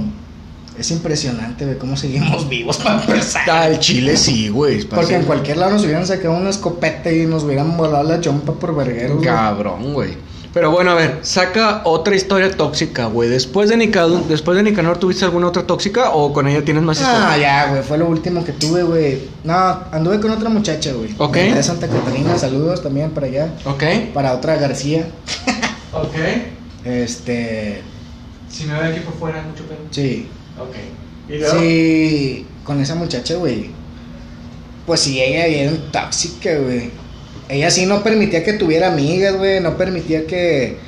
Es 0.81 0.91
impresionante, 0.91 1.67
güey, 1.67 1.77
cómo 1.79 1.95
seguimos 1.97 2.49
vivos 2.49 2.79
para 2.79 3.03
empezar. 3.03 3.49
Al 3.51 3.79
chile 3.81 4.17
sí, 4.17 4.49
güey. 4.49 4.83
Porque 4.85 5.15
en 5.15 5.25
cualquier 5.25 5.59
lado 5.59 5.73
nos 5.73 5.85
hubieran 5.85 6.07
sacado 6.07 6.35
una 6.35 6.49
escopeta 6.49 7.13
y 7.13 7.27
nos 7.27 7.45
hubieran 7.45 7.77
volado 7.77 8.09
la 8.09 8.19
chompa 8.21 8.55
por 8.55 8.75
vergueros. 8.75 9.17
güey. 9.19 9.27
Cabrón, 9.29 9.93
güey. 9.93 10.31
Pero 10.55 10.71
bueno, 10.73 10.91
a 10.93 10.95
ver, 10.95 11.19
saca 11.23 11.83
otra 11.85 12.17
historia 12.17 12.51
tóxica, 12.51 13.07
güey. 13.07 13.29
Después 13.29 13.69
de 13.69 13.77
Nicanor, 13.77 14.25
después 14.27 14.57
de 14.57 14.63
Nicanor, 14.65 14.97
¿tuviste 14.99 15.25
alguna 15.27 15.47
otra 15.49 15.65
tóxica 15.65 16.11
o 16.11 16.33
con 16.33 16.49
ella 16.49 16.65
tienes 16.65 16.83
más 16.83 16.99
Ah, 17.03 17.13
historias? 17.37 17.41
ya, 17.41 17.67
güey, 17.71 17.83
fue 17.83 17.99
lo 17.99 18.07
último 18.09 18.43
que 18.45 18.53
tuve, 18.53 18.83
güey. 18.83 19.29
No, 19.45 19.55
anduve 19.93 20.19
con 20.19 20.31
otra 20.33 20.49
muchacha, 20.49 20.93
güey. 20.93 21.15
Ok. 21.19 21.37
De 21.37 21.63
Santa 21.63 21.87
Catarina, 21.89 22.37
saludos 22.39 22.83
también 22.83 23.11
para 23.11 23.27
allá. 23.27 23.53
Ok, 23.67 23.85
Para 24.15 24.33
otra 24.33 24.57
García. 24.57 25.07
ok. 25.93 26.17
Este. 26.87 27.83
Si 28.51 28.65
me 28.65 28.75
ve 28.81 28.87
aquí 28.89 29.01
por 29.01 29.15
fuera, 29.15 29.43
mucho 29.43 29.63
pelo. 29.65 29.81
Sí. 29.91 30.27
Ok. 30.61 30.77
¿Y 31.29 31.39
luego? 31.39 31.61
Sí, 31.61 32.47
con 32.65 32.81
esa 32.81 32.95
muchacha, 32.95 33.35
güey. 33.37 33.71
Pues 34.87 35.01
sí, 35.01 35.21
ella 35.21 35.47
era 35.47 35.73
tóxica, 35.93 36.57
güey. 36.59 36.91
Ella 37.49 37.71
sí 37.71 37.87
no 37.87 38.03
permitía 38.03 38.43
que 38.45 38.55
tuviera 38.55 38.93
amigas, 38.93 39.37
güey. 39.37 39.61
No 39.61 39.77
permitía 39.77 40.27
que, 40.27 40.79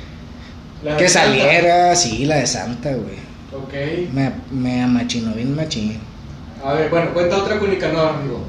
La 0.83 0.97
que 0.97 1.03
de 1.03 1.09
Santa. 1.09 1.27
saliera. 1.29 1.95
Sí, 1.95 2.25
la 2.25 2.37
de 2.37 2.47
Santa, 2.47 2.89
güey. 2.89 3.23
Ok. 3.53 4.11
Me, 4.13 4.31
me 4.51 4.81
amachinó 4.83 5.33
bien 5.33 5.55
machín. 5.55 5.99
A 6.63 6.73
ver, 6.73 6.89
bueno, 6.89 7.13
cuenta 7.13 7.37
otra 7.37 7.59
con 7.59 7.69
Nicanor, 7.69 8.15
amigo. 8.15 8.39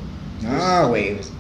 No, 0.43 0.89
güey. 0.89 1.15
pues, 1.17 1.31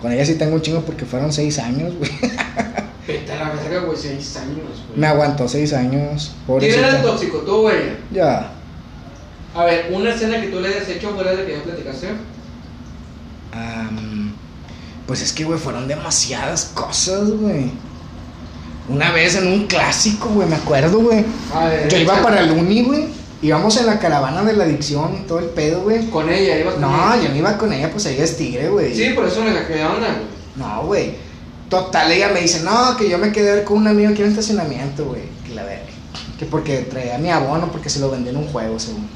Con 0.00 0.12
ella 0.12 0.24
sí 0.24 0.34
tengo 0.34 0.54
un 0.54 0.62
chingo 0.62 0.80
porque 0.82 1.04
fueron 1.04 1.32
seis 1.32 1.58
años, 1.58 1.94
güey. 1.96 2.10
Vete 3.06 3.32
a 3.32 3.36
la 3.36 3.50
verga, 3.50 3.80
güey, 3.80 3.98
seis 3.98 4.36
años, 4.36 4.56
güey. 4.88 4.98
Me 4.98 5.06
aguantó 5.06 5.46
seis 5.48 5.72
años. 5.72 6.34
¿Quién 6.58 6.78
era 6.78 6.96
el 6.96 7.02
tóxico, 7.02 7.38
tú 7.38 7.68
ella? 7.68 7.96
Ya. 8.12 8.52
A 9.54 9.64
ver, 9.64 9.88
una 9.92 10.10
escena 10.10 10.40
que 10.40 10.48
tú 10.48 10.60
le 10.60 10.68
hayas 10.68 10.88
hecho 10.88 11.10
fuera 11.14 11.32
de 11.34 11.44
que 11.46 11.52
ya 11.56 11.62
platicaste. 11.62 12.08
Am, 13.52 14.32
pues 15.06 15.22
es 15.22 15.32
que, 15.32 15.44
güey, 15.44 15.58
fueron 15.58 15.86
demasiadas 15.86 16.72
cosas, 16.74 17.30
güey. 17.30 17.70
Una 18.88 19.12
vez 19.12 19.36
en 19.36 19.46
un 19.46 19.66
clásico, 19.66 20.28
güey, 20.28 20.48
me 20.48 20.56
acuerdo, 20.56 20.98
güey. 20.98 21.24
Yo 21.88 21.96
iba 21.98 22.20
para 22.22 22.40
el 22.40 22.50
uni, 22.50 22.82
güey. 22.82 23.06
Íbamos 23.42 23.76
en 23.76 23.86
la 23.86 23.98
caravana 23.98 24.42
de 24.42 24.54
la 24.54 24.64
adicción 24.64 25.18
y 25.22 25.26
todo 25.26 25.38
el 25.38 25.46
pedo, 25.46 25.82
güey. 25.82 26.08
Con 26.10 26.28
ella, 26.30 26.58
ibas 26.58 26.74
con 26.74 26.82
No, 26.82 27.14
ella. 27.14 27.22
yo 27.22 27.28
no 27.30 27.36
iba 27.36 27.58
con 27.58 27.72
ella, 27.72 27.90
pues 27.90 28.06
ella 28.06 28.24
es 28.24 28.36
tigre, 28.36 28.68
güey. 28.70 28.94
Sí, 28.94 29.10
por 29.14 29.26
eso 29.26 29.42
me 29.42 29.52
saqué 29.52 29.74
de 29.74 29.84
onda, 29.84 30.08
güey. 30.08 30.26
No, 30.56 30.86
güey. 30.86 31.14
Total, 31.68 32.10
ella 32.10 32.28
me 32.32 32.40
dice, 32.40 32.62
no, 32.62 32.96
que 32.96 33.08
yo 33.08 33.18
me 33.18 33.32
quedé 33.32 33.64
con 33.64 33.78
un 33.78 33.88
amigo 33.88 34.10
aquí 34.10 34.20
en 34.20 34.26
el 34.26 34.32
estacionamiento, 34.32 35.04
güey. 35.04 35.22
Que 35.46 35.54
la 35.54 35.62
verga. 35.64 35.84
Que 36.38 36.46
porque 36.46 36.78
traía 36.82 37.18
mi 37.18 37.30
abono, 37.30 37.70
porque 37.70 37.90
se 37.90 38.00
lo 38.00 38.10
vendí 38.10 38.30
en 38.30 38.36
un 38.36 38.46
juego, 38.48 38.78
según. 38.78 39.08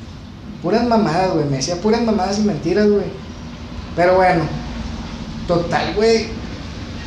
Puras 0.63 0.85
mamadas, 0.87 1.33
güey. 1.33 1.47
Me 1.47 1.57
decía 1.59 1.77
puras 1.77 2.03
mamadas 2.03 2.39
y 2.39 2.43
mentiras, 2.43 2.89
güey. 2.89 3.07
Pero 3.95 4.17
bueno. 4.17 4.43
Total, 5.47 5.95
güey. 5.95 6.27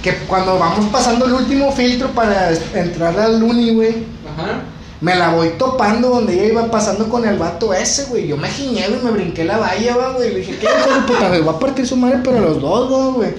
Que 0.02 0.16
cuando 0.28 0.58
vamos 0.58 0.86
pasando 0.92 1.26
el 1.26 1.34
último 1.34 1.72
filtro 1.72 2.10
para 2.10 2.52
entrar 2.74 3.20
al 3.20 3.42
uni, 3.44 3.74
güey. 3.74 4.06
Ajá. 4.32 4.62
Me 5.02 5.16
la 5.16 5.30
voy 5.30 5.50
topando 5.58 6.10
donde 6.10 6.34
ella 6.34 6.46
iba 6.46 6.72
pasando 6.72 7.10
con 7.10 7.28
el 7.28 7.38
vato 7.38 7.74
ese, 7.74 8.06
güey. 8.06 8.28
Yo 8.28 8.38
me 8.38 8.48
giñé, 8.50 8.88
güey, 8.88 9.02
me 9.02 9.12
brinqué 9.12 9.44
la 9.44 9.58
valla, 9.58 9.96
va, 9.98 10.14
güey. 10.14 10.32
Le 10.32 10.40
dije, 10.40 10.58
¿qué 10.58 10.66
hijo 10.68 11.06
puta? 11.08 11.30
Me 11.30 11.40
va 11.40 11.54
a 11.54 11.60
partir 11.60 11.88
su 11.88 11.96
madre, 11.96 12.20
pero 12.24 12.40
los 12.40 12.62
dos, 12.62 13.16
güey. 13.16 13.34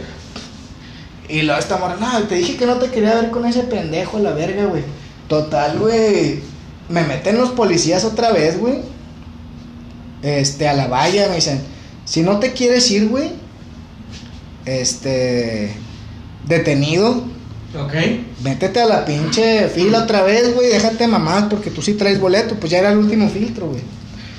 Y 1.29 1.43
luego 1.43 1.61
esta 1.61 1.79
morra, 1.79 1.97
no, 2.01 2.23
te 2.25 2.35
dije 2.35 2.57
que 2.57 2.67
no 2.67 2.77
te 2.77 2.91
quería 2.91 3.15
ver 3.15 3.31
con 3.31 3.47
ese 3.47 3.63
pendejo, 3.63 4.19
la 4.19 4.33
verga, 4.33 4.67
güey. 4.67 4.83
Total, 5.29 5.79
güey. 5.79 6.41
Me 6.89 7.05
meten 7.05 7.39
los 7.39 7.51
policías 7.51 8.05
otra 8.05 8.33
vez, 8.33 8.59
güey. 8.59 8.81
Este, 10.23 10.69
a 10.69 10.75
la 10.75 10.87
valla, 10.87 11.29
me 11.29 11.37
dicen, 11.37 11.61
si 12.05 12.23
no 12.23 12.39
te 12.39 12.53
quieres 12.53 12.91
ir, 12.91 13.09
güey. 13.09 13.31
Este, 14.65 15.75
detenido, 16.47 17.25
Ok. 17.75 17.95
Métete 18.45 18.81
a 18.83 18.87
la 18.87 19.05
pinche 19.05 19.69
fila 19.69 20.03
otra 20.03 20.23
vez, 20.23 20.55
güey. 20.55 20.69
Déjate 20.69 21.07
mamás 21.09 21.45
porque 21.49 21.71
tú 21.71 21.81
sí 21.81 21.95
traes 21.95 22.21
boleto. 22.21 22.57
Pues 22.57 22.71
ya 22.71 22.79
era 22.79 22.93
el 22.93 22.99
último 22.99 23.29
filtro, 23.29 23.69
güey. 23.69 23.81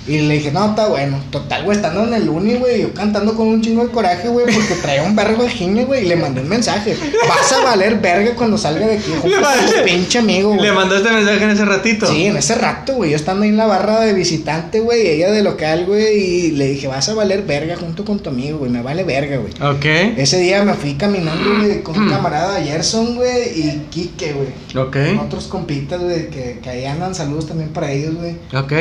Y 0.06 0.20
le 0.20 0.34
dije, 0.34 0.52
no, 0.52 0.72
está 0.72 0.88
bueno. 0.88 1.18
Total, 1.32 1.64
güey, 1.64 1.78
estando 1.78 2.04
en 2.06 2.14
el 2.14 2.28
uni, 2.28 2.56
güey. 2.56 2.82
Yo 2.82 2.94
cantando 2.94 3.36
con 3.36 3.48
un 3.48 3.62
chingo 3.62 3.86
de 3.86 3.92
coraje, 3.92 4.28
güey. 4.28 4.46
Porque 4.54 4.76
traía 4.82 5.04
un 5.04 5.16
vergo 5.16 5.44
de 5.44 5.50
giñe, 5.50 5.86
güey. 5.86 6.06
Y 6.06 6.08
le 6.10 6.18
mandé 6.18 6.42
un 6.42 6.50
mensaje. 6.50 6.96
Vas 7.28 7.54
a 7.54 7.64
valer 7.64 8.00
verga 8.00 8.36
cuando 8.36 8.58
salga 8.58 8.86
de 8.88 8.98
aquí. 8.98 9.12
Le 9.24 9.38
mandé- 9.40 9.84
pinche 9.86 10.20
amigo, 10.20 10.50
güey. 10.56 10.62
Le 10.62 10.72
mandaste 10.74 11.10
mensaje 11.10 11.44
en 11.44 11.50
ese 11.52 11.64
ratito. 11.66 12.08
Sí, 12.08 12.26
en 12.26 12.36
ese 12.36 12.56
rato, 12.56 12.96
güey. 12.96 13.12
Yo 13.12 13.16
estando 13.16 13.44
ahí 13.44 13.50
en 13.50 13.58
la 13.58 13.66
barra 13.66 14.02
de 14.02 14.14
visitante, 14.14 14.82
güey. 14.82 15.08
Ella 15.08 15.32
de 15.32 15.42
local, 15.42 15.86
güey. 15.86 16.18
Y 16.18 16.52
le 16.52 16.68
dije, 16.68 16.88
vas 16.88 17.08
a 17.08 17.14
valer 17.14 17.44
verga 17.44 17.78
junto 17.78 18.04
con 18.04 18.20
tu 18.20 18.30
amigo, 18.30 18.58
güey. 18.58 18.72
Me 18.72 18.82
vale 18.82 19.04
verga, 19.06 19.38
güey. 19.38 19.54
Ok. 19.76 19.86
Ese 20.18 20.38
día 20.40 20.64
me 20.64 20.74
fui 20.74 20.96
caminando, 20.96 21.56
güey, 21.60 21.82
con 21.82 21.98
un 21.98 22.10
camarada 22.10 22.62
Gerson, 22.62 23.16
güey, 23.16 23.60
y 23.60 23.86
Kike, 23.90 24.34
güey. 24.34 24.86
Ok. 24.86 24.98
Con 25.16 25.20
otros 25.28 25.48
compitas, 25.48 26.02
güey, 26.02 26.30
que, 26.30 26.60
que 26.62 26.70
ahí 26.70 26.86
andan. 26.86 27.16
Saludos 27.16 27.48
también 27.48 27.70
para 27.70 27.90
ellos, 27.92 28.16
güey. 28.16 28.36
Ok. 28.54 28.74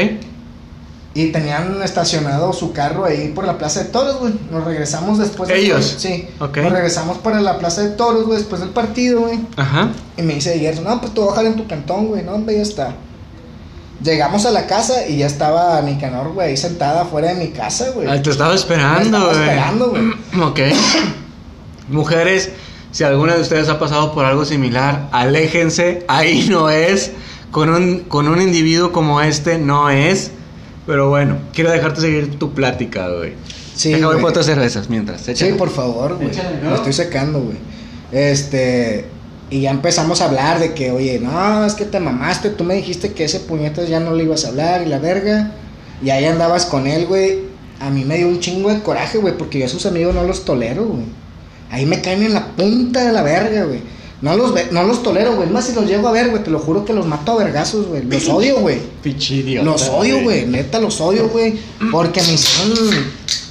Y 1.15 1.27
tenían 1.31 1.83
estacionado 1.83 2.55
su 2.55 2.73
carro 2.73 3.05
ahí 3.05 3.33
por 3.35 3.45
la 3.47 3.59
Plaza 3.59 3.81
de 3.85 3.91
Toros, 3.91 4.19
güey. 4.19 4.33
Nos 4.51 4.65
regresamos 4.65 5.19
después. 5.19 5.49
de- 5.51 5.59
¿Ellos? 5.59 5.97
Sí. 5.99 6.27
Ok. 6.41 6.57
Nos 6.59 6.73
regresamos 6.73 7.19
para 7.19 7.41
la 7.43 7.59
Plaza 7.59 7.83
de 7.83 7.91
Toros, 7.91 8.25
güey, 8.25 8.39
después 8.39 8.61
del 8.63 8.71
partido, 8.71 9.21
güey. 9.23 9.39
Ajá. 9.57 9.91
Y 10.17 10.23
me 10.23 10.35
dice 10.37 10.59
Gerson, 10.59 10.85
no, 10.85 11.01
pues 11.01 11.13
tú 11.13 11.27
bajar 11.27 11.45
en 11.45 11.57
tu 11.57 11.67
cantón, 11.67 12.07
güey. 12.07 12.23
No, 12.23 12.33
hombre, 12.33 12.57
ya 12.57 12.63
está. 12.63 12.95
Llegamos 14.03 14.47
a 14.47 14.51
la 14.51 14.67
casa 14.67 15.07
y 15.07 15.19
ya 15.19 15.27
estaba 15.27 15.81
Nicanor, 15.83 16.33
güey, 16.33 16.49
ahí 16.49 16.57
sentada 16.57 17.03
afuera 17.03 17.29
de 17.29 17.35
mi 17.35 17.49
casa, 17.51 17.91
güey. 17.91 18.09
Ah, 18.09 18.21
te 18.21 18.31
estaba 18.31 18.55
esperando, 18.55 18.99
Me 18.99 19.05
estaba 19.05 19.25
güey. 19.33 19.41
esperando, 19.41 19.91
güey. 19.91 20.03
Ok. 20.43 20.59
Mujeres, 21.89 22.51
si 22.91 23.05
alguna 23.05 23.35
de 23.35 23.43
ustedes 23.43 23.69
ha 23.69 23.79
pasado 23.79 24.13
por 24.13 24.25
algo 24.25 24.45
similar, 24.45 25.09
aléjense. 25.13 26.05
Ahí 26.09 26.49
no 26.49 26.71
es. 26.71 27.13
Con 27.51 27.69
un, 27.69 28.01
con 28.01 28.29
un 28.29 28.41
individuo 28.41 28.93
como 28.93 29.21
este, 29.21 29.59
no 29.59 29.91
es. 29.91 30.31
Pero 30.93 31.09
bueno, 31.09 31.39
quiero 31.55 31.71
dejarte 31.71 32.03
seguir 32.03 32.39
tu 32.39 32.53
plática, 32.53 33.09
güey. 33.09 33.33
Sí, 33.75 33.95
Déjame 33.95 34.19
por 34.19 34.29
otras 34.29 34.45
cervezas 34.45 34.91
mientras. 34.91 35.23
Sí, 35.23 35.31
échale. 35.31 35.55
por 35.55 35.71
favor, 35.71 36.17
güey. 36.17 36.29
Échale, 36.29 36.59
¿no? 36.63 36.69
Me 36.69 36.77
estoy 36.77 36.93
secando, 36.93 37.41
güey. 37.41 37.57
Este. 38.13 39.07
Y 39.49 39.63
ya 39.63 39.71
empezamos 39.71 40.21
a 40.21 40.27
hablar 40.27 40.61
de 40.61 40.75
que, 40.75 40.91
oye, 40.91 41.19
no, 41.19 41.65
es 41.65 41.73
que 41.73 41.87
te 41.87 41.99
mamaste. 41.99 42.51
Tú 42.51 42.65
me 42.65 42.75
dijiste 42.75 43.15
que 43.15 43.25
ese 43.25 43.41
puñetas 43.41 43.89
ya 43.89 44.01
no 44.01 44.13
le 44.13 44.25
ibas 44.25 44.45
a 44.45 44.49
hablar 44.49 44.83
y 44.83 44.91
la 44.91 44.99
verga. 44.99 45.53
Y 46.05 46.11
ahí 46.11 46.27
andabas 46.27 46.67
con 46.67 46.87
él, 46.87 47.07
güey. 47.07 47.39
A 47.81 47.89
mí 47.89 48.05
me 48.05 48.19
dio 48.19 48.29
un 48.29 48.41
chingo 48.41 48.69
de 48.69 48.83
coraje, 48.83 49.17
güey, 49.17 49.35
porque 49.39 49.61
yo 49.61 49.65
a 49.65 49.69
sus 49.71 49.87
amigos 49.87 50.15
no 50.15 50.25
los 50.25 50.45
tolero, 50.45 50.85
güey. 50.85 51.07
Ahí 51.71 51.87
me 51.87 52.03
caen 52.03 52.23
en 52.23 52.35
la 52.35 52.49
punta 52.49 53.03
de 53.03 53.13
la 53.13 53.23
verga, 53.23 53.65
güey. 53.65 53.81
No 54.23 54.37
los, 54.37 54.55
ve- 54.55 54.69
no 54.71 54.85
los 54.85 55.03
tolero, 55.03 55.35
güey. 55.37 55.51
Más 55.51 55.67
si 55.67 55.75
los 55.75 55.85
llego 55.87 56.07
a 56.09 56.13
ver, 56.13 56.31
güey, 56.31 56.43
te 56.45 56.51
lo 56.51 56.61
juro 56.61 56.85
que 56.85 56.93
los 56.93 57.07
mato 57.07 57.33
a 57.33 57.45
vergazos, 57.45 57.89
güey. 57.89 58.05
Los 58.05 58.29
odio, 58.29 58.61
güey. 58.61 58.79
Pinche 59.03 59.35
idiota, 59.35 59.65
Los 59.65 59.89
odio, 59.89 60.23
güey, 60.23 60.47
neta 60.47 60.79
los 60.81 61.01
odio, 61.01 61.29
güey. 61.29 61.55
Porque 61.91 62.23
me 62.23 62.33
hicieron 62.35 62.79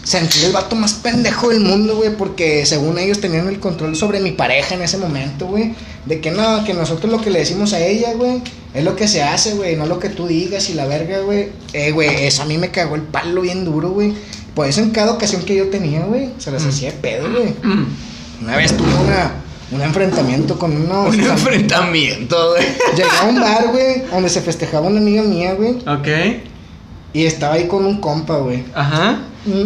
sentir 0.03 0.45
el 0.45 0.51
vato 0.53 0.75
más 0.75 0.93
pendejo 0.93 1.49
del 1.49 1.59
mundo, 1.59 1.97
güey. 1.97 2.15
Porque 2.15 2.65
según 2.65 2.97
ellos 2.97 3.19
tenían 3.19 3.47
el 3.49 3.59
control 3.59 3.95
sobre 3.97 4.21
mi 4.21 4.31
pareja 4.31 4.75
en 4.75 4.81
ese 4.81 4.97
momento, 4.97 5.45
güey. 5.47 5.73
De 6.05 6.21
que 6.21 6.31
no, 6.31 6.63
que 6.63 6.73
nosotros 6.73 7.11
lo 7.11 7.19
que 7.21 7.29
le 7.31 7.39
decimos 7.39 7.73
a 7.73 7.85
ella, 7.85 8.13
güey, 8.13 8.41
es 8.73 8.83
lo 8.83 8.95
que 8.95 9.07
se 9.09 9.21
hace, 9.21 9.53
güey. 9.55 9.75
No 9.75 9.85
lo 9.85 9.99
que 9.99 10.07
tú 10.09 10.25
digas 10.25 10.69
y 10.69 10.73
la 10.73 10.85
verga, 10.85 11.19
güey. 11.19 11.49
Eh, 11.73 11.91
güey, 11.91 12.25
eso 12.25 12.43
a 12.43 12.45
mí 12.45 12.57
me 12.57 12.71
cagó 12.71 12.95
el 12.95 13.01
palo 13.03 13.41
bien 13.41 13.65
duro, 13.65 13.91
güey. 13.91 14.13
Por 14.55 14.67
eso 14.67 14.79
en 14.81 14.91
cada 14.91 15.11
ocasión 15.11 15.43
que 15.43 15.55
yo 15.55 15.67
tenía, 15.69 16.05
güey, 16.05 16.29
se 16.37 16.49
las 16.51 16.65
hacía 16.65 16.91
de 16.91 16.97
pedo, 16.97 17.29
güey. 17.29 17.53
Una 18.41 18.55
vez 18.57 18.75
tuve 18.75 18.87
una, 19.05 19.33
un 19.71 19.81
enfrentamiento 19.81 20.57
con 20.59 20.75
unos. 20.75 21.13
Un 21.15 21.19
enfrentamiento, 21.21 22.51
güey. 22.51 22.65
Llegué 22.95 23.09
a 23.21 23.25
un 23.25 23.39
bar, 23.39 23.67
güey, 23.71 24.03
donde 24.11 24.29
se 24.29 24.41
festejaba 24.41 24.87
una 24.87 24.99
amiga 24.99 25.23
mía, 25.23 25.53
güey. 25.53 25.77
Ok. 25.87 26.07
Y 27.13 27.25
estaba 27.25 27.55
ahí 27.55 27.67
con 27.67 27.85
un 27.85 27.99
compa, 27.99 28.37
güey. 28.37 28.63
Ajá. 28.73 29.19
Mm. 29.45 29.65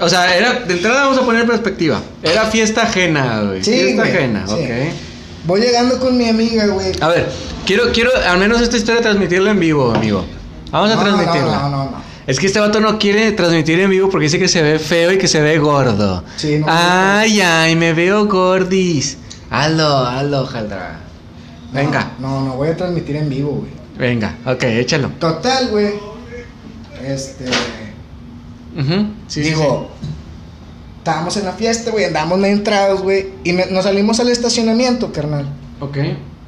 O 0.00 0.08
sea, 0.08 0.36
era, 0.36 0.60
de 0.60 0.74
entrada 0.74 1.02
vamos 1.04 1.18
a 1.18 1.22
poner 1.22 1.42
en 1.42 1.48
perspectiva. 1.48 2.00
Era 2.22 2.46
fiesta 2.46 2.82
ajena, 2.82 3.42
güey. 3.42 3.62
Sí, 3.62 3.72
fiesta 3.72 4.02
güey, 4.02 4.16
ajena, 4.16 4.46
sí. 4.46 4.54
ok. 4.54 4.94
Voy 5.44 5.60
llegando 5.60 5.98
con 5.98 6.16
mi 6.16 6.28
amiga, 6.28 6.66
güey. 6.66 6.92
A 7.00 7.08
ver, 7.08 7.28
quiero, 7.66 7.92
quiero 7.92 8.10
al 8.28 8.38
menos 8.38 8.60
esta 8.60 8.76
historia 8.76 9.02
transmitirla 9.02 9.50
en 9.50 9.60
vivo, 9.60 9.92
amigo. 9.94 10.24
Vamos 10.70 10.90
a 10.90 10.96
No, 10.96 11.02
transmitirla. 11.02 11.58
No, 11.58 11.68
no, 11.68 11.70
no, 11.70 11.84
no. 11.90 12.10
Es 12.26 12.38
que 12.38 12.46
este 12.46 12.60
vato 12.60 12.78
no 12.80 12.98
quiere 12.98 13.32
transmitir 13.32 13.80
en 13.80 13.90
vivo 13.90 14.08
porque 14.08 14.24
dice 14.24 14.38
que 14.38 14.48
se 14.48 14.62
ve 14.62 14.78
feo 14.78 15.10
y 15.12 15.18
que 15.18 15.26
se 15.26 15.40
ve 15.40 15.58
gordo. 15.58 16.22
Sí, 16.36 16.58
no, 16.58 16.66
ay, 16.68 17.40
ay, 17.40 17.74
me 17.74 17.92
veo 17.92 18.26
gordis. 18.26 19.16
Hazlo, 19.50 19.96
hazlo, 20.06 20.46
Jaldra. 20.46 20.98
Venga, 21.72 22.12
No, 22.18 22.40
no, 22.42 22.54
voy 22.56 22.68
a 22.68 22.76
transmitir 22.76 23.16
en 23.16 23.28
vivo, 23.28 23.50
güey. 23.52 23.70
venga, 23.98 24.36
ok, 24.46 24.62
échalo. 24.64 25.08
Total, 25.20 25.68
güey. 25.68 25.92
Este. 27.04 27.46
Sí, 28.76 29.12
sí, 29.28 29.40
digo, 29.40 29.88
estábamos 30.98 31.36
en 31.36 31.44
la 31.44 31.52
fiesta, 31.52 31.90
güey. 31.90 32.04
Andábamos 32.04 32.38
medio 32.38 32.54
entrados, 32.56 33.02
güey. 33.02 33.30
Y 33.44 33.52
me- 33.52 33.66
nos 33.66 33.84
salimos 33.84 34.20
al 34.20 34.28
estacionamiento, 34.30 35.12
carnal. 35.12 35.46
Ok, 35.80 35.98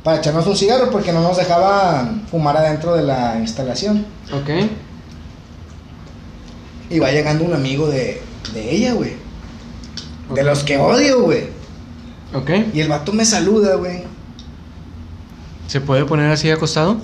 Para 0.04 0.18
echarnos 0.18 0.46
un 0.46 0.56
cigarro 0.56 0.90
porque 0.90 1.12
no 1.12 1.20
nos 1.22 1.36
dejaban 1.36 2.26
fumar 2.30 2.56
adentro 2.56 2.94
de 2.94 3.02
la 3.04 3.38
instalación. 3.38 4.04
ok. 4.32 4.50
Y 6.90 6.98
va 6.98 7.10
llegando 7.10 7.44
un 7.44 7.54
amigo 7.54 7.88
de, 7.88 8.20
de 8.52 8.70
ella, 8.74 8.92
güey. 8.92 9.12
De 10.34 10.42
los 10.42 10.62
que 10.64 10.76
odio, 10.78 11.22
güey. 11.22 11.44
Ok. 12.34 12.50
Y 12.74 12.80
el 12.80 12.88
vato 12.88 13.12
me 13.12 13.24
saluda, 13.24 13.74
güey. 13.76 14.04
¿Se 15.68 15.80
puede 15.80 16.04
poner 16.04 16.30
así 16.30 16.50
acostado? 16.50 16.96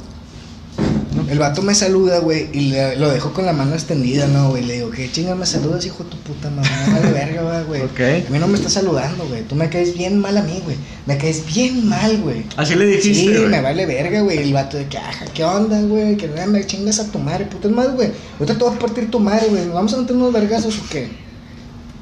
El 1.31 1.39
vato 1.39 1.61
me 1.63 1.75
saluda, 1.75 2.21
güey, 2.21 2.49
y 2.55 2.71
le- 2.71 2.97
lo 2.97 3.11
dejo 3.11 3.33
con 3.35 3.45
la 3.45 3.53
mano 3.53 3.75
extendida, 3.75 4.27
¿no, 4.29 4.49
güey? 4.51 4.65
Le 4.65 4.75
digo, 4.75 4.91
¿qué 4.91 5.11
chinga 5.13 5.35
me 5.35 5.45
saludas, 5.45 5.85
hijo 5.85 6.03
de 6.05 6.11
tu 6.11 6.17
puta 6.19 6.49
madre? 6.49 6.71
No 6.87 6.93
vale 6.95 7.13
verga, 7.13 7.63
güey. 7.65 7.83
Ok. 7.83 8.01
A 8.29 8.31
mí 8.31 8.39
no 8.39 8.47
me 8.49 8.57
estás 8.57 8.73
saludando, 8.73 9.27
güey. 9.27 9.43
Tú 9.43 9.55
me 9.55 9.69
caes 9.69 9.95
bien 9.95 10.21
mal 10.21 10.37
a 10.39 10.43
mí, 10.43 10.61
güey. 10.65 10.77
Me 11.07 11.19
caes 11.19 11.45
bien 11.45 11.87
mal, 11.87 12.19
güey. 12.23 12.45
Así 12.57 12.75
le 12.77 12.87
dijiste, 12.87 13.15
Sí, 13.15 13.29
me 13.49 13.61
vale 13.61 13.85
verga, 13.85 14.21
güey. 14.23 14.39
El 14.39 14.55
vato 14.55 14.79
de 14.79 14.87
que, 14.87 14.97
ajá, 14.97 15.27
¿qué 15.35 15.45
onda, 15.45 15.79
güey? 15.83 16.17
Que 16.17 16.29
no 16.29 16.47
me 16.47 16.65
chingas 16.67 16.99
a 17.01 17.11
tu 17.11 17.19
madre, 17.19 17.45
puta 17.45 17.69
madre, 17.69 17.93
güey. 17.95 18.11
Ahorita 18.39 18.57
te 18.59 18.65
voy 18.65 18.75
a 18.75 18.79
partir 18.79 19.11
tu 19.11 19.21
madre, 19.21 19.49
güey. 19.51 19.67
¿Nos 19.67 19.75
vamos 19.75 19.93
a 19.93 19.97
meter 19.99 20.17
unos 20.17 20.33
vergazos 20.33 20.79
o 20.79 20.83
qué? 20.91 21.09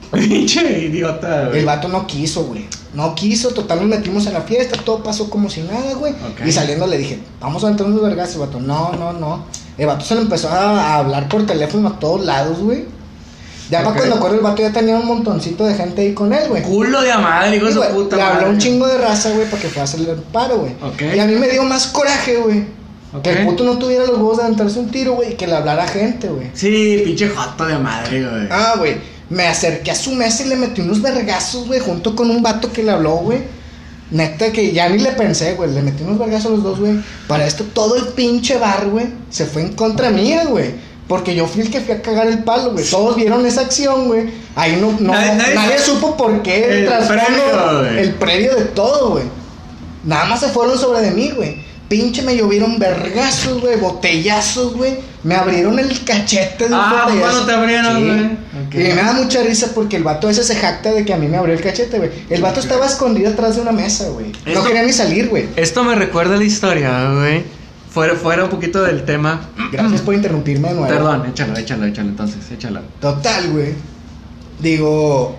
Pinche 0.29 0.79
idiota, 0.87 1.47
güey. 1.49 1.61
El 1.61 1.66
vato 1.66 1.88
no 1.88 2.07
quiso, 2.07 2.45
güey. 2.45 2.66
No 2.95 3.14
quiso, 3.14 3.51
total 3.51 3.81
nos 3.81 3.88
metimos 3.88 4.27
en 4.27 4.33
la 4.35 4.40
fiesta, 4.42 4.77
todo 4.83 5.03
pasó 5.03 5.29
como 5.29 5.51
si 5.51 5.62
nada, 5.62 5.95
güey. 5.95 6.12
Ok. 6.12 6.47
Y 6.47 6.53
saliendo 6.53 6.87
le 6.87 6.99
dije, 6.99 7.19
vamos 7.40 7.62
a 7.64 7.71
meter 7.71 7.87
unos 7.87 8.03
vergazos, 8.03 8.35
el 8.37 8.40
vato. 8.40 8.61
No, 8.61 8.92
no, 8.92 9.12
no. 9.12 9.45
El 9.77 9.87
vato 9.87 10.05
se 10.05 10.14
le 10.14 10.23
empezó 10.23 10.49
a, 10.49 10.81
a 10.81 10.97
hablar 10.99 11.29
por 11.29 11.45
teléfono 11.45 11.88
a 11.88 11.99
todos 11.99 12.25
lados, 12.25 12.59
güey. 12.61 12.85
Ya 13.69 13.81
Ok. 13.81 13.87
para 13.87 13.97
cuando 13.99 14.14
acuerdo 14.16 14.37
el 14.37 14.42
vato 14.42 14.62
ya 14.62 14.73
tenía 14.73 14.97
un 14.97 15.07
montoncito 15.07 15.66
de 15.66 15.75
gente 15.75 16.01
ahí 16.03 16.14
con 16.14 16.33
él, 16.33 16.49
güey. 16.49 16.62
Culo 16.62 17.03
de 17.03 17.12
madre, 17.14 17.57
hijo 17.57 17.66
de 17.66 17.88
puta 17.88 18.16
le 18.16 18.23
habló 18.23 18.51
un 18.51 18.59
chingo 18.59 18.87
de 18.87 18.97
raza, 18.97 19.33
güey, 19.33 19.51
para 19.51 19.61
que 19.61 19.69
fuera 19.69 19.81
a 19.83 19.85
hacerle 19.85 20.12
el 20.12 20.19
paro, 20.19 20.59
güey. 20.59 20.73
Ok. 20.83 21.03
Y 21.16 21.19
a 21.19 21.27
mí 21.27 21.35
me 21.35 21.49
dio 21.49 21.64
más 21.64 21.88
coraje, 21.88 22.37
güey. 22.37 22.64
Que 23.23 23.31
el 23.31 23.47
puto 23.47 23.64
no 23.64 23.79
tuviera 23.79 24.05
los 24.05 24.16
huevos 24.19 24.37
de 24.37 24.45
aventarse 24.45 24.79
un 24.79 24.90
tiro, 24.90 25.14
güey, 25.14 25.37
que 25.37 25.47
le 25.47 25.55
hablara 25.57 25.87
gente, 25.88 26.29
güey. 26.29 26.51
Sí, 26.55 27.03
pinche 27.05 27.29
joto 27.29 27.64
de 27.66 27.79
madre, 27.79 28.23
güey. 28.23 28.47
Ah, 28.51 28.75
güey. 28.79 28.97
Me 29.28 29.46
acerqué 29.48 29.90
a 29.90 29.94
su 29.94 30.12
mesa 30.12 30.44
y 30.44 30.48
le 30.48 30.56
metí 30.56 30.80
unos 30.82 31.02
vergazos, 31.02 31.66
güey, 31.66 31.80
junto 31.80 32.14
con 32.14 32.30
un 32.30 32.42
vato 32.42 32.72
que 32.72 32.82
le 32.82 32.92
habló, 32.92 33.16
güey. 33.16 33.40
Neta 34.10 34.52
que 34.52 34.72
ya 34.72 34.88
ni 34.88 34.98
le 34.98 35.10
pensé, 35.12 35.54
güey. 35.54 35.72
Le 35.72 35.82
metí 35.82 36.04
unos 36.04 36.18
vergazos 36.18 36.46
a 36.46 36.54
los 36.54 36.62
dos, 36.62 36.78
güey. 36.78 37.00
Para 37.26 37.44
esto 37.46 37.64
todo 37.64 37.96
el 37.96 38.08
pinche 38.08 38.56
bar, 38.56 38.86
güey, 38.88 39.06
se 39.30 39.46
fue 39.46 39.62
en 39.62 39.72
contra 39.72 40.10
mía, 40.10 40.44
güey. 40.44 40.74
Porque 41.08 41.34
yo 41.34 41.46
fui 41.46 41.62
el 41.62 41.70
que 41.70 41.80
fui 41.80 41.94
a 41.94 42.02
cagar 42.02 42.26
el 42.28 42.44
palo, 42.44 42.72
güey. 42.72 42.84
Todos 42.84 43.16
vieron 43.16 43.44
esa 43.46 43.62
acción, 43.62 44.06
güey. 44.08 44.30
Ahí 44.54 44.78
no, 44.80 44.92
no, 45.00 45.12
Nadie- 45.12 45.34
nadie, 45.36 45.54
nadie- 45.54 45.78
supo 45.78 46.16
por 46.16 46.42
qué 46.42 46.80
El 46.80 46.86
trasfondo, 46.86 47.22
previo, 47.22 47.78
güey. 47.80 47.98
el 48.00 48.14
previo 48.14 48.54
de 48.56 48.64
todo, 48.66 49.10
güey. 49.10 49.24
Nada 50.04 50.24
más 50.26 50.38
se 50.40 50.48
fueron 50.48 50.78
sobre 50.78 51.00
de 51.02 51.10
mí, 51.10 51.30
güey. 51.34 51.64
Pinche 51.88 52.22
me 52.22 52.37
llovieron 52.37 52.79
vergazos, 52.81 53.61
güey, 53.61 53.77
botellazos, 53.79 54.75
güey. 54.75 54.94
Me 55.22 55.37
abrieron 55.37 55.79
el 55.79 56.05
cachete 56.05 56.68
de 56.68 56.75
un 56.75 56.81
Ah. 56.81 57.07
¿cuándo 57.20 57.46
te 57.46 57.53
abrieron, 57.53 57.96
Sí. 57.96 58.05
güey? 58.05 58.87
Y 58.88 58.92
me 58.94 59.03
da 59.03 59.12
mucha 59.12 59.42
risa 59.42 59.68
porque 59.75 59.96
el 59.96 60.03
vato 60.03 60.29
ese 60.29 60.42
se 60.42 60.57
jacta 60.57 60.92
de 60.92 61.05
que 61.05 61.14
a 61.14 61.16
mí 61.16 61.29
me 61.29 61.37
abrió 61.37 61.55
el 61.55 61.61
cachete, 61.61 61.99
güey. 61.99 62.11
El 62.29 62.42
vato 62.42 62.59
estaba 62.61 62.87
escondido 62.87 63.31
atrás 63.31 63.55
de 63.57 63.62
una 63.62 63.70
mesa, 63.72 64.09
güey. 64.09 64.33
No 64.53 64.64
quería 64.64 64.83
ni 64.83 64.92
salir, 64.92 65.29
güey. 65.29 65.49
Esto 65.57 65.85
me 65.85 65.94
recuerda 65.94 66.37
la 66.37 66.44
historia, 66.44 67.12
güey. 67.12 67.44
Fuera, 67.90 68.14
fuera 68.14 68.44
un 68.44 68.51
poquito 68.51 68.83
del 68.83 69.05
tema. 69.05 69.49
Gracias 69.72 70.01
por 70.03 70.14
interrumpirme 70.14 70.68
de 70.68 70.75
nuevo. 70.75 70.88
Perdón, 70.88 71.27
échalo, 71.31 71.57
échalo, 71.57 71.87
échalo 71.87 72.09
entonces, 72.11 72.40
échalo. 72.53 72.81
Total, 73.01 73.49
güey. 73.53 73.75
Digo, 74.59 75.38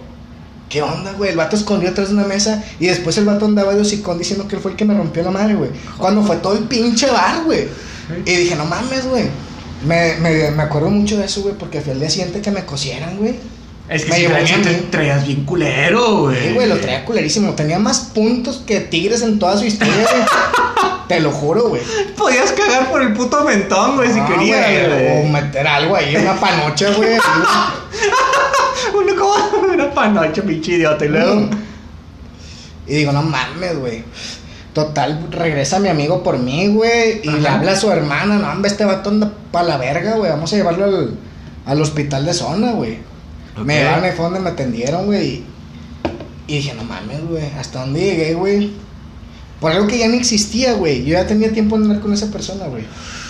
¿qué 0.70 0.82
onda, 0.82 1.14
güey? 1.14 1.32
El 1.32 1.38
vato 1.38 1.56
escondido 1.56 1.92
atrás 1.92 2.10
de 2.10 2.16
una 2.16 2.26
mesa 2.26 2.64
y 2.80 2.88
después 2.88 3.18
el 3.18 3.26
vato 3.26 3.46
andaba 3.46 3.74
de 3.74 3.82
hocicón 3.82 4.18
diciendo 4.18 4.48
que 4.48 4.56
él 4.56 4.62
fue 4.62 4.72
el 4.72 4.78
que 4.78 4.86
me 4.86 4.94
rompió 4.94 5.24
la 5.24 5.32
madre, 5.32 5.56
güey. 5.56 5.72
Cuando 5.98 6.24
fue 6.24 6.38
todo 6.38 6.54
el 6.54 6.66
pinche 6.66 7.10
bar, 7.10 7.44
güey. 7.46 7.68
Y 8.26 8.36
dije, 8.36 8.56
no 8.56 8.66
mames, 8.66 9.06
güey. 9.06 9.26
Me, 9.86 10.16
me, 10.16 10.52
me 10.52 10.64
acuerdo 10.64 10.90
mucho 10.90 11.18
de 11.18 11.26
eso, 11.26 11.42
güey, 11.42 11.56
porque 11.56 11.82
fue 11.82 11.94
el 11.94 12.00
día 12.00 12.10
siguiente 12.10 12.42
que 12.42 12.52
me 12.52 12.66
cosieran, 12.66 13.18
güey. 13.18 13.36
Es 13.90 14.04
que 14.04 14.10
Me 14.10 14.16
si 14.16 14.22
llevó 14.24 14.34
traías, 14.34 14.62
te 14.62 14.74
traías 14.74 15.26
bien 15.26 15.46
culero, 15.46 16.22
güey. 16.22 16.48
Sí, 16.48 16.54
güey, 16.54 16.68
lo 16.68 16.78
traía 16.78 17.06
culerísimo. 17.06 17.54
Tenía 17.54 17.80
más 17.80 18.00
puntos 18.14 18.64
que 18.66 18.82
Tigres 18.82 19.22
en 19.22 19.40
toda 19.40 19.58
su 19.58 19.66
historia, 19.66 19.94
güey. 19.96 20.24
Te 21.08 21.22
lo 21.22 21.32
juro, 21.32 21.70
güey. 21.70 21.82
Podías 22.18 22.52
cagar 22.52 22.92
por 22.92 23.02
el 23.02 23.14
puto 23.14 23.42
mentón, 23.46 23.96
güey, 23.96 24.12
si 24.12 24.20
querías, 24.20 24.90
güey, 24.90 25.22
O 25.22 25.30
meter 25.30 25.66
algo 25.66 25.96
ahí, 25.96 26.14
una 26.18 26.38
panocha, 26.38 26.92
güey. 26.92 27.12
Uno 28.94 29.16
como 29.16 29.68
una 29.74 29.94
panocha, 29.94 30.42
pinche 30.44 30.74
idiota, 30.74 31.06
y 31.06 31.10
luego. 31.10 31.50
Y 32.88 32.96
digo, 32.96 33.12
no 33.12 33.22
mames, 33.22 33.78
güey. 33.78 34.04
Total, 34.74 35.28
regresa 35.32 35.80
mi 35.80 35.90
amigo 35.90 36.24
por 36.24 36.38
mí, 36.38 36.68
güey. 36.68 37.22
Y 37.24 37.30
Ajá. 37.30 37.38
le 37.38 37.50
habla 37.50 37.72
a 37.72 37.76
su 37.76 37.92
hermana, 37.92 38.38
no, 38.38 38.52
hombre, 38.52 38.70
este 38.70 38.86
vato 38.86 39.10
anda 39.10 39.34
pa' 39.52 39.64
la 39.64 39.78
verga, 39.78 40.16
güey. 40.16 40.30
Vamos 40.32 40.54
a 40.54 40.56
llevarlo 40.56 40.86
al, 40.86 41.18
al 41.66 41.82
hospital 41.82 42.26
de 42.26 42.34
zona, 42.34 42.72
güey. 42.72 43.00
Ok. 43.58 43.66
Me 43.66 43.80
llevaron 43.80 44.04
ahí 44.04 44.12
fue 44.16 44.26
donde 44.26 44.40
me 44.40 44.50
atendieron, 44.52 45.06
güey. 45.08 45.44
Y, 46.48 46.58
dije, 46.58 46.74
no 46.76 46.84
mames, 46.84 47.28
güey. 47.28 47.46
¿Hasta 47.60 47.82
dónde 47.82 48.00
llegué, 48.00 48.36
güey? 48.36 48.72
Por 49.60 49.72
algo 49.72 49.88
que 49.88 49.98
ya 49.98 50.08
no 50.08 50.14
existía, 50.14 50.74
güey. 50.74 51.04
Yo 51.04 51.14
ya 51.14 51.26
tenía 51.26 51.52
tiempo 51.52 51.78
de 51.78 51.86
andar 51.86 52.00
con 52.00 52.14
esa 52.14 52.32
persona, 52.32 52.68
güey. 52.68 52.84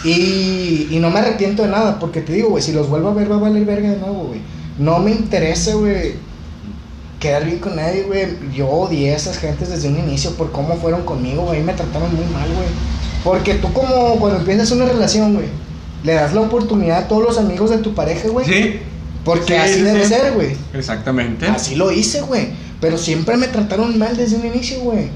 Y, 0.04 0.90
y 0.92 1.00
no 1.00 1.10
me 1.10 1.20
arrepiento 1.20 1.64
de 1.64 1.70
nada, 1.70 1.98
porque 1.98 2.22
te 2.22 2.34
digo, 2.34 2.50
güey, 2.50 2.62
si 2.62 2.74
los 2.74 2.90
vuelvo 2.90 3.10
a 3.10 3.14
ver 3.14 3.32
va 3.32 3.38
a 3.38 3.40
valer 3.40 3.66
verga 3.66 3.90
de 3.90 3.98
nuevo, 3.98 4.26
güey. 4.26 4.42
No 4.78 5.00
me 5.00 5.12
interesa, 5.12 5.74
güey, 5.76 6.14
quedar 7.20 7.46
bien 7.46 7.60
con 7.60 7.76
nadie, 7.76 8.04
güey. 8.04 8.28
Yo 8.54 8.68
odié 8.70 9.14
a 9.14 9.18
esas 9.18 9.38
gentes 9.38 9.70
desde 9.70 9.88
un 9.88 9.98
inicio 10.00 10.32
por 10.36 10.52
cómo 10.52 10.76
fueron 10.78 11.04
conmigo, 11.04 11.44
güey. 11.44 11.62
Me 11.64 11.74
trataron 11.74 12.16
muy 12.16 12.26
mal, 12.26 12.48
güey. 12.54 12.68
Porque 13.24 13.56
tú 13.56 13.72
como 13.74 14.18
cuando 14.20 14.40
empiezas 14.40 14.72
una 14.72 14.86
relación, 14.86 15.34
güey, 15.34 15.48
le 16.04 16.14
das 16.14 16.34
la 16.34 16.42
oportunidad 16.42 17.00
a 17.00 17.08
todos 17.08 17.24
los 17.24 17.38
amigos 17.38 17.70
de 17.72 17.80
tu 17.80 17.94
pareja, 17.96 18.28
güey. 18.30 18.46
Sí. 18.46 18.80
Porque 19.26 19.54
Sí, 19.54 19.60
así 19.60 19.74
sí, 19.74 19.82
debe 19.82 20.04
sí. 20.04 20.10
ser, 20.10 20.34
güey. 20.34 20.56
Exactamente. 20.74 21.48
Así 21.48 21.76
lo 21.76 21.92
hice, 21.92 22.22
güey. 22.22 22.50
Pero 22.80 22.98
siempre 22.98 23.36
me 23.36 23.48
trataron 23.48 23.98
mal 23.98 24.16
desde 24.16 24.36
un 24.38 24.46
inicio, 24.46 24.80
güey. 24.82 25.10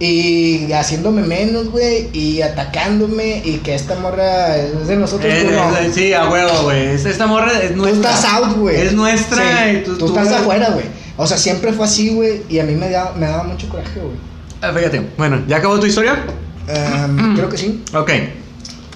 Y 0.00 0.72
haciéndome 0.72 1.22
menos, 1.22 1.70
güey. 1.70 2.08
Y 2.12 2.42
atacándome. 2.42 3.42
Y 3.44 3.58
que 3.58 3.74
esta 3.74 3.94
morra 3.96 4.56
es 4.56 4.86
de 4.88 4.96
nosotros. 4.96 5.32
Es- 5.32 5.44
tú 5.44 5.50
no. 5.52 5.76
es- 5.76 5.94
sí, 5.94 6.12
a 6.12 6.28
huevo, 6.28 6.62
güey. 6.64 6.88
Es- 6.88 7.04
Esta 7.04 7.26
morra 7.26 7.52
es 7.62 7.70
Tú 7.72 7.76
nuestra. 7.76 8.10
estás 8.14 8.32
out, 8.32 8.56
güey. 8.56 8.76
Es 8.80 8.92
nuestra 8.92 9.38
Sí, 9.42 9.76
y 9.76 9.82
tú, 9.84 9.96
tú, 9.96 10.06
estás 10.08 10.32
afuera, 10.32 10.70
güey. 10.70 10.86
O 11.16 11.26
sea, 11.26 11.38
siempre 11.38 11.72
fue 11.72 11.86
así, 11.86 12.10
güey. 12.14 12.42
Y 12.48 12.58
a 12.58 12.64
mí 12.64 12.74
me 12.74 12.90
daba, 12.90 13.12
me 13.16 13.26
daba 13.26 13.44
mucho 13.44 13.68
coraje, 13.68 14.00
güey. 14.00 14.16
Ah, 14.60 14.72
Fíjate, 14.72 15.00
bueno, 15.16 15.42
¿ya 15.46 15.58
acabó 15.58 15.78
tu 15.78 15.86
historia? 15.86 16.24
Em, 16.66 17.34
creo 17.36 17.48
que 17.48 17.56
sí. 17.56 17.84
Ok. 17.94 18.10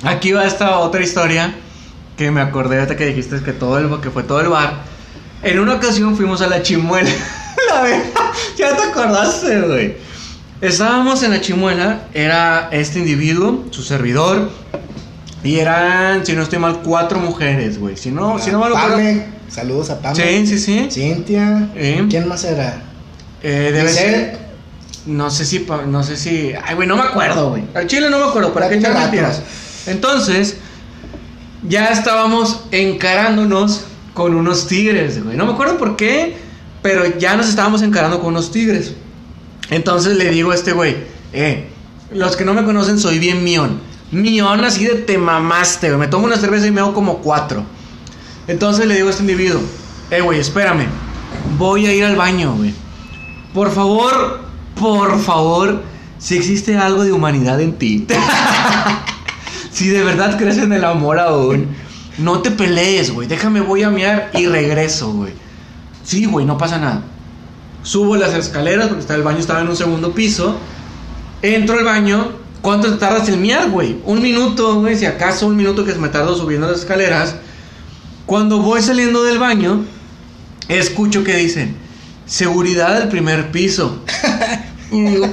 Aquí 0.05 0.33
va 0.33 0.47
esta 0.47 0.79
otra 0.79 1.03
historia 1.03 1.55
que 2.17 2.31
me 2.33 2.41
acordé 2.41 2.77
ahorita 2.77 2.97
que 2.97 3.07
dijiste 3.07 3.41
que 3.43 3.53
todo 3.53 3.79
el 3.79 4.01
que 4.01 4.11
fue 4.11 4.25
todo 4.25 4.41
el 4.41 4.49
bar. 4.49 4.83
En 5.43 5.61
una 5.61 5.75
ocasión 5.75 6.17
fuimos 6.17 6.41
a 6.43 6.49
la 6.49 6.63
chimuela. 6.63 7.09
la 7.73 7.83
verdad, 7.83 8.31
ya 8.57 8.77
te 8.77 8.83
acordaste, 8.83 9.61
güey. 9.61 10.09
Estábamos 10.61 11.23
en 11.23 11.31
la 11.31 11.41
chimuela, 11.41 12.09
era 12.15 12.69
este 12.73 12.99
individuo, 12.99 13.65
su 13.71 13.83
servidor, 13.83 14.51
y 15.45 15.61
eran, 15.61 16.27
si 16.27 16.33
no 16.33 16.43
estoy 16.43 16.59
mal, 16.59 16.81
cuatro 16.83 17.21
mujeres, 17.21 17.79
güey. 17.79 17.97
Si 17.97 18.11
no, 18.11 18.39
si 18.41 18.51
no 18.51 18.59
mal 18.59 18.73
Pame. 18.73 19.27
Saludos 19.49 19.91
a 19.91 20.01
Pame. 20.01 20.17
Sí, 20.17 20.47
sí, 20.47 20.59
sí. 20.59 20.89
Cintia. 20.91 21.71
Eh. 21.77 22.05
¿Quién 22.11 22.27
más 22.27 22.43
era? 22.43 22.83
Eh, 23.43 23.71
debe 23.73 23.89
Giselle. 23.89 24.11
ser. 24.11 24.39
No 25.07 25.31
sé 25.31 25.45
si. 25.45 25.65
No 25.87 26.03
sé 26.03 26.17
si. 26.17 26.53
Ay, 26.65 26.75
güey, 26.75 26.89
no 26.89 26.97
me 26.97 27.03
acuerdo, 27.03 27.51
güey. 27.51 27.63
Al 27.75 27.87
chile 27.87 28.11
no 28.11 28.19
me 28.19 28.25
acuerdo. 28.25 28.53
¿Para 28.53 28.69
qué 28.69 28.75
echar 28.77 28.95
mentiras? 28.95 29.41
Entonces, 29.87 30.57
ya 31.69 31.87
estábamos 31.87 32.65
encarándonos 32.73 33.85
con 34.13 34.35
unos 34.35 34.67
tigres, 34.67 35.23
güey. 35.23 35.37
No 35.37 35.47
me 35.47 35.53
acuerdo 35.53 35.79
por 35.79 35.95
qué, 35.95 36.37
pero 36.83 37.17
ya 37.17 37.37
nos 37.37 37.49
estábamos 37.49 37.83
encarando 37.83 38.19
con 38.19 38.31
unos 38.31 38.51
tigres. 38.51 38.93
Entonces 39.71 40.17
le 40.17 40.31
digo 40.31 40.51
a 40.51 40.55
este 40.55 40.73
güey, 40.73 40.97
eh, 41.33 41.69
los 42.13 42.37
que 42.37 42.45
no 42.45 42.55
me 42.55 42.65
conocen, 42.65 42.99
soy 42.99 43.19
bien 43.19 43.45
mión. 43.45 43.81
Mión 44.11 44.65
así 44.65 44.87
de 44.87 44.95
te 44.95 45.19
mamaste, 45.19 45.89
güey. 45.89 46.01
Me 46.01 46.09
tomo 46.09 46.27
una 46.27 46.37
cerveza 46.37 46.67
y 46.67 46.71
me 46.71 46.81
hago 46.81 46.95
como 46.95 47.19
cuatro. 47.19 47.65
Entonces 48.47 48.87
le 48.87 48.95
digo 48.95 49.09
a 49.09 49.11
este 49.11 49.23
individuo, 49.23 49.61
eh, 50.11 50.23
güey, 50.23 50.41
espérame. 50.41 50.87
Voy 51.59 51.87
a 51.87 51.93
ir 51.93 52.05
al 52.05 52.17
baño, 52.17 52.55
güey. 52.55 52.73
Por 53.53 53.71
favor, 53.71 54.41
por 54.75 55.21
favor, 55.21 55.83
si 56.19 56.37
existe 56.37 56.77
algo 56.77 57.05
de 57.05 57.13
humanidad 57.13 57.61
en 57.61 57.75
ti. 57.75 58.07
si 59.71 59.89
de 59.89 60.03
verdad 60.03 60.39
crees 60.39 60.57
en 60.57 60.73
el 60.73 60.85
amor 60.85 61.19
aún, 61.19 61.69
no 62.17 62.41
te 62.41 62.51
pelees, 62.51 63.13
güey. 63.13 63.29
Déjame, 63.29 63.61
voy 63.61 63.83
a 63.83 63.91
miar 63.91 64.31
y 64.33 64.47
regreso, 64.47 65.13
güey. 65.13 65.33
Sí, 66.05 66.25
güey, 66.25 66.47
no 66.47 66.57
pasa 66.57 66.79
nada. 66.79 67.03
Subo 67.83 68.17
las 68.17 68.35
escaleras 68.35 68.89
porque 68.89 69.13
el 69.13 69.23
baño 69.23 69.39
estaba 69.39 69.61
en 69.61 69.69
un 69.69 69.77
segundo 69.77 70.13
piso. 70.13 70.57
Entro 71.43 71.79
al 71.79 71.85
baño. 71.85 72.33
¿Cuánto 72.61 72.91
te 72.91 72.99
tardas 72.99 73.29
en 73.29 73.41
miar, 73.41 73.71
güey? 73.71 73.99
Un 74.05 74.21
minuto, 74.21 74.81
güey. 74.81 74.97
Si 74.97 75.07
acaso 75.07 75.47
un 75.47 75.57
minuto 75.57 75.85
que 75.85 75.95
me 75.95 76.09
tardo 76.09 76.37
subiendo 76.37 76.69
las 76.69 76.81
escaleras. 76.81 77.37
Cuando 78.27 78.59
voy 78.59 78.83
saliendo 78.83 79.23
del 79.25 79.39
baño, 79.39 79.85
escucho 80.69 81.25
que 81.25 81.37
dicen, 81.37 81.77
seguridad 82.27 82.99
del 82.99 83.09
primer 83.09 83.51
piso. 83.51 84.03
y 84.93 85.01
digo, 85.01 85.29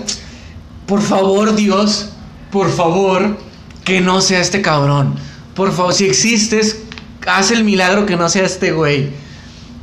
por 0.86 1.02
favor, 1.02 1.56
Dios, 1.56 2.10
por 2.52 2.72
favor, 2.72 3.38
que 3.84 4.02
no 4.02 4.22
sea 4.22 4.40
este 4.40 4.62
cabrón. 4.62 5.16
Por 5.56 5.74
favor, 5.74 5.94
si 5.94 6.06
existes, 6.06 6.80
haz 7.28 7.52
el 7.52 7.64
milagro 7.64 8.06
que 8.06 8.16
no 8.16 8.30
sea 8.30 8.46
este 8.46 8.72
güey. 8.72 9.10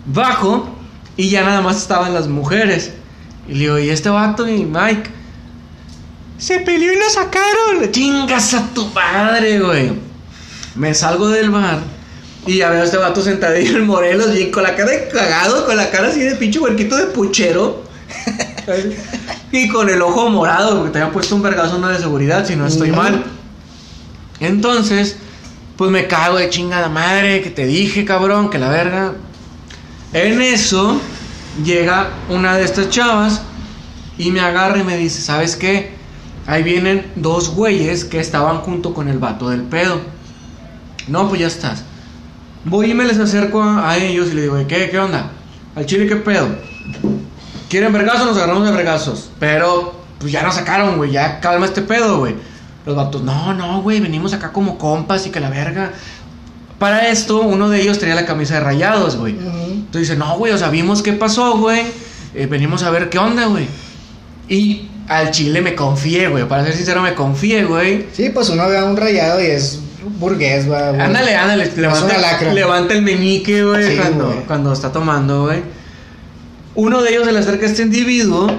Bajo 0.06 0.68
y 1.16 1.28
ya 1.28 1.42
nada 1.44 1.60
más 1.60 1.76
estaban 1.78 2.14
las 2.14 2.28
mujeres. 2.28 2.92
Y 3.48 3.54
le 3.54 3.58
digo, 3.58 3.78
¿y 3.78 3.90
este 3.90 4.08
vato 4.08 4.48
y 4.48 4.64
Mike? 4.64 5.10
Se 6.38 6.60
peleó 6.60 6.92
y 6.92 6.96
lo 6.96 7.08
sacaron. 7.10 7.90
Chingas 7.90 8.54
a 8.54 8.68
tu 8.74 8.92
padre, 8.92 9.60
güey. 9.60 9.92
Me 10.74 10.94
salgo 10.94 11.28
del 11.28 11.50
bar 11.50 11.80
y 12.46 12.56
ya 12.56 12.70
veo 12.70 12.82
a 12.82 12.84
este 12.84 12.96
vato 12.96 13.22
sentadillo 13.22 13.76
en 13.76 13.86
Morelos, 13.86 14.32
bien 14.32 14.50
con 14.50 14.64
la 14.64 14.74
cara 14.74 14.90
de 14.90 15.08
cagado, 15.08 15.64
con 15.64 15.76
la 15.76 15.90
cara 15.90 16.08
así 16.08 16.20
de 16.20 16.34
pinche 16.34 16.58
huerquito 16.58 16.96
de 16.96 17.06
puchero. 17.06 17.84
y 19.52 19.68
con 19.68 19.88
el 19.88 20.02
ojo 20.02 20.28
morado, 20.28 20.76
porque 20.76 20.90
te 20.90 20.98
habían 20.98 21.12
puesto 21.12 21.36
un 21.36 21.42
vergazo 21.42 21.78
de 21.86 21.98
seguridad, 21.98 22.46
si 22.46 22.56
no 22.56 22.66
estoy 22.66 22.90
mal. 22.90 23.24
Entonces, 24.40 25.16
pues 25.76 25.90
me 25.90 26.06
cago 26.08 26.38
de 26.38 26.50
chingada 26.50 26.88
madre, 26.88 27.42
que 27.42 27.50
te 27.50 27.66
dije, 27.66 28.04
cabrón, 28.04 28.50
que 28.50 28.58
la 28.58 28.68
verga. 28.68 29.12
En 30.12 30.42
eso 30.42 31.00
llega 31.64 32.10
una 32.28 32.56
de 32.56 32.64
estas 32.64 32.90
chavas 32.90 33.42
y 34.18 34.30
me 34.30 34.40
agarra 34.40 34.78
y 34.78 34.84
me 34.84 34.96
dice, 34.96 35.22
¿sabes 35.22 35.56
qué? 35.56 35.92
Ahí 36.46 36.62
vienen 36.62 37.10
dos 37.16 37.54
güeyes 37.54 38.04
que 38.04 38.20
estaban 38.20 38.58
junto 38.58 38.92
con 38.92 39.08
el 39.08 39.18
vato 39.18 39.48
del 39.48 39.62
pedo. 39.62 40.00
No, 41.08 41.28
pues 41.28 41.40
ya 41.40 41.46
estás. 41.46 41.84
Voy 42.64 42.90
y 42.90 42.94
me 42.94 43.04
les 43.04 43.18
acerco 43.18 43.62
a, 43.62 43.96
ellos 43.96 44.28
y 44.30 44.34
le 44.34 44.42
digo, 44.42 44.56
¿qué? 44.68 44.90
¿Qué 44.90 44.98
onda? 44.98 45.30
Al 45.74 45.86
chile, 45.86 46.06
¿qué 46.06 46.16
pedo? 46.16 46.48
¿Quieren 47.70 47.92
vergazos? 47.92 48.26
Nos 48.26 48.36
agarramos 48.36 48.64
de 48.64 48.72
vergazos. 48.72 49.30
Pero, 49.40 49.94
pues 50.18 50.30
ya 50.30 50.42
nos 50.42 50.54
sacaron, 50.54 50.96
güey. 50.98 51.10
Ya 51.10 51.40
calma 51.40 51.64
este 51.64 51.82
pedo, 51.82 52.18
güey. 52.18 52.34
Los 52.84 52.94
vatos, 52.94 53.22
no, 53.22 53.54
no, 53.54 53.80
güey. 53.82 54.00
Venimos 54.00 54.32
acá 54.34 54.52
como 54.52 54.78
compas 54.78 55.26
y 55.26 55.30
que 55.30 55.40
la 55.40 55.48
verga. 55.48 55.92
Para 56.82 57.06
esto, 57.10 57.42
uno 57.42 57.68
de 57.68 57.80
ellos 57.80 58.00
tenía 58.00 58.16
la 58.16 58.26
camisa 58.26 58.54
de 58.54 58.60
rayados, 58.60 59.14
güey. 59.16 59.34
Entonces 59.38 60.08
dice, 60.08 60.16
no, 60.16 60.36
güey, 60.36 60.52
o 60.52 60.58
sea, 60.58 60.68
vimos 60.68 61.00
qué 61.00 61.12
pasó, 61.12 61.56
güey. 61.56 61.82
Eh, 62.34 62.46
venimos 62.46 62.82
a 62.82 62.90
ver 62.90 63.08
qué 63.08 63.18
onda, 63.18 63.46
güey. 63.46 63.68
Y 64.48 64.88
al 65.06 65.30
chile 65.30 65.60
me 65.60 65.76
confié, 65.76 66.26
güey. 66.26 66.48
Para 66.48 66.64
ser 66.64 66.74
sincero, 66.74 67.00
me 67.00 67.14
confié, 67.14 67.66
güey. 67.66 68.06
Sí, 68.12 68.30
pues 68.30 68.48
uno 68.48 68.68
ve 68.68 68.78
a 68.78 68.84
un 68.84 68.96
rayado 68.96 69.40
y 69.40 69.46
es 69.46 69.78
burgués, 70.18 70.66
güey. 70.66 70.80
Ándale, 70.80 71.36
ándale, 71.36 71.70
levanta, 71.76 72.18
lacra. 72.18 72.52
levanta 72.52 72.94
el 72.94 73.02
meñique, 73.02 73.62
güey, 73.62 73.92
Sí, 73.92 73.96
cuando, 73.98 74.26
güey. 74.26 74.38
cuando 74.40 74.72
está 74.72 74.90
tomando, 74.90 75.42
güey. 75.44 75.62
Uno 76.74 77.00
de 77.00 77.10
ellos 77.10 77.26
se 77.26 77.32
le 77.32 77.38
acerca 77.38 77.64
a 77.64 77.68
este 77.68 77.82
individuo, 77.82 78.50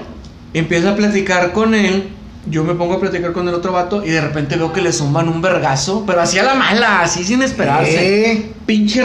empieza 0.54 0.92
a 0.92 0.96
platicar 0.96 1.52
con 1.52 1.74
él. 1.74 2.08
Yo 2.46 2.62
me 2.62 2.74
pongo 2.74 2.94
a 2.94 3.00
platicar 3.00 3.32
con 3.32 3.48
el 3.48 3.54
otro 3.54 3.72
vato 3.72 4.04
y 4.04 4.10
de 4.10 4.20
repente 4.20 4.56
veo 4.56 4.72
que 4.72 4.82
le 4.82 4.92
zumban 4.92 5.28
un 5.28 5.40
vergazo, 5.40 6.04
pero 6.06 6.20
así 6.20 6.38
a 6.38 6.42
la 6.42 6.54
mala, 6.54 7.00
así 7.00 7.24
sin 7.24 7.42
esperarse. 7.42 8.32
Eh, 8.32 8.52
Pinche 8.66 9.02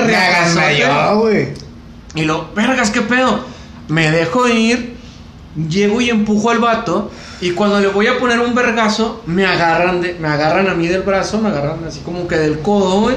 güey. 1.16 1.48
Y 2.16 2.24
lo, 2.24 2.50
vergas, 2.54 2.90
¿qué 2.92 3.02
pedo? 3.02 3.40
Me 3.88 4.12
dejo 4.12 4.48
ir, 4.48 4.96
llego 5.70 6.02
y 6.02 6.10
empujo 6.10 6.50
al 6.50 6.60
vato. 6.60 7.12
Y 7.42 7.52
cuando 7.52 7.80
le 7.80 7.88
voy 7.88 8.08
a 8.08 8.20
poner 8.20 8.40
un 8.40 8.54
vergazo, 8.54 9.24
me 9.26 9.46
agarran, 9.46 10.02
de, 10.02 10.16
me 10.20 10.28
agarran 10.28 10.68
a 10.68 10.74
mí 10.74 10.88
del 10.88 11.04
brazo, 11.04 11.40
me 11.40 11.48
agarran 11.50 11.84
así 11.88 12.02
como 12.02 12.28
que 12.28 12.36
del 12.36 12.60
codo, 12.60 13.02
güey. 13.02 13.16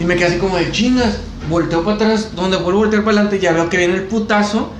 Y 0.00 0.04
me 0.04 0.16
quedé 0.16 0.26
así 0.28 0.38
como 0.38 0.56
de 0.56 0.70
chingas. 0.70 1.18
Volteo 1.50 1.84
para 1.84 1.96
atrás, 1.96 2.30
donde 2.34 2.56
vuelvo 2.56 2.80
a 2.80 2.82
voltear 2.84 3.04
para 3.04 3.18
adelante, 3.18 3.38
ya 3.38 3.52
veo 3.52 3.68
que 3.68 3.76
viene 3.76 3.94
el 3.94 4.04
putazo. 4.04 4.72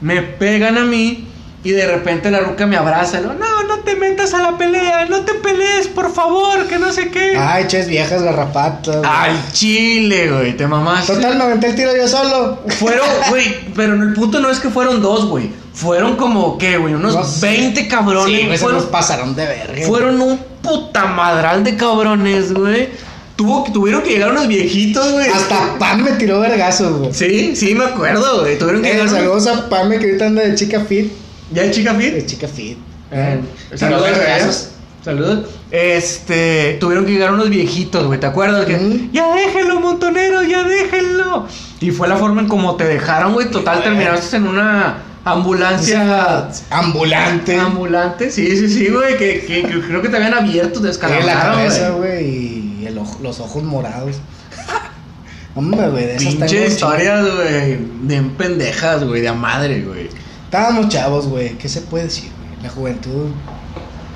Me 0.00 0.22
pegan 0.22 0.76
a 0.76 0.84
mí. 0.84 1.28
Y 1.62 1.70
de 1.70 1.86
repente 1.86 2.30
la 2.30 2.40
ruca 2.40 2.66
me 2.66 2.76
abraza. 2.76 3.20
y 3.20 3.22
lo, 3.22 3.34
no 3.34 3.57
te 3.88 3.96
metas 3.96 4.34
a 4.34 4.42
la 4.42 4.58
pelea, 4.58 5.06
no 5.06 5.20
te 5.20 5.32
pelees, 5.34 5.88
por 5.88 6.12
favor, 6.12 6.66
que 6.66 6.78
no 6.78 6.92
sé 6.92 7.08
qué. 7.10 7.36
Ay, 7.38 7.64
ches 7.68 7.88
viejas 7.88 8.22
garrapatas. 8.22 8.96
güey. 8.98 9.08
Al 9.10 9.52
chile, 9.52 10.30
güey, 10.30 10.56
te 10.56 10.66
mamaste. 10.66 11.14
Total, 11.14 11.36
me 11.36 11.44
aventé 11.44 11.68
el 11.68 11.74
tiro 11.74 11.96
yo 11.96 12.06
solo. 12.06 12.58
Fueron, 12.78 13.06
güey, 13.30 13.56
pero 13.74 13.94
el 13.94 14.12
punto 14.12 14.40
no 14.40 14.50
es 14.50 14.58
que 14.58 14.68
fueron 14.68 15.00
dos, 15.00 15.26
güey. 15.26 15.50
Fueron 15.72 16.16
como, 16.16 16.58
¿qué, 16.58 16.76
güey? 16.76 16.94
Unos 16.94 17.14
No 17.14 17.24
sé. 17.24 17.46
20 17.46 17.88
cabrones. 17.88 18.26
Sí, 18.40 18.44
güey, 18.46 18.58
se 18.58 18.62
fueron, 18.64 18.80
nos 18.82 18.90
pasaron 18.90 19.34
de 19.36 19.46
verga. 19.46 19.86
fueron 19.86 20.20
un 20.20 20.38
puta 20.62 21.06
madral 21.06 21.64
de 21.64 21.76
cabrones, 21.76 22.52
güey. 22.52 22.88
Tuvo, 23.36 23.62
tuvieron 23.72 24.02
que 24.02 24.10
llegar 24.10 24.32
unos 24.32 24.48
viejitos, 24.48 25.12
güey. 25.12 25.28
Hasta 25.30 25.78
Pam 25.78 26.02
me 26.02 26.10
tiró 26.12 26.40
vergazos, 26.40 26.98
güey. 26.98 27.14
Sí, 27.14 27.54
sí, 27.54 27.74
me 27.76 27.84
acuerdo, 27.84 28.40
güey. 28.40 28.58
Tuvieron 28.58 28.82
que 28.82 28.90
Eh, 28.90 28.94
llegar. 28.94 29.08
saludos 29.08 29.46
a 29.46 29.68
Pame 29.68 29.98
que 30.00 30.06
ahorita 30.06 30.26
anda 30.26 30.42
de 30.42 30.54
chica 30.56 30.80
fit. 30.84 31.12
¿Ya 31.52 31.62
hay 31.62 31.70
chica 31.70 31.94
fit? 31.94 32.12
De 32.14 32.26
chica 32.26 32.48
fit. 32.48 32.76
Eh, 33.10 33.40
saludos. 33.74 34.70
Saludos. 35.04 35.48
Este, 35.70 36.76
tuvieron 36.80 37.06
que 37.06 37.12
llegar 37.12 37.32
unos 37.32 37.48
viejitos, 37.48 38.06
güey, 38.06 38.18
¿te 38.20 38.26
acuerdas? 38.26 38.66
Que, 38.66 39.08
ya 39.12 39.34
déjenlo, 39.34 39.80
montonero, 39.80 40.42
ya 40.42 40.64
déjenlo. 40.64 41.46
Y 41.80 41.90
fue 41.92 42.08
la 42.08 42.16
forma 42.16 42.42
en 42.42 42.48
como 42.48 42.76
te 42.76 42.84
dejaron, 42.84 43.32
güey. 43.32 43.50
Total, 43.50 43.82
terminaste 43.82 44.36
en 44.36 44.46
una 44.48 44.98
ambulancia 45.24 46.48
Ambulante. 46.70 47.56
ambulante. 47.56 48.30
Sí, 48.30 48.56
sí, 48.56 48.68
sí, 48.68 48.88
güey. 48.88 49.16
Que, 49.16 49.44
que- 49.46 49.62
que 49.62 49.80
creo 49.80 50.02
que 50.02 50.08
te 50.08 50.16
habían 50.16 50.34
abierto, 50.34 50.78
en 50.78 50.84
la 50.84 50.88
descalabraron, 50.90 51.54
cabeza, 51.56 51.90
güey. 51.90 52.26
Y 52.26 52.84
el 52.86 52.98
ojo- 52.98 53.18
los 53.22 53.40
ojos 53.40 53.62
morados. 53.62 54.16
Hombre, 55.54 55.88
güey, 55.88 56.06
de 56.06 56.16
esas 56.16 56.34
Pinche 56.34 56.66
historias, 56.66 57.24
güey. 57.34 57.78
Bien 58.02 58.30
pendejas, 58.30 59.04
güey, 59.04 59.20
de 59.22 59.28
a 59.28 59.34
madre, 59.34 59.82
güey. 59.82 60.08
Estábamos 60.44 60.88
chavos, 60.88 61.26
güey. 61.28 61.56
¿Qué 61.58 61.68
se 61.68 61.82
puede 61.82 62.04
decir? 62.04 62.30
La 62.62 62.70
juventud 62.70 63.30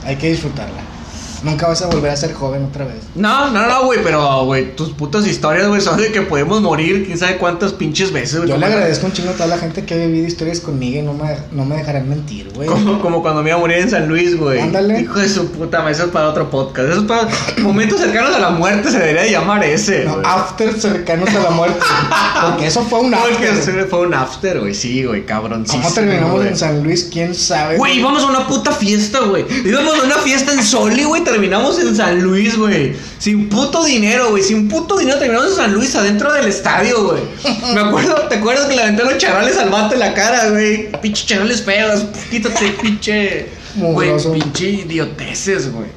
hay 0.04 0.16
que 0.16 0.30
disfrutarla. 0.30 0.91
Nunca 1.42 1.66
vas 1.66 1.82
a 1.82 1.86
volver 1.86 2.10
a 2.10 2.16
ser 2.16 2.32
joven 2.32 2.64
otra 2.64 2.84
vez. 2.84 2.96
No, 3.14 3.50
no, 3.50 3.66
no, 3.66 3.84
güey, 3.86 4.00
pero, 4.02 4.44
güey, 4.44 4.76
tus 4.76 4.90
putas 4.90 5.26
historias, 5.26 5.66
güey, 5.68 5.80
son 5.80 5.98
de 5.98 6.12
que 6.12 6.22
podemos 6.22 6.60
morir 6.60 7.04
quién 7.04 7.18
sabe 7.18 7.36
cuántas 7.38 7.72
pinches 7.72 8.12
veces, 8.12 8.38
güey. 8.38 8.48
Yo 8.48 8.56
le 8.56 8.66
agradezco 8.66 9.06
un 9.06 9.12
chingo 9.12 9.30
a 9.30 9.34
toda 9.34 9.48
la 9.48 9.58
gente 9.58 9.84
que 9.84 9.94
ha 9.94 9.96
vivido 9.96 10.26
historias 10.26 10.60
conmigo 10.60 11.00
y 11.00 11.02
no 11.02 11.14
me, 11.14 11.36
no 11.50 11.64
me 11.64 11.76
dejarán 11.76 12.08
mentir, 12.08 12.50
güey. 12.54 12.68
Como, 12.68 13.00
como 13.00 13.22
cuando 13.22 13.42
me 13.42 13.50
iba 13.50 13.56
a 13.56 13.60
morir 13.60 13.78
en 13.78 13.90
San 13.90 14.08
Luis, 14.08 14.38
güey. 14.38 14.60
Ándale. 14.60 15.00
Hijo 15.00 15.18
de 15.18 15.28
su 15.28 15.50
puta, 15.50 15.88
eso 15.90 16.04
es 16.04 16.10
para 16.10 16.28
otro 16.28 16.48
podcast. 16.48 16.90
Eso 16.90 17.00
es 17.00 17.06
para 17.06 17.28
momentos 17.58 18.00
cercanos 18.00 18.34
a 18.34 18.38
la 18.38 18.50
muerte, 18.50 18.90
se 18.90 18.98
debería 18.98 19.22
de 19.22 19.30
llamar 19.30 19.64
ese, 19.64 20.04
No, 20.04 20.20
after 20.24 20.72
cercanos 20.80 21.28
a 21.30 21.40
la 21.40 21.50
muerte. 21.50 21.80
Porque 22.42 22.66
eso 22.66 22.82
fue 22.84 23.00
un 23.00 23.10
Porque 23.10 23.48
after. 23.48 23.74
ese 23.74 23.84
fue 23.84 24.06
un 24.06 24.14
after, 24.14 24.60
güey, 24.60 24.74
sí, 24.74 25.04
güey, 25.04 25.26
cabrón. 25.26 25.64
¿Cómo 25.68 25.90
terminamos 25.92 26.44
en 26.44 26.56
San 26.56 26.82
Luis? 26.82 27.08
¿Quién 27.12 27.34
sabe? 27.34 27.76
Güey, 27.76 27.98
íbamos 27.98 28.22
a 28.22 28.26
una 28.26 28.46
puta 28.46 28.72
fiesta, 28.72 29.20
güey. 29.20 29.44
Íbamos 29.64 29.98
a 29.98 30.02
una 30.04 30.16
fiesta 30.18 30.52
en 30.52 30.62
Soli, 30.62 31.04
güey. 31.04 31.22
Terminamos 31.32 31.78
en 31.78 31.96
San 31.96 32.22
Luis, 32.22 32.56
güey. 32.56 32.94
Sin 33.18 33.48
puto 33.48 33.82
dinero, 33.84 34.30
güey. 34.30 34.42
Sin 34.42 34.68
puto 34.68 34.98
dinero 34.98 35.18
terminamos 35.18 35.52
en 35.52 35.56
San 35.56 35.72
Luis, 35.72 35.94
adentro 35.96 36.32
del 36.32 36.46
estadio, 36.46 37.04
güey. 37.04 37.22
Me 37.74 37.80
acuerdo, 37.80 38.14
¿te 38.28 38.36
acuerdas 38.36 38.66
que 38.66 38.76
le 38.76 38.82
aventé 38.82 39.02
los 39.02 39.16
charales 39.16 39.56
al 39.56 39.70
vato 39.70 39.94
en 39.94 40.00
la 40.00 40.12
cara, 40.12 40.50
güey? 40.50 40.92
Pinche 41.00 41.26
charales 41.26 41.62
feos. 41.62 42.04
Quítate, 42.30 42.68
pinche. 42.82 43.48
Güey, 43.76 44.10
pinche 44.34 44.70
idioteces, 44.70 45.72
güey. 45.72 45.88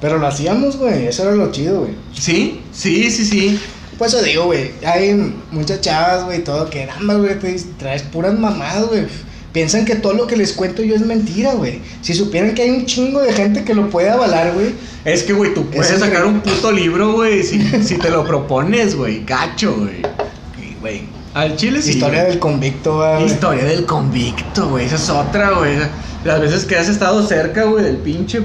Pero 0.00 0.18
lo 0.18 0.26
hacíamos, 0.26 0.76
güey. 0.76 1.06
Eso 1.06 1.22
era 1.22 1.32
lo 1.32 1.52
chido, 1.52 1.82
güey. 1.82 1.94
¿Sí? 2.12 2.60
Sí, 2.72 3.10
sí, 3.10 3.24
sí. 3.24 3.60
Pues 3.96 4.12
eso 4.12 4.22
digo, 4.24 4.44
güey. 4.46 4.72
Hay 4.84 5.14
muchas 5.50 5.80
chavas, 5.82 6.24
güey, 6.24 6.42
todo 6.42 6.68
que 6.68 6.86
nada 6.86 7.00
más, 7.00 7.18
güey, 7.18 7.38
te 7.38 7.54
traes 7.78 8.02
puras 8.02 8.36
mamadas, 8.36 8.86
güey. 8.86 9.06
Piensan 9.52 9.84
que 9.84 9.96
todo 9.96 10.12
lo 10.12 10.26
que 10.28 10.36
les 10.36 10.52
cuento 10.52 10.82
yo 10.82 10.94
es 10.94 11.00
mentira, 11.00 11.54
güey. 11.54 11.80
Si 12.02 12.14
supieran 12.14 12.54
que 12.54 12.62
hay 12.62 12.70
un 12.70 12.86
chingo 12.86 13.20
de 13.20 13.32
gente 13.32 13.64
que 13.64 13.74
lo 13.74 13.90
puede 13.90 14.08
avalar, 14.08 14.52
güey. 14.54 14.74
Es 15.04 15.24
que, 15.24 15.32
güey, 15.32 15.52
tú 15.54 15.66
puedes 15.70 15.90
Es 15.90 15.98
sacar 15.98 16.24
increíble. 16.24 16.34
un 16.34 16.40
puto 16.40 16.70
libro, 16.72 17.12
güey, 17.14 17.42
si, 17.42 17.60
si 17.82 17.96
te 17.96 18.10
lo 18.10 18.24
propones, 18.24 18.94
güey. 18.94 19.24
Gacho, 19.24 19.74
güey. 19.76 20.02
Güey. 20.80 21.02
Al 21.34 21.56
chile 21.56 21.82
sí. 21.82 21.90
Historia 21.90 22.24
del 22.24 22.38
convicto, 22.38 22.96
güey. 22.96 23.24
Historia 23.26 23.64
del 23.64 23.86
convicto, 23.86 24.68
güey. 24.68 24.86
Esa 24.86 24.96
es 24.96 25.10
otra, 25.10 25.50
güey. 25.50 25.76
Las 26.24 26.40
veces 26.40 26.64
que 26.64 26.76
has 26.76 26.88
estado 26.88 27.26
cerca, 27.26 27.64
güey, 27.64 27.84
del 27.84 27.96
pinche. 27.96 28.42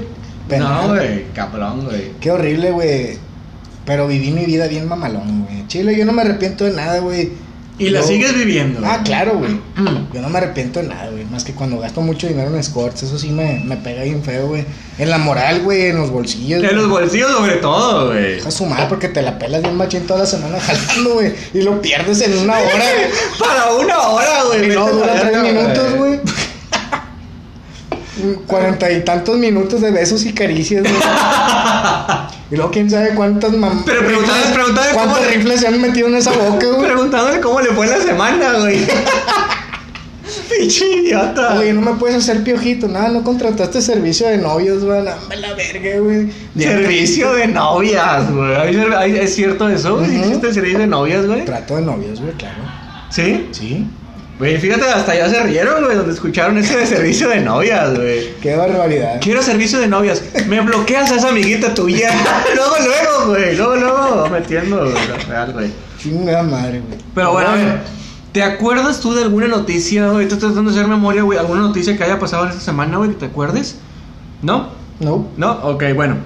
Penal. 0.48 0.88
No, 0.88 0.94
güey. 0.94 1.24
Cabrón, 1.34 1.84
güey. 1.84 2.12
Qué 2.20 2.30
horrible, 2.30 2.70
güey. 2.72 3.18
Pero 3.84 4.08
viví 4.08 4.32
mi 4.32 4.44
vida 4.44 4.66
bien 4.66 4.88
mamalón, 4.88 5.44
güey. 5.44 5.66
Chile, 5.68 5.96
yo 5.96 6.04
no 6.04 6.12
me 6.12 6.22
arrepiento 6.22 6.64
de 6.64 6.72
nada, 6.72 6.98
güey. 6.98 7.30
Y 7.78 7.90
la 7.90 8.00
Yo- 8.00 8.06
sigues 8.06 8.34
viviendo. 8.34 8.80
Ah, 8.82 8.92
güey. 8.94 9.04
claro, 9.04 9.36
güey. 9.36 9.50
Mm. 9.76 10.08
Yo 10.14 10.22
no 10.22 10.30
me 10.30 10.38
arrepiento 10.38 10.80
de 10.80 10.88
nada, 10.88 11.10
güey. 11.10 11.26
Más 11.26 11.44
que 11.44 11.52
cuando 11.52 11.78
gasto 11.78 12.00
mucho 12.00 12.26
dinero 12.26 12.48
en 12.48 12.56
escorts. 12.56 13.02
Eso 13.02 13.18
sí 13.18 13.28
me, 13.30 13.60
me 13.66 13.76
pega 13.76 14.02
bien 14.02 14.22
feo, 14.22 14.46
güey. 14.48 14.64
En 14.98 15.10
la 15.10 15.18
moral, 15.18 15.60
güey. 15.60 15.88
En 15.90 15.96
los 15.98 16.10
bolsillos. 16.10 16.64
En 16.64 16.74
los 16.74 16.88
güey. 16.88 17.02
bolsillos, 17.02 17.30
sobre 17.32 17.56
todo, 17.56 18.06
güey. 18.12 18.36
Deja 18.36 18.50
su 18.50 18.64
madre 18.64 18.86
porque 18.88 19.08
te 19.08 19.20
la 19.20 19.38
pelas 19.38 19.60
bien 19.62 19.76
machín 19.76 20.06
toda 20.06 20.20
la 20.20 20.26
semana 20.26 20.58
jalando, 20.58 21.14
güey. 21.14 21.34
Y 21.52 21.60
lo 21.60 21.82
pierdes 21.82 22.22
en 22.22 22.38
una 22.38 22.58
hora. 22.58 22.84
Para 23.38 23.74
una 23.74 23.98
hora, 24.08 24.42
güey. 24.46 24.68
no 24.68 24.86
a 24.86 24.90
dura 24.90 25.20
tres 25.20 25.42
minutos, 25.42 25.94
güey. 25.96 26.20
Cuarenta 28.46 28.90
y 28.90 29.04
tantos 29.04 29.36
minutos 29.36 29.82
de 29.82 29.90
besos 29.90 30.24
y 30.24 30.32
caricias, 30.32 30.82
güey. 30.82 30.94
Y 32.50 32.54
luego 32.56 32.70
quién 32.70 32.88
sabe 32.88 33.10
cuántas 33.14 33.52
mam... 33.54 33.82
Pero 33.84 34.04
preguntale 34.06 34.42
cómo 34.54 34.74
¿Cuántos 34.94 35.20
le- 35.26 35.32
rifles 35.36 35.60
se 35.60 35.66
han 35.66 35.80
metido 35.80 36.06
en 36.08 36.14
esa 36.14 36.30
boca, 36.32 36.66
güey? 36.66 36.82
Preguntándole 36.86 37.40
cómo 37.40 37.60
le 37.60 37.70
fue 37.70 37.86
la 37.88 38.00
semana, 38.00 38.52
güey. 38.60 38.78
Pinche 40.48 40.86
idiota. 40.86 41.58
Oye, 41.58 41.72
no 41.72 41.80
me 41.80 41.92
puedes 41.94 42.16
hacer 42.16 42.42
piojito, 42.44 42.88
nada, 42.88 43.08
no 43.08 43.22
contrataste 43.24 43.80
servicio 43.82 44.28
de 44.28 44.38
novios, 44.38 44.84
güey, 44.84 45.04
dame 45.04 45.36
la 45.36 45.54
verga, 45.54 45.98
güey. 46.00 46.32
Servicio 46.56 47.32
de 47.34 47.48
novias, 47.48 48.30
güey. 48.32 48.54
¿Hay- 48.54 48.76
hay- 48.96 49.16
¿Es 49.18 49.34
cierto 49.34 49.68
eso? 49.68 49.96
Ujú. 49.96 50.04
¿Existe 50.04 50.48
el 50.48 50.54
servicio 50.54 50.78
de 50.78 50.86
novias, 50.86 51.26
güey? 51.26 51.44
Trato 51.44 51.76
de 51.76 51.82
novios, 51.82 52.20
güey, 52.20 52.32
claro. 52.34 52.58
¿Sí? 53.10 53.48
Sí. 53.52 53.86
Güey, 54.38 54.58
fíjate, 54.58 54.84
hasta 54.84 55.14
ya 55.14 55.30
se 55.30 55.42
rieron, 55.44 55.82
güey, 55.82 55.96
donde 55.96 56.12
escucharon 56.12 56.58
ese 56.58 56.76
de 56.76 56.86
servicio 56.86 57.28
de 57.30 57.40
novias, 57.40 57.94
güey. 57.94 58.34
Qué 58.42 58.54
barbaridad. 58.54 59.18
Quiero 59.22 59.42
servicio 59.42 59.78
de 59.78 59.88
novias. 59.88 60.22
Me 60.46 60.60
bloqueas 60.60 61.10
a 61.10 61.16
esa 61.16 61.30
amiguita 61.30 61.72
tuya. 61.72 62.10
luego, 62.54 62.74
luego, 62.78 63.28
güey. 63.28 63.56
Luego, 63.56 63.76
luego 63.76 64.28
metiendo, 64.28 64.90
güey. 64.90 64.94
Real, 65.26 65.52
güey. 65.54 65.70
Chingada 65.98 66.42
madre, 66.42 66.82
güey. 66.86 66.98
Pero 67.14 67.32
bueno, 67.32 67.48
a 67.48 67.54
ver. 67.54 67.80
¿Te 68.32 68.42
acuerdas 68.42 69.00
tú 69.00 69.14
de 69.14 69.22
alguna 69.22 69.48
noticia, 69.48 70.08
güey? 70.08 70.24
Estoy 70.24 70.38
tratando 70.38 70.70
de 70.70 70.76
hacer 70.76 70.86
memoria, 70.86 71.22
güey. 71.22 71.38
¿Alguna 71.38 71.62
noticia 71.62 71.96
que 71.96 72.04
haya 72.04 72.18
pasado 72.18 72.46
esta 72.46 72.60
semana, 72.60 72.98
güey? 72.98 73.10
que 73.10 73.16
¿Te 73.16 73.26
acuerdes? 73.26 73.78
¿No? 74.42 74.68
No. 75.00 75.28
¿No? 75.38 75.52
Ok, 75.62 75.84
bueno. 75.94 76.16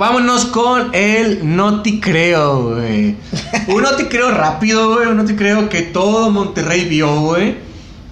Vámonos 0.00 0.46
con 0.46 0.94
el 0.94 1.40
no 1.42 1.82
te 1.82 2.00
creo, 2.00 2.70
güey. 2.70 3.16
Un 3.68 3.82
no 3.82 3.96
te 3.96 4.08
creo 4.08 4.30
rápido, 4.30 4.94
güey. 4.94 5.06
Un 5.06 5.18
no 5.18 5.26
te 5.26 5.36
creo 5.36 5.68
que 5.68 5.82
todo 5.82 6.30
Monterrey 6.30 6.86
vio, 6.86 7.20
güey. 7.20 7.56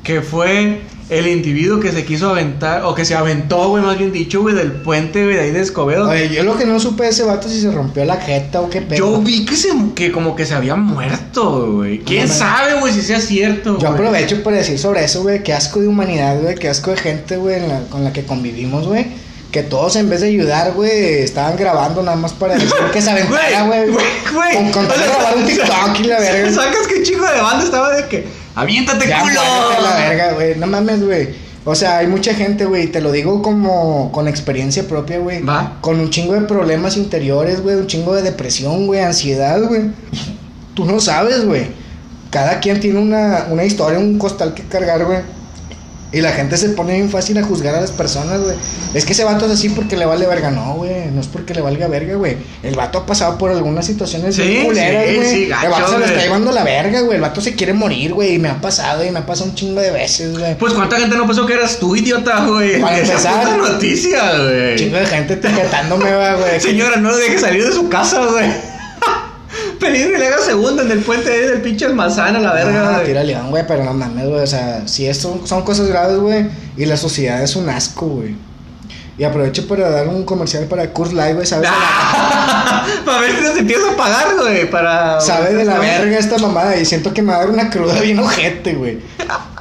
Que 0.03 0.21
fue 0.21 0.83
el 1.09 1.27
individuo 1.27 1.81
que 1.81 1.91
se 1.91 2.05
quiso 2.05 2.29
aventar, 2.29 2.85
o 2.85 2.95
que 2.95 3.07
se 3.07 3.15
aventó, 3.15 3.71
güey, 3.71 3.83
más 3.83 3.97
bien 3.97 4.13
dicho, 4.13 4.43
güey, 4.43 4.55
del 4.55 4.71
puente, 4.71 5.25
güey, 5.25 5.37
de 5.37 5.41
ahí 5.45 5.51
de 5.51 5.63
Escobedo. 5.63 6.11
Oye, 6.11 6.29
yo 6.29 6.43
lo 6.43 6.59
que 6.59 6.67
no 6.67 6.79
supe 6.79 7.05
de 7.05 7.09
ese 7.09 7.25
vato 7.25 7.49
si 7.49 7.59
se 7.59 7.71
rompió 7.71 8.05
la 8.05 8.19
jeta 8.19 8.61
o 8.61 8.69
qué 8.69 8.83
pedo. 8.83 8.99
Yo 8.99 9.23
vi 9.23 9.47
que 9.47 9.57
se 9.57 9.71
que 9.95 10.13
como 10.13 10.37
que 10.37 10.45
se 10.45 10.53
había 10.53 10.77
muerto, 10.77 11.73
güey. 11.73 12.01
¿Quién 12.01 12.29
No 12.29 12.35
sabe, 12.35 12.81
güey, 12.81 12.93
si 12.93 13.01
sea 13.01 13.19
cierto? 13.19 13.79
Yo 13.79 13.89
aprovecho 13.89 14.43
para 14.43 14.59
decir 14.59 14.79
sobre 14.79 15.05
eso, 15.05 15.23
güey. 15.23 15.43
Qué 15.43 15.55
asco 15.55 15.81
de 15.81 15.89
humanidad, 15.89 16.39
güey. 16.39 16.55
Qué 16.55 16.69
asco 16.69 16.91
de 16.91 16.99
gente, 16.99 17.39
güey, 17.39 17.63
con 17.89 18.05
la 18.05 18.13
que 18.13 18.25
convivimos, 18.25 18.87
güey. 18.87 19.07
Que 19.51 19.63
todos 19.63 19.97
en 19.97 20.11
vez 20.11 20.21
de 20.21 20.29
ayudar, 20.29 20.73
güey, 20.73 21.23
estaban 21.23 21.57
grabando 21.57 22.03
nada 22.03 22.17
más 22.19 22.33
para 22.35 22.55
decir 22.55 22.71
que 22.93 23.01
se 23.01 23.11
aventara, 23.11 23.63
güey. 23.67 23.87
Con, 24.55 24.71
con 24.73 24.87
tal 24.89 25.01
de 25.01 25.07
grabar 25.07 25.37
un 25.39 25.47
TikTok 25.47 26.01
y 26.01 26.05
la 26.05 26.21
verga. 26.21 26.53
Sacas 26.53 26.87
que 26.87 27.03
chico 27.03 27.25
de 27.25 27.41
banda 27.41 27.65
estaba 27.65 27.95
de 27.97 28.07
que 28.09 28.27
aviéntate 28.55 29.09
Ya, 29.09 29.21
culo. 29.23 29.41
la 29.83 29.97
verga, 29.97 30.33
güey. 30.35 30.55
No 30.57 30.67
mames, 30.67 31.03
güey. 31.03 31.29
O 31.65 31.75
sea, 31.75 31.99
hay 31.99 32.07
mucha 32.07 32.35
gente, 32.35 32.67
güey. 32.67 32.89
Te 32.89 33.01
lo 33.01 33.11
digo 33.11 33.41
como 33.41 34.13
con 34.13 34.29
experiencia 34.29 34.87
propia, 34.87 35.19
güey. 35.19 35.43
Va. 35.43 35.79
Con 35.81 35.99
un 35.99 36.11
chingo 36.11 36.35
de 36.35 36.43
problemas 36.43 36.97
interiores, 36.99 37.63
güey. 37.63 37.77
Un 37.77 37.87
chingo 37.87 38.15
de 38.15 38.23
depresión, 38.23 38.87
güey. 38.87 39.01
Ansiedad, 39.01 39.61
güey. 39.63 39.83
Tú 40.75 40.85
no 40.85 41.01
sabes, 41.01 41.47
güey. 41.47 41.69
Cada 42.31 42.61
quien 42.61 42.81
tiene 42.81 42.99
una, 43.01 43.47
una 43.51 43.65
historia, 43.65 43.99
un 43.99 44.19
costal 44.19 44.53
que 44.53 44.63
cargar, 44.65 45.05
güey. 45.07 45.21
Y 46.11 46.23
la 46.23 46.33
gente 46.33 46.57
se 46.57 46.71
pone 46.71 46.95
bien 46.95 47.11
fácil 47.11 47.37
a 47.37 47.43
juzgar 47.43 47.75
a 47.75 47.83
las 47.83 47.91
personas, 47.93 48.41
güey. 48.41 48.57
Es 48.95 49.05
que 49.05 49.13
ese 49.13 49.25
vato 49.25 49.45
es 49.45 49.53
así 49.53 49.69
porque 49.69 49.95
le 49.95 50.07
vale 50.07 50.27
verga. 50.27 50.51
No, 50.51 50.77
güey. 50.77 51.11
No 51.13 51.21
es 51.21 51.27
porque 51.27 51.53
le 51.53 51.61
valga 51.61 51.87
verga, 51.87 52.15
güey. 52.15 52.37
El 52.63 52.77
vato 52.77 52.97
ha 52.99 53.05
pasado 53.07 53.37
por 53.37 53.51
algunas 53.51 53.85
situaciones 53.85 54.35
Sí, 54.35 54.43
bien 54.43 54.65
culeras, 54.65 55.05
sí, 55.07 55.17
güey. 55.17 55.29
sí, 55.31 55.43
el 55.45 55.49
gacho, 55.51 55.71
vato 55.71 55.93
se 55.93 55.99
lo 55.99 56.05
está 56.07 56.21
llevando 56.23 56.51
la 56.53 56.65
verga, 56.65 57.01
güey. 57.03 57.17
El 57.17 57.21
vato 57.21 57.43
se 57.43 57.55
quiere 57.55 57.75
morir, 57.75 58.15
güey. 58.15 58.37
Y 58.37 58.39
me 58.39 58.49
ha 58.49 58.59
pasado, 58.59 59.05
y 59.05 59.11
me 59.11 59.19
ha 59.19 59.27
pasado 59.27 59.51
un 59.51 59.55
chingo 59.55 59.81
de 59.83 59.91
veces, 59.91 60.39
güey. 60.39 60.57
Pues 60.57 60.73
cuánta 60.73 60.97
gente 60.99 61.15
no 61.15 61.27
pensó 61.27 61.45
que 61.45 61.53
eras 61.53 61.79
tú, 61.79 61.95
idiota, 61.95 62.43
güey. 62.47 62.81
Para 62.81 62.99
empezar. 63.01 63.59
noticia, 63.59 64.33
Un 64.33 64.47
güey. 64.47 64.77
chingo 64.77 64.97
de 64.97 65.07
gente 65.07 65.35
etiquetándome, 65.35 66.11
güey. 66.11 66.59
Señora, 66.59 66.97
no 66.97 67.11
lo 67.11 67.17
deje 67.19 67.39
salir 67.39 67.65
de 67.67 67.73
su 67.73 67.89
casa, 67.91 68.25
güey. 68.25 68.78
Peligro 69.79 70.17
y 70.17 70.19
le 70.19 70.27
haga 70.27 70.39
segunda 70.39 70.83
en 70.83 70.91
el 70.91 71.01
puente 71.01 71.31
ahí 71.33 71.41
del 71.47 71.61
pinche 71.63 71.87
almazán 71.87 72.37
a 72.37 72.41
la 72.41 72.53
verga, 72.53 72.97
Ah, 72.97 73.03
tira 73.05 73.23
león, 73.23 73.51
güey, 73.51 73.67
pero 73.67 73.85
no 73.85 73.95
mames, 73.95 74.27
güey. 74.29 74.41
O 74.43 74.47
sea, 74.47 74.87
si 74.87 75.07
esto 75.07 75.41
son 75.45 75.63
cosas 75.63 75.87
graves, 75.89 76.19
güey. 76.19 76.47
Y 76.77 76.85
la 76.87 76.97
sociedad 76.97 77.43
es 77.43 77.57
un 77.57 77.69
asco, 77.69 78.07
güey. 78.07 78.37
Y 79.19 79.25
aprovecho 79.25 79.67
para 79.67 79.91
dar 79.91 80.07
un 80.09 80.25
comercial 80.25 80.65
para 80.67 80.93
Curse 80.93 81.13
Live, 81.15 81.35
güey. 81.35 81.47
¿Sabes? 81.47 81.69
la- 81.69 82.85
Para 83.05 83.21
ver 83.21 83.37
si 83.37 83.43
nos 83.43 83.57
empieza 83.57 83.91
a 83.93 83.97
pagar, 83.97 84.37
güey. 84.39 84.71
Para. 84.71 85.21
Sabe 85.21 85.55
de 85.55 85.65
la 85.65 85.79
verga 85.79 86.19
esta 86.19 86.39
mamada 86.39 86.77
y 86.77 86.85
siento 86.85 87.13
que 87.13 87.23
me 87.23 87.33
va 87.33 87.39
a 87.39 87.41
dar 87.41 87.51
una 87.51 87.69
cruda 87.71 88.01
bien 88.01 88.19
ojete, 88.21 88.75
güey. 88.75 88.99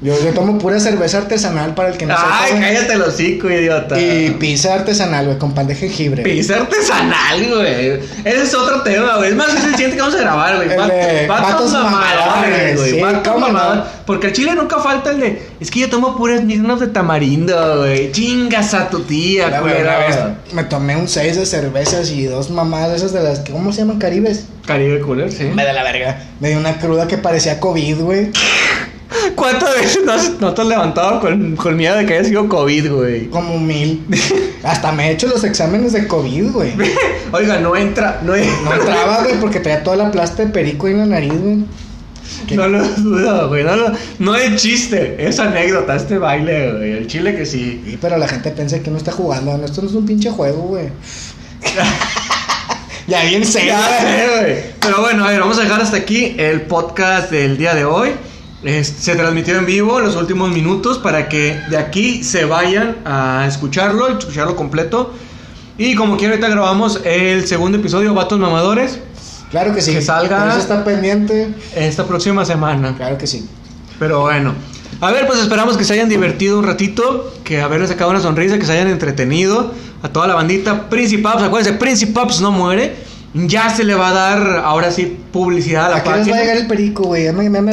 Yo, 0.00 0.14
yo 0.22 0.32
tomo 0.32 0.58
pura 0.58 0.78
cerveza 0.78 1.18
artesanal 1.18 1.74
para 1.74 1.88
el 1.88 1.96
que 1.96 2.06
no 2.06 2.16
sepa, 2.16 2.40
Ay, 2.44 2.52
cállate 2.60 2.92
el 2.92 3.02
hocico, 3.02 3.50
idiota. 3.50 3.98
Y 3.98 4.30
pizza 4.38 4.74
artesanal, 4.74 5.26
güey, 5.26 5.38
con 5.38 5.54
pan 5.54 5.66
de 5.66 5.74
jengibre. 5.74 6.22
Pizza 6.22 6.54
artesanal, 6.54 7.44
güey. 7.48 8.00
Ese 8.24 8.42
es 8.42 8.54
otro 8.54 8.82
tema, 8.82 9.16
güey. 9.16 9.30
Es 9.30 9.36
más, 9.36 9.48
es 9.48 9.64
el 9.64 9.70
siguiente 9.72 9.96
que 9.96 10.02
vamos 10.02 10.14
a 10.14 10.20
grabar, 10.20 10.56
güey. 10.56 11.26
Vatos 11.26 11.72
mamadores, 11.72 12.76
güey. 12.76 12.90
sí, 12.92 13.00
no. 13.00 13.38
mamadores. 13.38 13.84
Porque 14.06 14.28
al 14.28 14.32
chile 14.32 14.54
nunca 14.54 14.78
falta 14.78 15.10
el 15.10 15.18
de. 15.18 15.42
Es 15.58 15.68
que 15.68 15.80
yo 15.80 15.90
tomo 15.90 16.16
puras 16.16 16.44
mismas 16.44 16.78
de 16.78 16.86
tamarindo, 16.86 17.78
güey. 17.78 18.12
Chingas 18.12 18.74
a 18.74 18.88
tu 18.88 19.00
tía, 19.00 19.60
güey. 19.60 19.74
me 20.52 20.62
tomé 20.62 20.94
un 20.94 21.08
6 21.08 21.36
de 21.36 21.44
cervezas 21.44 22.12
y 22.12 22.24
dos 22.26 22.50
mamadas 22.50 22.98
esas 22.98 23.12
de 23.12 23.22
las 23.22 23.40
¿cómo 23.40 23.72
se 23.72 23.80
llaman? 23.80 23.98
Caribes. 23.98 24.44
Caribe 24.64 25.00
Cooler, 25.00 25.32
sí. 25.32 25.44
Me 25.44 25.64
da 25.64 25.72
la 25.72 25.82
verga. 25.82 26.22
Me 26.38 26.50
dio 26.50 26.58
una 26.58 26.78
cruda 26.78 27.08
que 27.08 27.18
parecía 27.18 27.58
COVID, 27.58 28.00
güey. 28.00 28.30
¿Cuántas 29.38 29.74
veces 29.80 30.04
no, 30.04 30.12
has- 30.12 30.40
no 30.40 30.52
te 30.54 30.62
has 30.62 30.68
levantado 30.68 31.20
con, 31.20 31.56
con 31.56 31.76
miedo 31.76 31.96
de 31.96 32.06
que 32.06 32.14
haya 32.14 32.24
sido 32.28 32.48
COVID, 32.48 32.92
güey? 32.92 33.26
Como 33.28 33.58
mil. 33.58 34.04
Hasta 34.64 34.92
me 34.92 35.08
he 35.08 35.12
hecho 35.12 35.26
los 35.28 35.44
exámenes 35.44 35.92
de 35.92 36.06
COVID, 36.06 36.50
güey. 36.50 36.72
Oiga, 37.32 37.58
no 37.60 37.76
entra, 37.76 38.20
no 38.24 38.34
entra. 38.34 38.56
No 38.64 38.74
entraba, 38.74 39.22
güey, 39.22 39.36
porque 39.40 39.60
traía 39.60 39.82
toda 39.82 39.96
la 39.96 40.10
plasta 40.10 40.44
de 40.44 40.50
perico 40.50 40.88
en 40.88 40.98
la 40.98 41.06
nariz, 41.06 41.32
güey. 41.40 41.64
No 42.54 42.68
lo 42.68 42.84
dudo, 42.84 43.48
güey. 43.48 43.64
No, 43.64 43.76
lo- 43.76 43.92
no 44.18 44.34
es 44.34 44.60
chiste, 44.60 45.16
es 45.18 45.38
anécdota 45.38 45.96
este 45.96 46.18
baile, 46.18 46.72
güey. 46.72 46.92
El 46.92 47.06
chile 47.06 47.34
que 47.36 47.46
sí. 47.46 47.82
Sí, 47.86 47.98
pero 48.00 48.16
la 48.18 48.28
gente 48.28 48.50
piensa 48.50 48.80
que 48.80 48.90
no 48.90 48.96
está 48.98 49.12
jugando. 49.12 49.56
No, 49.56 49.64
esto 49.64 49.82
no 49.82 49.88
es 49.88 49.94
un 49.94 50.04
pinche 50.06 50.30
juego, 50.30 50.62
güey. 50.62 50.88
ya 53.06 53.22
bien 53.24 53.44
serio. 53.44 53.74
Güey. 54.40 54.56
Pero 54.80 55.00
bueno, 55.00 55.24
a 55.24 55.30
ver, 55.30 55.40
vamos 55.40 55.58
a 55.58 55.62
dejar 55.62 55.80
hasta 55.80 55.96
aquí 55.96 56.34
el 56.38 56.62
podcast 56.62 57.30
del 57.30 57.56
día 57.56 57.74
de 57.74 57.84
hoy. 57.84 58.10
Es- 58.62 58.88
se 59.00 59.14
transmitió 59.14 59.56
en 59.56 59.66
vivo 59.66 60.00
los 60.00 60.16
últimos 60.16 60.50
minutos 60.50 60.98
para 60.98 61.28
que 61.28 61.60
de 61.70 61.76
aquí 61.76 62.24
se 62.24 62.44
vayan 62.44 62.96
a 63.04 63.44
escucharlo, 63.48 64.18
escucharlo 64.18 64.56
completo. 64.56 65.12
Y 65.76 65.94
como 65.94 66.16
quiera, 66.16 66.32
ahorita 66.34 66.48
grabamos 66.48 67.00
el 67.04 67.46
segundo 67.46 67.78
episodio, 67.78 68.14
Vatos 68.14 68.38
Mamadores, 68.38 68.98
Claro 69.50 69.74
que 69.74 69.80
sí. 69.80 69.92
Que 69.94 70.02
salga. 70.02 70.58
Está 70.58 70.84
pendiente. 70.84 71.48
esta 71.74 72.06
próxima 72.06 72.44
semana. 72.44 72.94
Claro 72.98 73.16
que 73.16 73.26
sí. 73.26 73.48
Pero 73.98 74.20
bueno. 74.20 74.52
A 75.00 75.10
ver, 75.10 75.26
pues 75.26 75.38
esperamos 75.38 75.78
que 75.78 75.84
se 75.84 75.94
hayan 75.94 76.08
divertido 76.10 76.58
un 76.58 76.66
ratito, 76.66 77.32
que 77.44 77.62
haberles 77.62 77.88
sacado 77.88 78.10
una 78.10 78.20
sonrisa, 78.20 78.58
que 78.58 78.66
se 78.66 78.72
hayan 78.72 78.88
entretenido 78.88 79.72
a 80.02 80.08
toda 80.10 80.26
la 80.26 80.34
bandita. 80.34 80.90
Principaps, 80.90 81.42
acuérdense, 81.44 81.78
Principaps 81.78 82.42
no 82.42 82.50
muere. 82.50 82.96
Ya 83.32 83.70
se 83.70 83.84
le 83.84 83.94
va 83.94 84.08
a 84.10 84.12
dar, 84.12 84.62
ahora 84.66 84.90
sí, 84.90 85.16
publicidad 85.32 85.86
a 85.86 85.88
la 85.90 85.96
¿A 85.96 86.02
qué 86.02 86.08
les 86.10 86.18
va 86.18 86.22
a 86.22 86.24
página. 86.24 86.40
llegar 86.42 86.56
el 86.58 86.66
perico, 86.66 87.04
güey? 87.04 87.24
Ya 87.24 87.32
me, 87.32 87.48
me. 87.48 87.72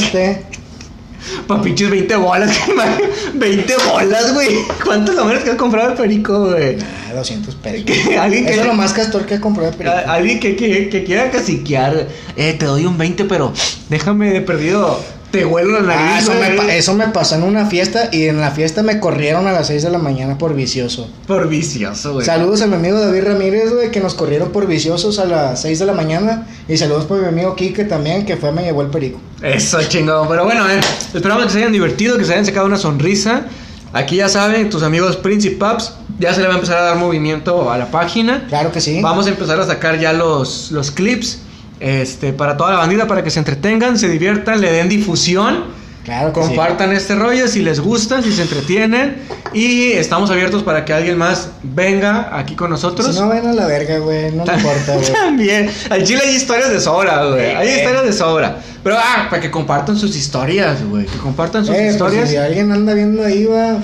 Pa' 1.48 1.62
pinches 1.62 1.90
20 1.90 2.16
bolas, 2.18 2.56
20 3.34 3.74
bolas, 3.90 4.34
güey. 4.34 4.58
¿Cuánto 4.84 5.12
es 5.12 5.18
lo 5.18 5.26
menos 5.26 5.44
que 5.44 5.52
has 5.52 5.56
comprado 5.58 5.90
el 5.90 5.96
perico, 5.96 6.50
güey? 6.52 6.78
Ah, 6.82 7.14
200 7.14 7.56
pesos. 7.56 7.86
Que 7.86 8.18
alguien 8.18 8.46
que- 8.46 8.52
Eso 8.52 8.62
es 8.62 8.68
lo 8.68 8.74
más 8.74 8.94
castor 8.94 9.26
que 9.26 9.36
he 9.36 9.40
comprado 9.40 9.72
de 9.72 9.78
perico. 9.78 9.96
Alguien 10.08 10.40
que, 10.40 10.56
que, 10.56 10.90
que 10.90 11.04
quiera 11.04 11.30
caciquear, 11.32 12.08
eh, 12.36 12.56
te 12.58 12.66
doy 12.66 12.86
un 12.86 12.98
20, 12.98 13.26
pero 13.26 13.52
déjame 13.90 14.32
de 14.32 14.42
perdido, 14.42 15.00
te 15.36 15.46
huelo 15.46 15.80
la 15.82 16.16
Ah, 16.16 16.20
eso, 16.20 16.34
me, 16.34 16.78
eso 16.78 16.98
pasó 17.14 17.36
en 17.36 17.44
una 17.44 17.66
fiesta 17.66 18.10
y 18.12 18.26
en 18.26 18.40
la 18.42 18.52
fiesta 18.52 18.84
me 18.84 19.00
corrieron 19.00 19.48
a 19.48 19.52
las 19.52 19.68
6 19.68 19.84
de 19.84 19.90
la 19.90 19.98
mañana 19.98 20.38
por 20.38 20.56
vicioso. 20.56 21.10
Por 21.28 21.48
vicioso, 21.48 22.14
güey. 22.14 22.26
Saludos 22.26 22.62
a 22.62 22.68
mi 22.68 22.76
amigo 22.76 23.00
David 23.00 23.24
Ramírez, 23.24 23.74
güey, 23.74 23.92
que 23.92 24.00
nos 24.00 24.14
corrieron 24.14 24.52
por 24.52 24.68
viciosos 24.68 25.20
a 25.20 25.26
las 25.26 25.62
6 25.62 25.80
de 25.80 25.86
la 25.86 25.94
mañana. 25.94 26.48
Y 26.68 26.78
saludos 26.78 27.06
para 27.06 27.22
mi 27.22 27.28
amigo 27.28 27.56
Kike 27.56 27.86
también, 27.86 28.26
que 28.26 28.38
fue 28.38 28.52
me 28.52 28.64
llevó 28.64 28.82
el 28.82 28.90
perico. 28.90 29.20
Eso 29.42 29.82
chingón. 29.84 30.28
Pero 30.28 30.46
bueno, 30.46 30.70
eh, 30.70 30.80
esperamos 31.14 31.46
que 31.46 31.52
se 31.52 31.58
hayan 31.60 31.72
divertido, 31.72 32.18
que 32.18 32.26
se 32.26 32.34
hayan 32.34 32.46
sacado 32.46 32.66
una 32.66 32.78
sonrisa. 32.78 33.46
Aquí 33.94 34.18
ya 34.18 34.28
saben, 34.28 34.70
tus 34.70 34.84
amigos 34.84 35.16
Principaps, 35.16 35.94
ya 36.20 36.34
se 36.34 36.42
le 36.42 36.48
va 36.48 36.54
a 36.54 36.56
empezar 36.56 36.78
a 36.78 36.82
dar 36.82 36.98
movimiento 36.98 37.72
a 37.72 37.78
la 37.78 37.92
página. 37.92 38.46
Claro 38.50 38.72
que 38.72 38.82
sí. 38.82 39.00
Vamos 39.02 39.26
a 39.28 39.30
empezar 39.30 39.60
a 39.60 39.66
sacar 39.66 40.00
ya 40.00 40.12
los, 40.12 40.72
los 40.72 40.92
clips 40.92 41.40
este, 41.80 42.34
para 42.34 42.58
toda 42.58 42.72
la 42.74 42.78
bandita, 42.80 43.08
para 43.08 43.24
que 43.24 43.30
se 43.32 43.40
entretengan, 43.40 43.98
se 43.98 44.08
diviertan, 44.10 44.62
le 44.62 44.72
den 44.72 44.90
difusión. 44.90 45.86
Claro 46.04 46.28
sí. 46.28 46.34
Compartan 46.34 46.92
este 46.92 47.16
rollo 47.16 47.48
si 47.48 47.64
les 47.64 47.80
gusta, 47.80 48.22
si 48.22 48.32
se 48.32 48.44
entretienen. 48.44 49.18
Y 49.54 49.94
estamos 49.94 50.30
abiertos 50.30 50.62
para 50.62 50.86
que 50.86 50.94
alguien 50.94 51.18
más 51.18 51.50
venga 51.64 52.38
aquí 52.38 52.54
con 52.56 52.70
nosotros. 52.70 53.08
Si 53.16 53.20
no 53.20 53.30
ven 53.30 53.48
a 53.48 53.54
la 53.54 53.66
verga, 53.66 53.98
güey, 53.98 54.32
no 54.32 54.46
me 54.46 54.54
importa, 54.54 54.94
güey. 54.98 55.12
También. 55.14 55.72
Al 55.90 56.04
chile 56.04 56.22
hay 56.26 56.36
historias 56.36 56.70
de 56.70 56.80
sobra, 56.80 57.26
güey. 57.26 57.56
Hay 57.56 57.68
Eh. 57.70 57.78
historias 57.78 58.04
de 58.06 58.14
sobra. 58.14 58.58
Pero, 58.84 58.98
ah, 59.00 59.28
para 59.32 59.42
que 59.42 59.50
compartan 59.50 59.98
sus 59.98 60.16
historias, 60.16 60.84
güey. 60.88 61.08
Que 61.08 61.18
compartan 61.18 61.66
sus 61.66 61.74
Eh, 61.74 61.80
pues, 61.80 61.92
historias. 61.94 62.30
si 62.30 62.36
alguien 62.36 62.72
anda 62.72 62.94
viendo 62.94 63.24
ahí, 63.26 63.46
va, 63.46 63.78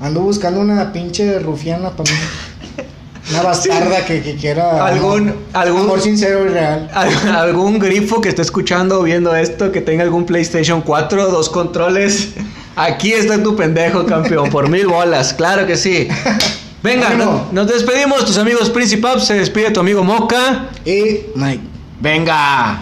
ando 0.00 0.20
buscando 0.20 0.60
una 0.60 0.92
pinche 0.92 1.40
rufiana 1.40 1.90
para 1.90 2.08
mí. 2.08 2.16
Una 3.30 3.42
bastarda 3.42 4.04
que, 4.04 4.20
que 4.22 4.34
quiera. 4.36 4.84
Algún- 4.86 5.34
algún- 5.54 5.80
Amor 5.82 6.00
sincero 6.00 6.44
y 6.44 6.48
real. 6.48 6.90
Al- 6.92 7.34
algún 7.36 7.78
grifo 7.78 8.20
que 8.20 8.28
esté 8.28 8.42
escuchando 8.42 9.00
o 9.00 9.02
viendo 9.02 9.34
esto, 9.34 9.72
que 9.72 9.80
tenga 9.80 10.02
algún 10.02 10.26
PlayStation 10.26 10.82
4, 10.82 11.30
dos 11.30 11.48
controles. 11.48 12.30
Aquí 12.76 13.12
está 13.12 13.42
tu 13.42 13.56
pendejo, 13.56 14.04
campeón, 14.04 14.50
por 14.50 14.68
mil 14.68 14.86
bolas, 14.88 15.32
claro 15.32 15.66
que 15.66 15.76
sí. 15.76 16.08
Venga, 16.82 17.10
no- 17.14 17.46
nos 17.52 17.66
despedimos, 17.68 18.24
tus 18.26 18.36
amigos 18.36 18.68
Principaps, 18.68 19.26
se 19.26 19.34
despide 19.34 19.70
tu 19.70 19.80
amigo 19.80 20.04
Moca. 20.04 20.68
Y 20.84 21.20
Mike. 21.34 21.60
Venga. 22.00 22.80